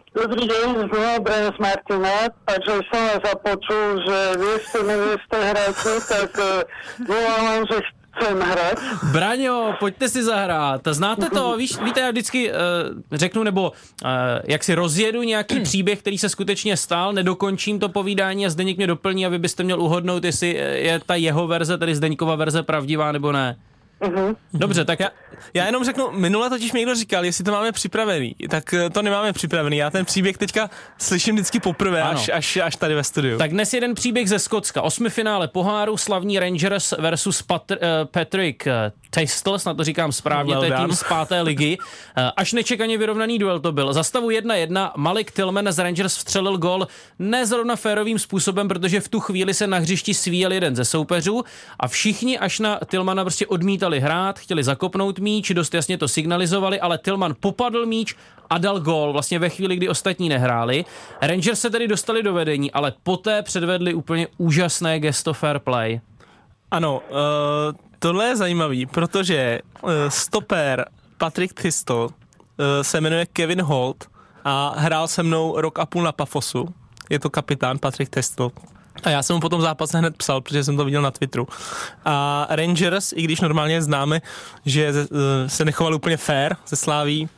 Dobrý 0.10 0.42
deň, 0.42 0.90
znova 0.90 1.22
Brian 1.22 1.54
z 1.54 1.60
Martina, 1.62 2.34
takže 2.42 2.82
som 2.90 2.98
vás 2.98 3.22
započul, 3.22 4.02
že 4.02 4.18
vy 4.42 4.52
ste 4.66 4.80
mi 4.82 4.96
vy 4.98 5.14
ste 5.22 5.38
hráči, 5.38 5.94
tak 6.10 6.32
uh, 6.34 6.66
volám, 7.06 7.62
že 7.70 7.78
chcem 8.20 8.42
hrať. 8.42 8.78
Braňo, 9.12 9.74
pojďte 9.80 10.10
si 10.10 10.24
zahrát. 10.24 10.82
Znáte 10.92 11.30
to? 11.30 11.56
Víš, 11.58 11.78
víte, 11.84 12.00
já 12.00 12.12
vždycky 12.12 12.52
uh, 12.52 12.56
řeknu, 13.12 13.44
nebo 13.44 13.72
uh, 13.72 14.10
jak 14.44 14.64
si 14.64 14.76
rozjedu 14.76 15.24
nějaký 15.24 15.60
příběh, 15.64 16.00
který 16.00 16.18
se 16.18 16.30
skutečně 16.30 16.78
stál, 16.78 17.14
nedokončím 17.14 17.80
to 17.80 17.90
povídání 17.90 18.46
a 18.46 18.50
Zdeněk 18.50 18.78
mě 18.78 18.88
doplní 18.88 19.26
a 19.26 19.30
vy 19.30 19.40
byste 19.40 19.64
měl 19.64 19.82
uhodnout, 19.82 20.24
jestli 20.24 20.50
je 20.74 21.02
ta 21.06 21.16
jeho 21.16 21.48
verze, 21.48 21.78
tedy 21.78 21.96
Zdeňkova 21.96 22.36
verze 22.36 22.64
pravdivá 22.64 23.12
nebo 23.12 23.32
ne. 23.32 23.58
Dobře, 24.54 24.86
tak 24.86 25.00
Já, 25.00 25.10
já 25.54 25.66
jenom 25.66 25.84
řeknu, 25.86 26.12
minule 26.12 26.50
totiž 26.50 26.72
mi 26.72 26.80
někdo 26.80 26.96
říkal, 26.96 27.26
jestli 27.26 27.44
to 27.44 27.52
máme 27.52 27.72
připravený, 27.72 28.36
tak 28.50 28.74
eh, 28.74 28.90
to 28.90 29.02
nemáme 29.02 29.34
připravený. 29.34 29.78
Já 29.78 29.90
ten 29.90 30.06
příběh 30.06 30.38
teďka 30.38 30.70
slyším 30.98 31.36
vždycky 31.36 31.60
poprvé, 31.60 32.02
Ano. 32.02 32.12
až, 32.20 32.30
až, 32.34 32.58
až 32.58 32.76
tady 32.76 32.96
ve 32.96 33.04
studiu. 33.04 33.38
Tak 33.38 33.52
dnes 33.52 33.74
jeden 33.74 33.96
příběh 33.96 34.30
ze 34.30 34.40
Skotska. 34.40 34.82
Osmifinále 34.82 35.48
poháru, 35.48 35.98
slavní 35.98 36.40
Rangers 36.40 36.94
versus 37.00 37.42
Patr, 37.42 37.74
uh, 37.74 37.80
Patrick 38.12 38.66
uh, 38.68 38.72
Tastel, 39.10 39.60
snad 39.60 39.78
to 39.78 39.84
říkám 39.84 40.12
správně, 40.12 40.54
Well 40.54 40.62
to 40.62 40.66
je 40.66 40.72
tým 40.72 40.96
z 40.96 41.04
páté 41.04 41.42
ligy. 41.50 41.78
Až 42.38 42.54
nečekaně 42.54 42.98
vyrovnaný 42.98 43.40
duel 43.40 43.60
to 43.60 43.72
byl. 43.72 43.94
Za 43.94 44.04
stavu 44.04 44.30
1-1 44.30 44.92
Malik 44.98 45.32
Tillman 45.32 45.72
z 45.72 45.80
Rangers 45.80 46.18
vstřelil 46.18 46.58
gol 46.58 46.88
ne 47.20 47.46
zrovna 47.46 47.76
férovým 47.76 48.20
způsobem, 48.20 48.68
protože 48.68 49.02
v 49.02 49.08
tu 49.08 49.20
chvíli 49.20 49.54
se 49.54 49.68
na 49.68 49.78
hřišti 49.78 50.14
svíjel 50.14 50.52
jeden 50.52 50.76
ze 50.76 50.86
soupeřů 50.86 51.44
a 51.80 51.88
všichni 51.88 52.40
až 52.40 52.60
na 52.60 52.80
Tillmana 52.86 53.24
prostě 53.24 53.48
odmítali 53.48 53.89
hrát, 53.98 54.40
chtěli 54.40 54.64
zakopnout 54.64 55.20
míč, 55.20 55.52
dost 55.52 55.74
jasně 55.74 55.98
to 55.98 56.08
signalizovali, 56.08 56.80
ale 56.80 56.98
Tillman 56.98 57.36
popadl 57.40 57.86
míč 57.86 58.16
a 58.50 58.58
dal 58.58 58.80
gól 58.80 59.14
vlastně 59.14 59.40
ve 59.40 59.50
chvíli, 59.50 59.76
kdy 59.76 59.90
ostatní 59.90 60.30
nehráli. 60.30 60.86
Rangers 61.22 61.60
se 61.60 61.70
tedy 61.70 61.88
dostali 61.88 62.24
do 62.24 62.34
vedení, 62.34 62.72
ale 62.72 62.94
poté 63.04 63.42
předvedli 63.42 63.94
úplně 63.94 64.28
úžasné 64.38 65.00
gesto 65.00 65.34
fair 65.34 65.60
play. 65.60 66.02
Ano, 66.72 67.02
uh, 67.10 67.18
tohle 68.00 68.26
je 68.26 68.36
zajímavý, 68.36 68.86
protože 68.86 69.60
uh, 69.82 69.90
stopér 70.10 70.86
Patrick 71.18 71.62
Thistle 71.62 72.06
uh, 72.06 72.10
se 72.82 73.02
jmenuje 73.02 73.26
Kevin 73.26 73.62
Holt 73.62 74.08
a 74.44 74.74
hrál 74.78 75.08
se 75.08 75.24
mnou 75.24 75.62
rok 75.62 75.80
a 75.80 75.86
půl 75.86 76.04
na 76.04 76.12
Pafosu. 76.12 76.68
Je 77.10 77.20
to 77.20 77.30
kapitán 77.30 77.80
Patrick 77.80 78.10
Thistle. 78.10 78.50
A 79.04 79.10
já 79.10 79.24
jsem 79.24 79.36
mu 79.36 79.40
potom 79.40 79.62
zápase 79.62 79.98
hned 79.98 80.18
psal, 80.18 80.42
protože 80.42 80.64
jsem 80.64 80.78
to 80.78 80.86
viděl 80.86 81.02
na 81.02 81.12
Twitteru. 81.12 81.48
A 82.06 82.48
Rangers, 82.50 83.12
i 83.16 83.22
když 83.22 83.42
normálně 83.42 83.82
známe, 83.82 84.22
že 84.66 84.94
eh, 84.94 85.50
se 85.50 85.66
nechovali 85.66 85.96
úplně 85.96 86.18
fair 86.18 86.56
ze 86.68 86.76
Sláví, 86.76 87.30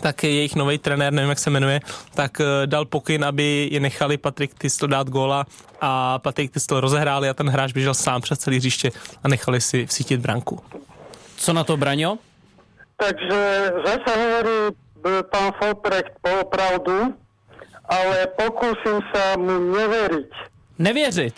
tak 0.00 0.24
jejich 0.24 0.54
nový 0.56 0.78
trenér, 0.78 1.12
nevím 1.12 1.28
jak 1.30 1.38
se 1.38 1.50
jmenuje, 1.50 1.80
tak 2.14 2.40
eh, 2.40 2.66
dal 2.66 2.84
pokyn, 2.84 3.24
aby 3.24 3.68
je 3.72 3.80
nechali 3.80 4.16
Patrick 4.16 4.54
Thistle 4.58 4.88
dát 4.88 5.08
góla 5.10 5.44
a 5.80 6.18
Patrick 6.18 6.52
Thistle 6.52 6.80
rozehráli 6.80 7.28
a 7.28 7.34
ten 7.34 7.48
hráč 7.50 7.72
běžel 7.72 7.94
sám 7.94 8.20
přes 8.20 8.38
celý 8.38 8.56
hřiště 8.56 8.90
a 9.24 9.28
nechali 9.28 9.60
si 9.60 9.86
vsítit 9.86 10.20
branku. 10.20 10.60
Co 11.36 11.52
na 11.52 11.64
to, 11.64 11.76
Braňo? 11.76 12.18
Takže 12.96 13.72
zase 13.86 14.10
hovorí 14.18 14.76
b- 15.02 15.22
pán 15.22 15.52
Folprecht 15.58 16.12
polopravdu, 16.22 17.14
ale 17.88 18.26
pokúsim 18.38 19.02
sa 19.10 19.34
mu 19.36 19.58
neveriť. 19.74 20.30
Nevěřit. 20.78 21.34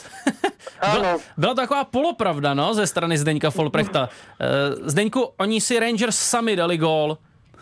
Ano. 0.80 1.18
Byla, 1.36 1.54
to 1.54 1.60
taková 1.60 1.84
polopravda, 1.84 2.54
no, 2.54 2.74
ze 2.74 2.86
strany 2.86 3.18
Zdeňka 3.18 3.50
Folprechta. 3.50 4.08
Uh, 4.08 4.88
Zdeňku, 4.88 5.30
oni 5.36 5.60
si 5.60 5.78
Rangers 5.78 6.18
sami 6.18 6.56
dali 6.56 6.76
gól. 6.78 7.18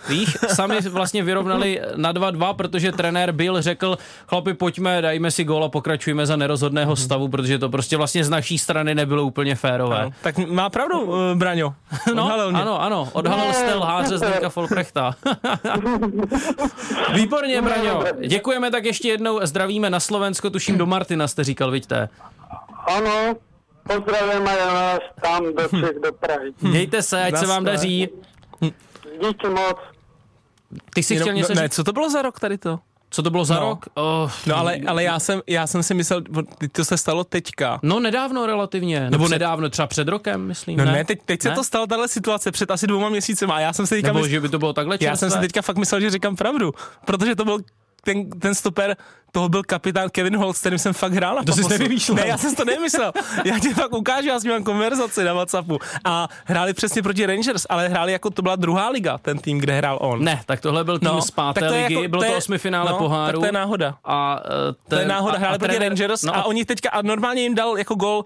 Víš, 0.09 0.37
sami 0.49 0.81
vlastně 0.81 1.23
vyrovnali 1.23 1.81
na 1.97 2.13
2-2, 2.13 2.55
protože 2.55 2.93
trenér 2.93 3.33
Bill 3.33 3.63
řekl, 3.63 3.99
chlapi, 4.27 4.55
pojďme, 4.55 5.03
dajme 5.03 5.31
si 5.31 5.45
gól 5.45 5.65
a 5.65 5.69
pokračujeme 5.69 6.27
za 6.27 6.37
nerozhodného 6.37 6.97
stavu, 6.97 7.29
protože 7.29 7.59
to 7.59 7.69
prostě 7.69 7.97
vlastně 7.97 8.25
z 8.25 8.31
naší 8.31 8.59
strany 8.59 8.95
nebylo 8.95 9.23
úplně 9.23 9.55
férové. 9.55 10.05
No, 10.05 10.11
tak 10.23 10.39
má 10.39 10.71
pravdu, 10.71 11.01
uh, 11.01 11.15
Braňo. 11.35 11.75
No, 12.15 12.25
Odhalil 12.25 12.51
mě. 12.51 12.61
ano, 12.63 12.83
ano, 12.83 13.09
odhalil 13.13 13.45
Ne, 13.49 13.55
jste 13.55 13.75
lháře. 13.75 14.19
Zdeňka 14.19 14.49
Folprechta. 14.49 15.15
Výborně, 17.15 17.63
Braňo. 17.63 18.05
Děkujeme 18.27 18.71
tak 18.71 18.85
ještě 18.85 19.09
jednou, 19.09 19.41
zdravíme 19.43 19.91
na 19.91 20.01
Slovensko, 20.01 20.51
tuším 20.51 20.79
do 20.79 20.87
Martina 20.87 21.29
jste 21.29 21.45
říkal, 21.45 21.71
vidíte. 21.71 22.09
Ano, 22.87 23.35
pozdravím 23.89 24.49
aj 24.49 24.57
vás 24.73 24.99
tam 25.23 25.45
do 25.45 25.63
Čech, 25.69 25.97
do 26.05 26.13
Prahy. 26.13 26.53
Mějte 26.63 27.03
se, 27.03 27.23
ať 27.23 27.37
se 27.37 27.47
vám 27.47 27.65
daří. 27.65 28.09
Díky 29.29 29.49
moc. 29.49 29.77
Ty 30.95 31.03
jsi 31.03 31.15
Jenom, 31.15 31.25
chtěl 31.27 31.35
něco 31.37 31.55
no, 31.55 31.61
ne, 31.61 31.69
co 31.69 31.85
to 31.85 31.93
bylo 31.93 32.11
za 32.11 32.23
rok 32.23 32.41
tady 32.41 32.59
to? 32.59 32.79
Co 33.11 33.23
to 33.23 33.31
bylo 33.31 33.45
za 33.45 33.55
No. 33.55 33.61
rok? 33.61 33.87
Oh, 33.95 34.31
No 34.47 34.57
ale, 34.57 34.79
ale 34.87 35.03
já, 35.05 35.19
jsem, 35.19 35.41
já 35.47 35.67
jsem 35.67 35.83
si 35.83 35.95
myslel, 35.95 36.23
to 36.73 36.85
se 36.85 36.97
stalo 36.97 37.25
teďka. 37.25 37.81
No 37.83 38.01
nedávno 38.01 38.47
relativně, 38.47 39.11
nebo 39.11 39.25
před- 39.25 39.33
nedávno, 39.35 39.71
třeba 39.71 39.87
před 39.87 40.09
rokem, 40.09 40.47
myslím. 40.47 40.79
No 40.79 40.85
ne, 40.85 40.93
ne, 40.93 41.05
teď, 41.05 41.19
teď 41.25 41.43
se 41.43 41.49
Ne? 41.49 41.55
to 41.55 41.65
stalo, 41.65 41.87
tahle 41.87 42.09
situace 42.09 42.51
před 42.53 42.71
asi 42.71 42.87
dvouma 42.87 43.09
měsícema 43.09 43.55
a 43.55 43.61
já 43.61 43.73
jsem 43.73 43.87
si 43.87 43.95
teďka 43.95 44.07
Nebo 44.09 44.19
mysl... 44.19 44.29
že 44.31 44.41
by 44.41 44.49
to 44.49 44.59
bylo 44.59 44.73
takhle 44.73 44.99
Já 45.01 45.11
jsem 45.17 45.17
si 45.17 45.33
čerstvé? 45.33 45.41
teďka 45.41 45.63
fakt 45.63 45.77
myslel, 45.77 46.01
že 46.01 46.11
říkám 46.11 46.37
pravdu, 46.37 46.73
protože 47.07 47.37
to 47.37 47.45
byl 47.45 47.59
ten, 48.05 48.31
ten 48.31 48.55
stoper, 48.55 48.97
toho 49.33 49.49
byl 49.49 49.63
kapitán 49.63 50.11
Kevin 50.11 50.37
Holtz, 50.37 50.57
s 50.57 50.61
kterým 50.61 50.79
jsem 50.79 50.93
fakt 50.93 51.13
hrál. 51.13 51.35
na 51.37 51.43
To 51.43 51.53
jsi 51.53 51.69
nevymýšlel. 51.69 52.17
Ne, 52.17 52.27
já 52.27 52.39
jsem 52.39 52.51
si 52.51 52.57
to 52.57 52.65
nemyslel. 52.65 53.13
Já 53.45 53.59
ti 53.59 53.75
fakt 53.75 53.93
ukážu, 53.93 54.29
já 54.29 54.41
s 54.41 54.43
ním 54.43 54.53
mám 54.53 54.65
konverzaci 54.65 55.25
na 55.25 55.33
Whatsappu. 55.33 55.79
A 56.05 56.29
hráli 56.45 56.75
přesně 56.75 57.03
proti 57.03 57.27
Rangers, 57.27 57.67
ale 57.69 57.89
hráli 57.89 58.13
jako 58.13 58.31
to 58.31 58.43
byla 58.43 58.57
druhá 58.57 58.89
liga, 58.89 59.19
ten 59.19 59.39
tým, 59.39 59.59
kde 59.59 59.77
hrál 59.77 59.99
on. 60.01 60.25
Ne, 60.25 60.41
tak 60.47 60.61
tohle 60.61 60.85
byl 60.85 60.99
tým 60.99 61.09
No, 61.09 61.23
z 61.23 61.31
páté 61.31 61.61
tak 61.61 61.69
to 61.69 61.75
je 61.75 61.83
ligy, 61.83 61.95
jako- 61.95 62.09
bylo 62.09 62.23
to 62.23 62.27
to 62.27 62.33
je- 62.33 62.39
osmifinále 62.39 62.91
no, 62.91 62.99
poháru. 62.99 63.33
tak 63.33 63.41
to 63.41 63.47
je 63.47 63.53
náhoda. 63.53 63.95
A, 64.05 64.41
uh, 64.45 64.75
To 64.89 64.95
je 64.97 65.07
náhoda, 65.07 65.39
hráli 65.39 65.59
proti 65.59 65.75
trenér- 65.75 65.89
Rangers 65.89 66.23
no 66.23 66.37
a 66.37 66.45
oni 66.45 66.65
teďka, 66.65 66.91
a 66.91 67.03
normálně 67.03 67.43
jim 67.43 67.55
dal 67.55 67.79
jako 67.79 67.95
gol 67.95 68.25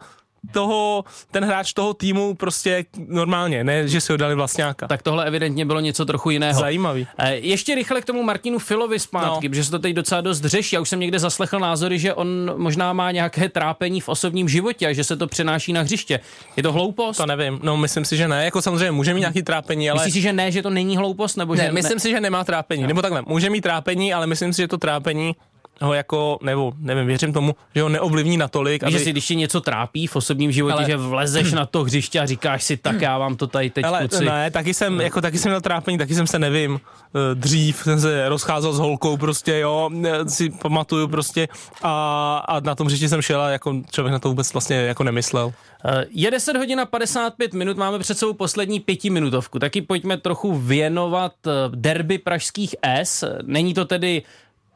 toho, 0.53 1.05
ten 1.31 1.45
hráč 1.45 1.73
toho 1.73 1.95
týmu 1.95 2.35
prostě 2.35 2.85
normálně, 3.09 3.65
ne, 3.65 3.89
že 3.89 4.01
si 4.01 4.13
ho 4.13 4.17
dali 4.17 4.35
vlastňáka. 4.35 4.87
Tak 4.89 5.03
tohle 5.03 5.27
evidentně 5.27 5.67
bylo 5.67 5.81
něco 5.81 6.05
trochu 6.05 6.31
jiného. 6.31 6.61
Zajímavý. 6.61 7.07
Eh, 7.19 7.35
Ještě 7.35 7.75
rychle 7.75 8.01
k 8.01 8.05
tomu 8.05 8.23
Martinu 8.23 8.59
Filovi 8.59 8.99
zpátky, 8.99 9.47
No. 9.49 9.51
protože 9.51 9.65
se 9.65 9.71
to 9.71 9.79
teď 9.79 9.95
docela 9.95 10.21
dost 10.21 10.45
řeší. 10.45 10.75
Já 10.77 10.81
už 10.81 10.89
jsem 10.89 11.01
někde 11.01 11.19
zaslechl 11.19 11.59
názory, 11.59 11.99
že 11.99 12.15
on 12.15 12.53
možná 12.57 12.93
má 12.93 13.11
nějaké 13.11 13.49
trápení 13.49 14.01
v 14.01 14.09
osobním 14.09 14.49
životě 14.49 14.87
a 14.87 14.93
že 14.93 15.05
se 15.05 15.17
to 15.17 15.27
přenáší 15.27 15.73
na 15.73 15.83
hřiště. 15.83 16.21
Je 16.57 16.63
to 16.63 16.73
hloupost? 16.73 17.17
To 17.17 17.27
nevím, 17.27 17.61
no 17.63 17.77
myslím 17.77 18.05
si, 18.05 18.17
že 18.17 18.29
ne, 18.29 18.45
jako 18.45 18.63
samozřejmě 18.63 18.91
může 18.91 19.15
mít 19.15 19.21
nějaký 19.21 19.43
trápení, 19.43 19.91
ale... 19.91 19.99
Myslíš 19.99 20.15
si, 20.15 20.21
že 20.21 20.33
ne, 20.33 20.53
že 20.53 20.63
to 20.63 20.71
není 20.71 20.97
hloupost? 20.97 21.37
Nebo 21.37 21.55
Ne, 21.55 21.65
že 21.65 21.73
myslím 21.73 22.01
si, 22.01 22.11
že 22.11 22.21
nemá 22.21 22.45
trápení, 22.45 22.87
nebo 22.87 23.03
takhle, 23.03 23.23
může 23.27 23.51
mít 23.51 23.61
trápení, 23.61 24.15
ale 24.15 24.27
myslím 24.27 24.53
si, 24.53 24.63
že 24.63 24.69
to 24.69 24.79
trápení 24.79 25.35
ho 25.81 25.95
jako, 25.95 26.39
nebo 26.43 26.73
nevím, 26.79 27.07
věřím 27.07 27.33
tomu, 27.33 27.55
že 27.75 27.83
ho 27.83 27.89
neovlivní 27.89 28.37
natolik, 28.37 28.83
Víš, 28.85 28.93
že 28.93 28.97
aby... 28.99 29.05
si, 29.05 29.11
když 29.11 29.27
tě 29.27 29.35
něco 29.35 29.61
trápí 29.61 30.07
v 30.07 30.17
osobním 30.17 30.53
životě, 30.53 30.75
Ale- 30.75 30.85
že 30.87 30.97
vlezeš 30.97 31.53
na 31.53 31.67
to 31.67 31.85
hřiště 31.85 32.21
a 32.21 32.27
říkáš 32.27 32.63
si, 32.65 32.77
tak 32.77 33.01
já 33.01 33.19
vám 33.19 33.37
to 33.37 33.47
tady 33.47 33.71
teď 33.71 33.85
Ale 33.85 33.99
kluci. 33.99 34.25
ne, 34.25 34.51
taky 34.51 34.75
jsem, 34.75 35.01
jako 35.01 35.21
taky 35.21 35.39
jsem 35.39 35.51
měl 35.51 35.61
trápení, 35.61 35.99
taky 35.99 36.15
jsem 36.15 36.27
se 36.27 36.39
nevím, 36.39 36.81
eh, 37.15 37.35
dřív 37.35 37.77
jsem 37.83 38.01
se 38.01 38.29
rozcházel 38.29 38.73
s 38.73 38.79
holkou 38.79 39.17
prostě, 39.17 39.59
jo, 39.59 39.91
eh, 40.05 40.29
si 40.29 40.51
pamatuju 40.51 41.09
prostě 41.09 41.49
a, 41.83 42.37
a 42.49 42.61
na 42.61 42.75
tom 42.75 42.87
hřišti 42.87 43.09
jsem 43.09 43.23
šel 43.23 43.41
a 43.41 43.51
jako 43.51 43.75
člověk 43.93 44.13
na 44.13 44.19
to 44.19 44.29
vůbec 44.29 44.53
vlastně 44.53 44.77
jako 44.77 45.05
nemyslel. 45.05 45.53
Eh, 45.85 46.05
Je 46.11 46.31
10 46.31 46.57
hodin 46.57 46.81
a 46.81 46.87
55 46.87 47.55
minut, 47.55 47.77
máme 47.77 47.99
před 47.99 48.19
sebou 48.19 48.33
poslední 48.33 48.81
pětiminutovku. 48.81 49.59
Taky 49.59 49.83
pojďme 49.83 50.17
trochu 50.17 50.55
věnovat 50.59 51.33
derby 51.75 52.19
pražských 52.19 52.75
S. 52.83 53.25
Není 53.43 53.75
to 53.75 53.85
tedy 53.85 54.23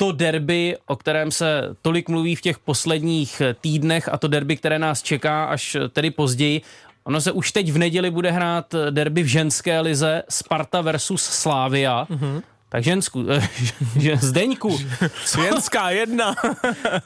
to 0.00 0.12
derby, 0.12 0.76
o 0.86 0.96
kterém 0.96 1.30
se 1.30 1.62
tolik 1.82 2.08
mluví 2.08 2.36
v 2.36 2.40
těch 2.40 2.58
posledních 2.58 3.42
týdnech 3.60 4.08
a 4.12 4.18
to 4.18 4.28
derby, 4.28 4.56
které 4.56 4.78
nás 4.78 5.02
čeká 5.02 5.44
až 5.44 5.76
tedy 5.92 6.10
později. 6.10 6.60
Ono 7.04 7.20
se 7.20 7.32
už 7.32 7.52
teď 7.52 7.72
v 7.72 7.78
neděli 7.78 8.10
bude 8.10 8.30
hrát 8.30 8.74
derby 8.90 9.22
v 9.22 9.26
ženské 9.26 9.80
lize 9.80 10.22
Sparta 10.28 10.80
versus 10.80 11.22
Slávia. 11.22 12.06
Mm-hmm. 12.10 12.42
Tak 12.68 12.84
žensku, 12.84 13.24
že- 13.98 14.16
Zdeňku, 14.16 14.78
Světská 15.24 15.90
jedna. 15.90 16.34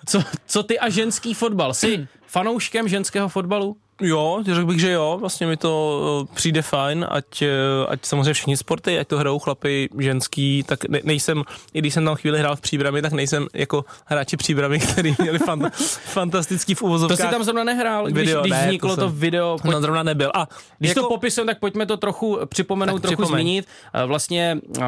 co, 0.07 0.23
co 0.47 0.63
ty 0.63 0.79
a 0.79 0.89
ženský 0.89 1.35
fotbal? 1.35 1.75
Jsi 1.75 2.07
fanouškem 2.27 2.89
ženského 2.89 3.29
fotbalu? 3.29 3.77
Jo, 4.01 4.43
řekl 4.47 4.67
bych, 4.67 4.81
že 4.81 4.91
jo, 4.93 5.17
vlastně 5.21 5.47
mi 5.47 5.57
to 5.57 6.01
eh, 6.31 6.35
přijde 6.35 6.63
fajn, 6.63 7.07
ať, 7.11 7.43
eh, 7.43 7.49
ať 7.89 8.05
samozřejmě 8.05 8.33
všichni 8.33 8.57
sporty, 8.57 8.99
ať 8.99 9.09
to 9.09 9.19
hrajou 9.19 9.39
chlapy, 9.39 9.89
ženský, 9.99 10.63
tak 10.67 10.85
ne, 10.89 11.01
nejsem, 11.05 11.43
i 11.75 11.79
když 11.79 11.95
jsem 11.95 12.05
tam 12.05 12.15
chvíli 12.15 12.39
hrál 12.39 12.57
v 12.57 12.61
příbrami, 12.61 13.03
tak 13.03 13.13
nejsem 13.13 13.47
jako 13.55 13.85
hráči 14.07 14.37
příbramy, 14.37 14.79
který 14.93 15.15
měli 15.19 15.39
fanta, 15.39 15.71
fantastický 16.05 16.75
v 16.75 16.79
To 16.79 16.85
uvozovkách. 16.87 17.19
si 17.19 17.33
tam 17.33 17.45
zrovna 17.45 17.65
nehrál, 17.65 18.07
když, 18.07 18.27
Video, 18.27 18.41
když 18.41 18.51
ne, 18.53 18.59
to 18.61 18.67
vzniklo 18.67 18.97
to, 18.97 19.09
jsem- 19.09 19.19
video. 19.19 19.57
Pojď, 19.63 19.75
No, 19.75 19.81
zrovna 19.81 20.03
nebyl. 20.03 20.31
A 20.35 20.49
když 20.79 20.89
jako, 20.89 21.01
to 21.01 21.09
popisujeme, 21.09 21.53
tak 21.53 21.61
pojďme 21.61 21.87
to 21.87 21.97
trochu 21.97 22.39
připomenout, 22.47 22.99
trochu 23.03 23.17
připomeň. 23.17 23.43
zmínit. 23.45 23.67
Eh, 23.95 24.07
Vlastně 24.07 24.59
eh, 24.79 24.83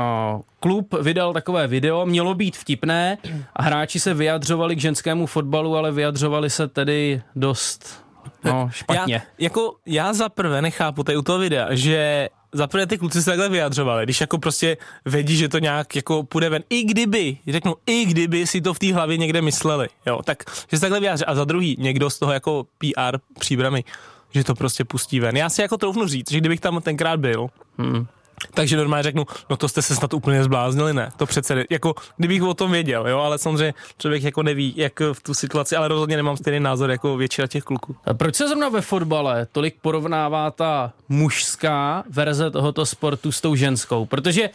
klub 0.61 0.95
vydal 1.01 1.33
takové 1.33 1.67
video, 1.67 2.07
mělo 2.07 2.35
být 2.35 2.57
vtipné 2.57 3.19
a 3.57 3.63
hráči 3.63 4.01
se 4.01 4.15
vyjadřovali 4.15 4.77
k 4.77 4.81
ženskému 4.81 5.27
fotbalu, 5.27 5.77
ale 5.77 5.93
vyjadřovali 5.93 6.51
se 6.51 6.69
tedy 6.69 7.23
dost 7.37 8.06
no, 8.45 8.69
špatně. 8.73 9.15
Já, 9.15 9.21
jako, 9.39 9.75
já 9.87 10.13
za 10.13 10.29
prvé 10.29 10.63
nechápu 10.63 11.03
tady 11.05 11.19
u 11.19 11.23
toho 11.23 11.39
videa, 11.39 11.75
že 11.75 12.29
za 12.53 12.67
prvé 12.67 12.87
ty 12.87 12.99
kluci 12.99 13.23
se 13.23 13.31
takhle 13.31 13.49
vyjadřovali, 13.49 14.05
když 14.05 14.21
jako 14.21 14.39
prostě 14.39 14.77
vědí, 15.05 15.37
že 15.37 15.49
to 15.49 15.59
nějak 15.59 15.97
jako 15.97 16.23
půjde 16.23 16.49
ven. 16.49 16.63
I 16.71 16.85
kdyby, 16.85 17.39
řeknu, 17.49 17.75
i 17.87 18.05
kdyby 18.05 18.47
si 18.47 18.61
to 18.61 18.75
v 18.75 18.79
té 18.79 18.95
hlavě 18.95 19.17
někde 19.17 19.43
mysleli, 19.43 19.89
jo, 20.07 20.21
tak 20.25 20.45
že 20.71 20.77
se 20.77 20.81
takhle 20.81 21.01
vyjádří. 21.01 21.25
A 21.25 21.35
za 21.35 21.45
druhý, 21.45 21.77
někdo 21.79 22.11
z 22.11 22.19
toho 22.19 22.33
jako 22.33 22.67
PR 22.79 23.19
příbramy, 23.39 23.85
že 24.31 24.45
to 24.45 24.55
prostě 24.55 24.85
pustí 24.85 25.21
ven. 25.21 25.37
Já 25.37 25.49
si 25.49 25.63
jako 25.63 25.77
troufnu 25.77 26.07
říct, 26.07 26.31
že 26.31 26.39
kdybych 26.39 26.61
tam 26.61 26.81
tenkrát 26.81 27.21
byl, 27.21 27.49
Hmm. 27.79 28.07
Takže 28.55 28.77
normálně 28.77 29.03
řeknu, 29.03 29.27
no 29.51 29.57
to 29.57 29.69
jste 29.69 29.83
se 29.83 29.95
snad 29.95 30.15
úplně 30.15 30.45
zbláznili, 30.45 30.95
ne? 30.95 31.11
To 31.17 31.27
přece, 31.27 31.65
jako 31.71 31.95
kdybych 32.17 32.43
o 32.43 32.55
tom 32.55 32.71
věděl, 32.71 33.09
jo, 33.09 33.19
ale 33.19 33.39
samozřejmě 33.39 33.75
člověk 33.99 34.23
jako 34.23 34.43
neví, 34.43 34.75
jak 34.77 35.01
v 35.13 35.23
tu 35.23 35.35
situaci, 35.35 35.77
ale 35.77 35.89
rozhodně 35.89 36.17
nemám 36.17 36.37
stejný 36.37 36.61
názor 36.61 36.91
jako 36.91 37.17
většina 37.17 37.47
těch 37.47 37.65
kluků. 37.65 37.97
A 38.05 38.15
Proč 38.15 38.35
se 38.35 38.49
zrovna 38.49 38.69
ve 38.69 38.81
fotbale 38.81 39.47
tolik 39.53 39.77
porovnává 39.83 40.51
ta 40.51 40.93
mužská 41.09 42.05
verze 42.11 42.51
tohoto 42.51 42.87
sportu 42.87 43.33
s 43.33 43.41
tou 43.41 43.55
ženskou? 43.55 44.07
Protože 44.07 44.51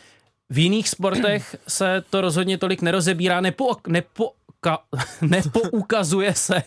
v 0.50 0.58
jiných 0.58 0.90
sportech 0.90 1.56
se 1.68 2.04
to 2.10 2.22
rozhodně 2.22 2.58
tolik 2.58 2.82
nerozebírá, 2.82 3.42
nepo, 3.42 3.76
nepo, 3.88 4.32
ka, 4.62 4.80
nepoukazuje 5.22 6.34
se 6.34 6.56
eh, 6.56 6.66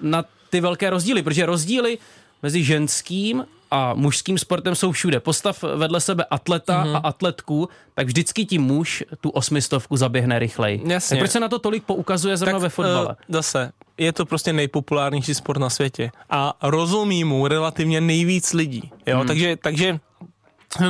na 0.00 0.24
ty 0.50 0.60
velké 0.60 0.90
rozdíly, 0.90 1.22
protože 1.22 1.46
rozdíly 1.46 1.98
mezi 2.42 2.64
ženským 2.64 3.44
a 3.72 3.94
mužským 3.94 4.38
sportem 4.38 4.74
jsou 4.74 4.92
všude. 4.92 5.20
Postav 5.20 5.62
vedle 5.62 6.00
sebe 6.00 6.24
atleta 6.30 6.84
mm-hmm. 6.84 6.96
a 6.96 6.98
atletku, 6.98 7.68
tak 7.94 8.06
vždycky 8.06 8.44
ti 8.44 8.58
muž 8.58 9.04
tu 9.20 9.30
osmistovku 9.30 9.96
zaběhne 9.96 10.38
rychleji. 10.38 10.82
Jasně. 10.86 11.16
Tak 11.16 11.18
proč 11.18 11.30
se 11.30 11.40
na 11.40 11.48
to 11.48 11.58
tolik 11.58 11.84
poukazuje 11.84 12.36
zrovna 12.36 12.58
ve 12.58 12.68
fotbale? 12.68 13.16
eh, 13.20 13.24
zase, 13.28 13.72
je 13.98 14.12
to 14.12 14.26
prostě 14.26 14.52
nejpopulárnější 14.52 15.34
sport 15.34 15.58
na 15.58 15.70
světě 15.70 16.10
a 16.30 16.54
rozumí 16.62 17.24
mu 17.24 17.48
relativně 17.48 18.00
nejvíc 18.00 18.52
lidí, 18.52 18.90
jo, 19.06 19.18
hmm. 19.18 19.26
takže, 19.26 19.56
takže 19.56 19.98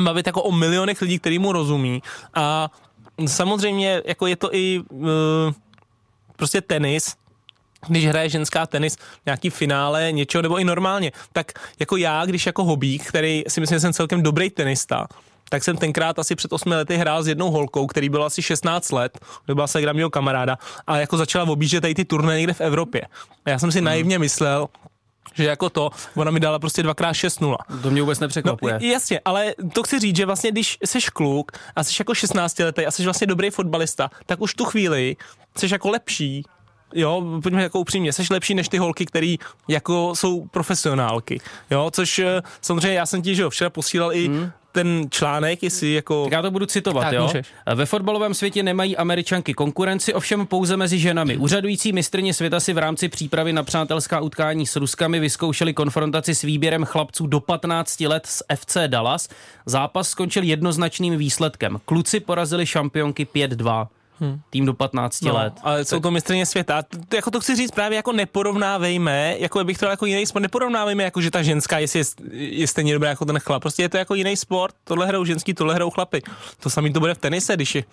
bavit 0.00 0.26
jako 0.26 0.42
o 0.42 0.52
milionech 0.52 1.02
lidí, 1.02 1.18
který 1.18 1.38
mu 1.38 1.52
rozumí 1.52 2.02
a 2.34 2.70
samozřejmě 3.26 4.02
jako 4.04 4.26
je 4.26 4.36
to 4.36 4.54
i 4.54 4.80
uh, 4.90 5.06
prostě 6.36 6.60
tenis, 6.60 7.14
když 7.88 8.06
hraje 8.06 8.28
ženská 8.28 8.66
tenis, 8.66 8.96
nějaký 9.26 9.50
finále, 9.50 10.12
něčeho, 10.12 10.42
nebo 10.42 10.58
i 10.58 10.64
normálně, 10.64 11.12
tak 11.32 11.52
jako 11.80 11.96
já, 11.96 12.24
když 12.24 12.46
jako 12.46 12.64
hobík, 12.64 13.06
který 13.06 13.42
si 13.48 13.60
myslím, 13.60 13.76
že 13.76 13.80
jsem 13.80 13.92
celkem 13.92 14.22
dobrý 14.22 14.50
tenista, 14.50 15.06
tak 15.48 15.64
jsem 15.64 15.76
tenkrát 15.76 16.18
asi 16.18 16.34
před 16.34 16.52
8 16.52 16.72
lety 16.72 16.96
hrál 16.96 17.22
s 17.22 17.28
jednou 17.28 17.50
holkou, 17.50 17.86
který 17.86 18.08
byl 18.08 18.24
asi 18.24 18.42
16 18.42 18.92
let, 18.92 19.18
to 19.46 19.54
byla 19.54 19.66
se 19.66 19.92
mého 19.92 20.10
kamaráda, 20.10 20.58
a 20.86 20.96
jako 20.96 21.16
začala 21.16 21.50
objíždět 21.50 21.80
tady 21.80 21.94
ty 21.94 22.04
turné 22.04 22.36
někde 22.36 22.52
v 22.52 22.60
Evropě. 22.60 23.02
A 23.44 23.50
já 23.50 23.58
jsem 23.58 23.72
si 23.72 23.80
naivně 23.80 24.18
myslel, 24.18 24.68
že 25.34 25.44
jako 25.44 25.70
to, 25.70 25.90
ona 26.14 26.30
mi 26.30 26.40
dala 26.40 26.58
prostě 26.58 26.82
dvakrát 26.82 27.12
6-0. 27.12 27.56
To 27.82 27.90
mě 27.90 28.00
vůbec 28.02 28.20
nepřekvapuje. 28.20 28.78
No, 28.82 28.86
jasně, 28.86 29.20
ale 29.24 29.54
to 29.72 29.82
chci 29.82 29.98
říct, 29.98 30.16
že 30.16 30.26
vlastně 30.26 30.50
když 30.50 30.78
jsi 30.84 30.98
kluk 31.12 31.52
a 31.76 31.84
jsi 31.84 31.94
jako 31.98 32.14
16 32.14 32.58
letý 32.58 32.86
a 32.86 32.90
jsi 32.90 33.04
vlastně 33.04 33.26
dobrý 33.26 33.50
fotbalista, 33.50 34.10
tak 34.26 34.40
už 34.40 34.54
tu 34.54 34.64
chvíli 34.64 35.16
jsi 35.56 35.68
jako 35.72 35.90
lepší 35.90 36.44
Jo, 36.94 37.22
pojďme 37.42 37.62
jako 37.62 37.80
upřímně, 37.80 38.12
jsi 38.12 38.22
lepší 38.30 38.54
než 38.54 38.68
ty 38.68 38.78
holky, 38.78 39.06
které 39.06 39.34
jako 39.68 40.12
jsou 40.16 40.46
profesionálky. 40.46 41.40
Jo, 41.70 41.90
což 41.92 42.18
eh, 42.18 42.42
samozřejmě 42.60 42.92
já 42.98 43.06
jsem 43.06 43.22
ti, 43.22 43.34
že 43.34 43.42
jo, 43.42 43.50
včera 43.50 43.70
posílal 43.70 44.12
i 44.12 44.26
Hmm. 44.26 44.50
ten 44.72 45.06
článek, 45.10 45.62
jestli 45.62 45.92
jako... 45.92 46.24
Tak 46.24 46.32
já 46.32 46.42
to 46.42 46.50
budu 46.50 46.66
citovat, 46.66 47.04
Tak, 47.04 47.12
jo? 47.12 47.22
můžeš. 47.22 47.46
Ve 47.74 47.86
fotbalovém 47.86 48.34
světě 48.34 48.62
nemají 48.62 48.96
američanky 48.96 49.54
konkurenci, 49.54 50.14
ovšem 50.14 50.46
pouze 50.46 50.76
mezi 50.76 50.98
ženami. 50.98 51.36
Úřadující 51.36 51.92
mistrně 51.92 52.34
světa 52.34 52.60
si 52.60 52.72
v 52.72 52.78
rámci 52.78 53.08
přípravy 53.08 53.52
na 53.52 53.62
přátelská 53.62 54.20
utkání 54.20 54.66
s 54.66 54.76
Ruskami 54.76 55.20
vyzkoušeli 55.20 55.74
konfrontaci 55.74 56.34
s 56.34 56.42
výběrem 56.42 56.84
chlapců 56.84 57.26
do 57.26 57.40
15 57.40 58.00
let 58.00 58.26
z 58.26 58.42
FC 58.56 58.76
Dallas. 58.86 59.28
Zápas 59.66 60.08
skončil 60.08 60.42
jednoznačným 60.42 61.16
výsledkem. 61.16 61.80
Kluci 61.84 62.20
porazili 62.20 62.66
šampionky 62.66 63.24
5-2. 63.34 63.86
Tým 64.50 64.66
do 64.66 64.74
15 64.74 65.20
No, 65.22 65.34
let. 65.34 65.52
ale 65.62 65.84
jsou 65.84 66.00
to 66.00 66.10
mistrně 66.10 66.46
světa. 66.46 66.82
To, 67.08 67.16
jako 67.16 67.30
to 67.30 67.40
chci 67.40 67.56
říct 67.56 67.70
právě 67.70 67.96
jako 67.96 68.12
neporovnávejme, 68.12 69.34
jako 69.38 69.64
bych 69.64 69.78
to 69.78 69.86
jako 69.86 70.06
jiný 70.06 70.26
sport, 70.26 70.42
neporovnávejme 70.42 71.02
jako, 71.02 71.20
že 71.20 71.30
ta 71.30 71.42
ženská 71.42 71.78
jestli 71.78 71.98
je, 71.98 72.04
je 72.32 72.66
stejně 72.66 72.92
dobrá 72.92 73.08
jako 73.08 73.24
ten 73.24 73.38
chlap. 73.38 73.62
Prostě 73.62 73.82
je 73.82 73.88
to 73.88 73.96
jako 73.96 74.14
jiný 74.14 74.36
sport, 74.36 74.74
tohle 74.84 75.06
hrajou 75.06 75.24
ženský, 75.24 75.54
tohle 75.54 75.74
hrajou 75.74 75.90
chlapy. 75.90 76.22
To 76.60 76.70
samý 76.70 76.92
to 76.92 77.00
bude 77.00 77.14
v 77.14 77.18
tenise, 77.18 77.54
když 77.54 77.74
je 77.74 77.84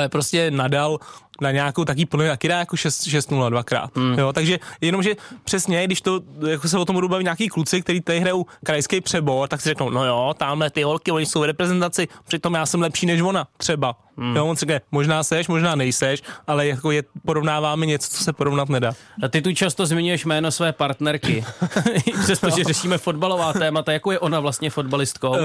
je 0.00 0.08
prostě 0.08 0.50
Nadal 0.50 0.98
na 1.40 1.50
nějakou 1.50 1.84
taký 1.84 2.06
plný 2.06 2.26
taky 2.26 2.48
dá 2.48 2.58
jako 2.58 2.76
6-0 2.76 3.50
dvakrát. 3.50 3.96
Hmm. 3.96 4.18
Jo, 4.18 4.32
takže 4.32 4.58
jenomže 4.80 5.14
přesně, 5.44 5.84
když 5.84 6.00
to, 6.00 6.20
jako 6.48 6.68
se 6.68 6.78
o 6.78 6.84
tom 6.84 6.94
budou 6.94 7.08
bavit 7.08 7.24
nějaký 7.24 7.48
kluci, 7.48 7.82
kteří 7.82 8.00
tady 8.00 8.20
hrajou 8.20 8.46
krajský 8.64 9.00
přebor, 9.00 9.48
tak 9.48 9.60
si 9.60 9.68
řeknou, 9.68 9.90
no 9.90 10.04
jo, 10.04 10.34
tamhle 10.38 10.70
ty 10.70 10.82
holky, 10.82 11.10
oni 11.10 11.26
jsou 11.26 11.40
v 11.40 11.44
reprezentaci, 11.44 12.08
přitom 12.26 12.54
já 12.54 12.66
jsem 12.66 12.80
lepší 12.80 13.06
než 13.06 13.20
ona, 13.20 13.46
třeba. 13.56 13.96
Hmm. 14.18 14.36
Jo, 14.36 14.46
on 14.46 14.56
si 14.56 14.60
řekne, 14.60 14.80
možná 14.90 15.22
seš, 15.22 15.48
možná 15.48 15.74
nejseš, 15.74 16.22
ale 16.46 16.66
jako 16.66 16.90
je, 16.90 17.02
porovnáváme 17.24 17.86
něco, 17.86 18.10
co 18.10 18.24
se 18.24 18.32
porovnat 18.32 18.68
nedá. 18.68 18.92
A 19.22 19.28
ty 19.28 19.42
tu 19.42 19.54
často 19.54 19.86
zmiňuješ 19.86 20.24
jméno 20.24 20.50
své 20.50 20.72
partnerky, 20.72 21.44
přestože 22.22 22.62
no. 22.62 22.64
řešíme 22.64 22.98
fotbalová 22.98 23.52
témata. 23.52 23.92
Jakou 23.92 24.10
je 24.10 24.18
ona 24.18 24.40
vlastně 24.40 24.70
fotbalistkou? 24.70 25.30
Uh, 25.30 25.36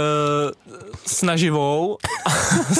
snaživou, 1.06 1.98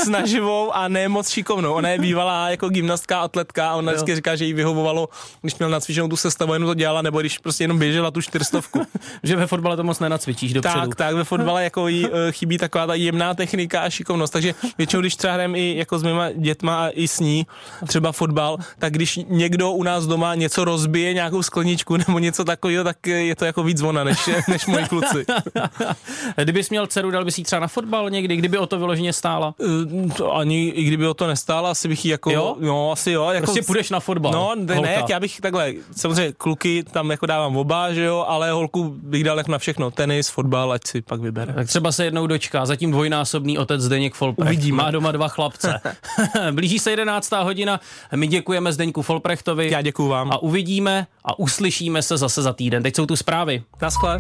snaživou 0.04 0.72
a 0.76 0.88
ne 0.88 1.08
moc 1.08 1.30
šikovnou. 1.30 1.74
Ona 1.74 1.90
je 1.90 2.00
bývalá 2.00 2.50
jako 2.50 2.70
gymnastka, 3.04 3.20
atletka 3.20 3.70
a 3.70 3.76
ona 3.76 3.92
jo. 3.92 3.96
vždycky 3.96 4.16
říká, 4.16 4.36
že 4.36 4.46
jí 4.46 4.54
vyhovovalo, 4.54 5.10
když 5.42 5.56
měl 5.58 5.70
nacvičenou 5.70 6.08
tu 6.08 6.16
sestavu, 6.16 6.54
jenom 6.54 6.68
to 6.68 6.74
dělala, 6.74 7.02
nebo 7.02 7.20
když 7.20 7.38
prostě 7.38 7.64
jenom 7.64 7.80
běžela 7.80 8.12
tu 8.12 8.22
čtyřstovku. 8.22 8.82
že 9.24 9.36
ve 9.36 9.48
fotbale 9.48 9.78
to 9.78 9.84
moc 9.84 10.00
nenacvičíš 10.00 10.54
dopředu. 10.54 10.80
Tak, 10.80 10.96
tak, 10.96 11.16
ve 11.16 11.24
fotbale 11.24 11.64
jako 11.64 11.88
jí 11.88 12.06
uh, 12.06 12.12
chybí 12.32 12.58
taková 12.58 12.88
ta 12.88 12.94
jemná 12.94 13.34
technika 13.34 13.82
a 13.82 13.90
šikovnost. 13.90 14.34
Takže 14.34 14.54
většinou, 14.78 15.02
když 15.02 15.16
třeba 15.16 15.34
hrajeme 15.34 15.60
i 15.60 15.78
jako 15.78 16.00
s 16.00 16.04
mýma 16.04 16.32
dětma 16.32 16.86
a 16.86 16.90
i 16.90 17.08
s 17.08 17.20
ní, 17.20 17.48
třeba 17.88 18.12
fotbal, 18.12 18.58
tak 18.80 18.94
když 18.94 19.20
někdo 19.28 19.72
u 19.72 19.84
nás 19.84 20.06
doma 20.06 20.36
něco 20.36 20.66
rozbije, 20.66 21.14
nějakou 21.14 21.44
skleničku 21.44 21.98
nebo 21.98 22.20
něco 22.20 22.44
takového, 22.44 22.84
tak 22.84 23.08
je 23.08 23.36
to 23.36 23.46
jako 23.46 23.64
víc 23.64 23.78
zvona 23.78 24.04
než, 24.04 24.30
než 24.48 24.66
moji 24.66 24.86
kluci. 24.86 25.26
Kdybys 26.36 26.70
měl 26.70 26.88
dceru, 26.88 27.12
dal 27.12 27.26
bys 27.26 27.38
jí 27.38 27.44
třeba 27.44 27.60
na 27.60 27.68
fotbal 27.68 28.10
někdy, 28.10 28.36
kdyby 28.36 28.58
o 28.58 28.66
to 28.68 28.80
vyloženě 28.80 29.14
stála? 29.14 29.56
Uh, 29.58 30.40
ani 30.40 30.70
i 30.70 30.84
kdyby 30.84 31.08
o 31.08 31.14
to 31.14 31.28
nestála, 31.28 31.72
asi 31.72 31.88
bych 31.88 32.06
jí 32.06 32.12
jako, 32.12 32.32
jo? 32.32 32.56
no 32.60 32.93
asi 32.94 33.12
jo. 33.12 33.30
Jako, 33.30 33.46
prostě 33.46 33.62
půjdeš 33.62 33.90
na 33.90 34.00
fotbal. 34.00 34.32
No, 34.32 34.56
ne, 34.56 34.82
ne, 34.82 35.04
já 35.10 35.20
bych 35.20 35.42
takhle, 35.42 35.74
samozřejmě 35.96 36.34
kluky 36.38 36.84
tam 36.92 37.12
jako 37.12 37.26
dávám 37.26 37.58
oba, 37.58 37.94
že 37.94 38.04
jo, 38.04 38.26
ale 38.28 38.52
holku 38.52 38.94
bych 38.98 39.24
dal 39.24 39.38
jako 39.38 39.52
na 39.52 39.58
všechno, 39.58 39.92
tenis, 39.92 40.30
fotbal, 40.30 40.72
ať 40.72 40.88
si 40.88 41.02
pak 41.02 41.22
vybere. 41.22 41.54
Tak 41.54 41.68
třeba 41.68 41.92
se 41.92 42.06
jednou 42.06 42.28
dočká, 42.28 42.66
zatím 42.66 42.92
dvojnásobný 42.92 43.58
otec 43.58 43.82
Zdeněk 43.82 44.14
Folprecht. 44.14 44.48
Uvidíme. 44.48 44.84
Má 44.84 44.92
doma 44.92 45.12
dva 45.12 45.28
chlapce. 45.28 45.80
Blíží 46.52 46.80
se 46.80 46.90
11. 46.90 47.32
hodina, 47.32 47.80
my 48.16 48.28
děkujeme 48.28 48.74
Zdeňku 48.74 49.02
Folprechtovi. 49.02 49.72
Já 49.72 49.82
děkuju 49.82 50.10
vám. 50.10 50.32
A 50.32 50.38
uvidíme 50.38 51.08
a 51.26 51.40
uslyšíme 51.40 52.02
se 52.02 52.18
zase 52.18 52.42
za 52.42 52.54
týden. 52.54 52.84
Teď 52.84 52.96
jsou 52.96 53.06
tu 53.06 53.16
zprávy. 53.16 53.64
Naschle. 53.82 54.10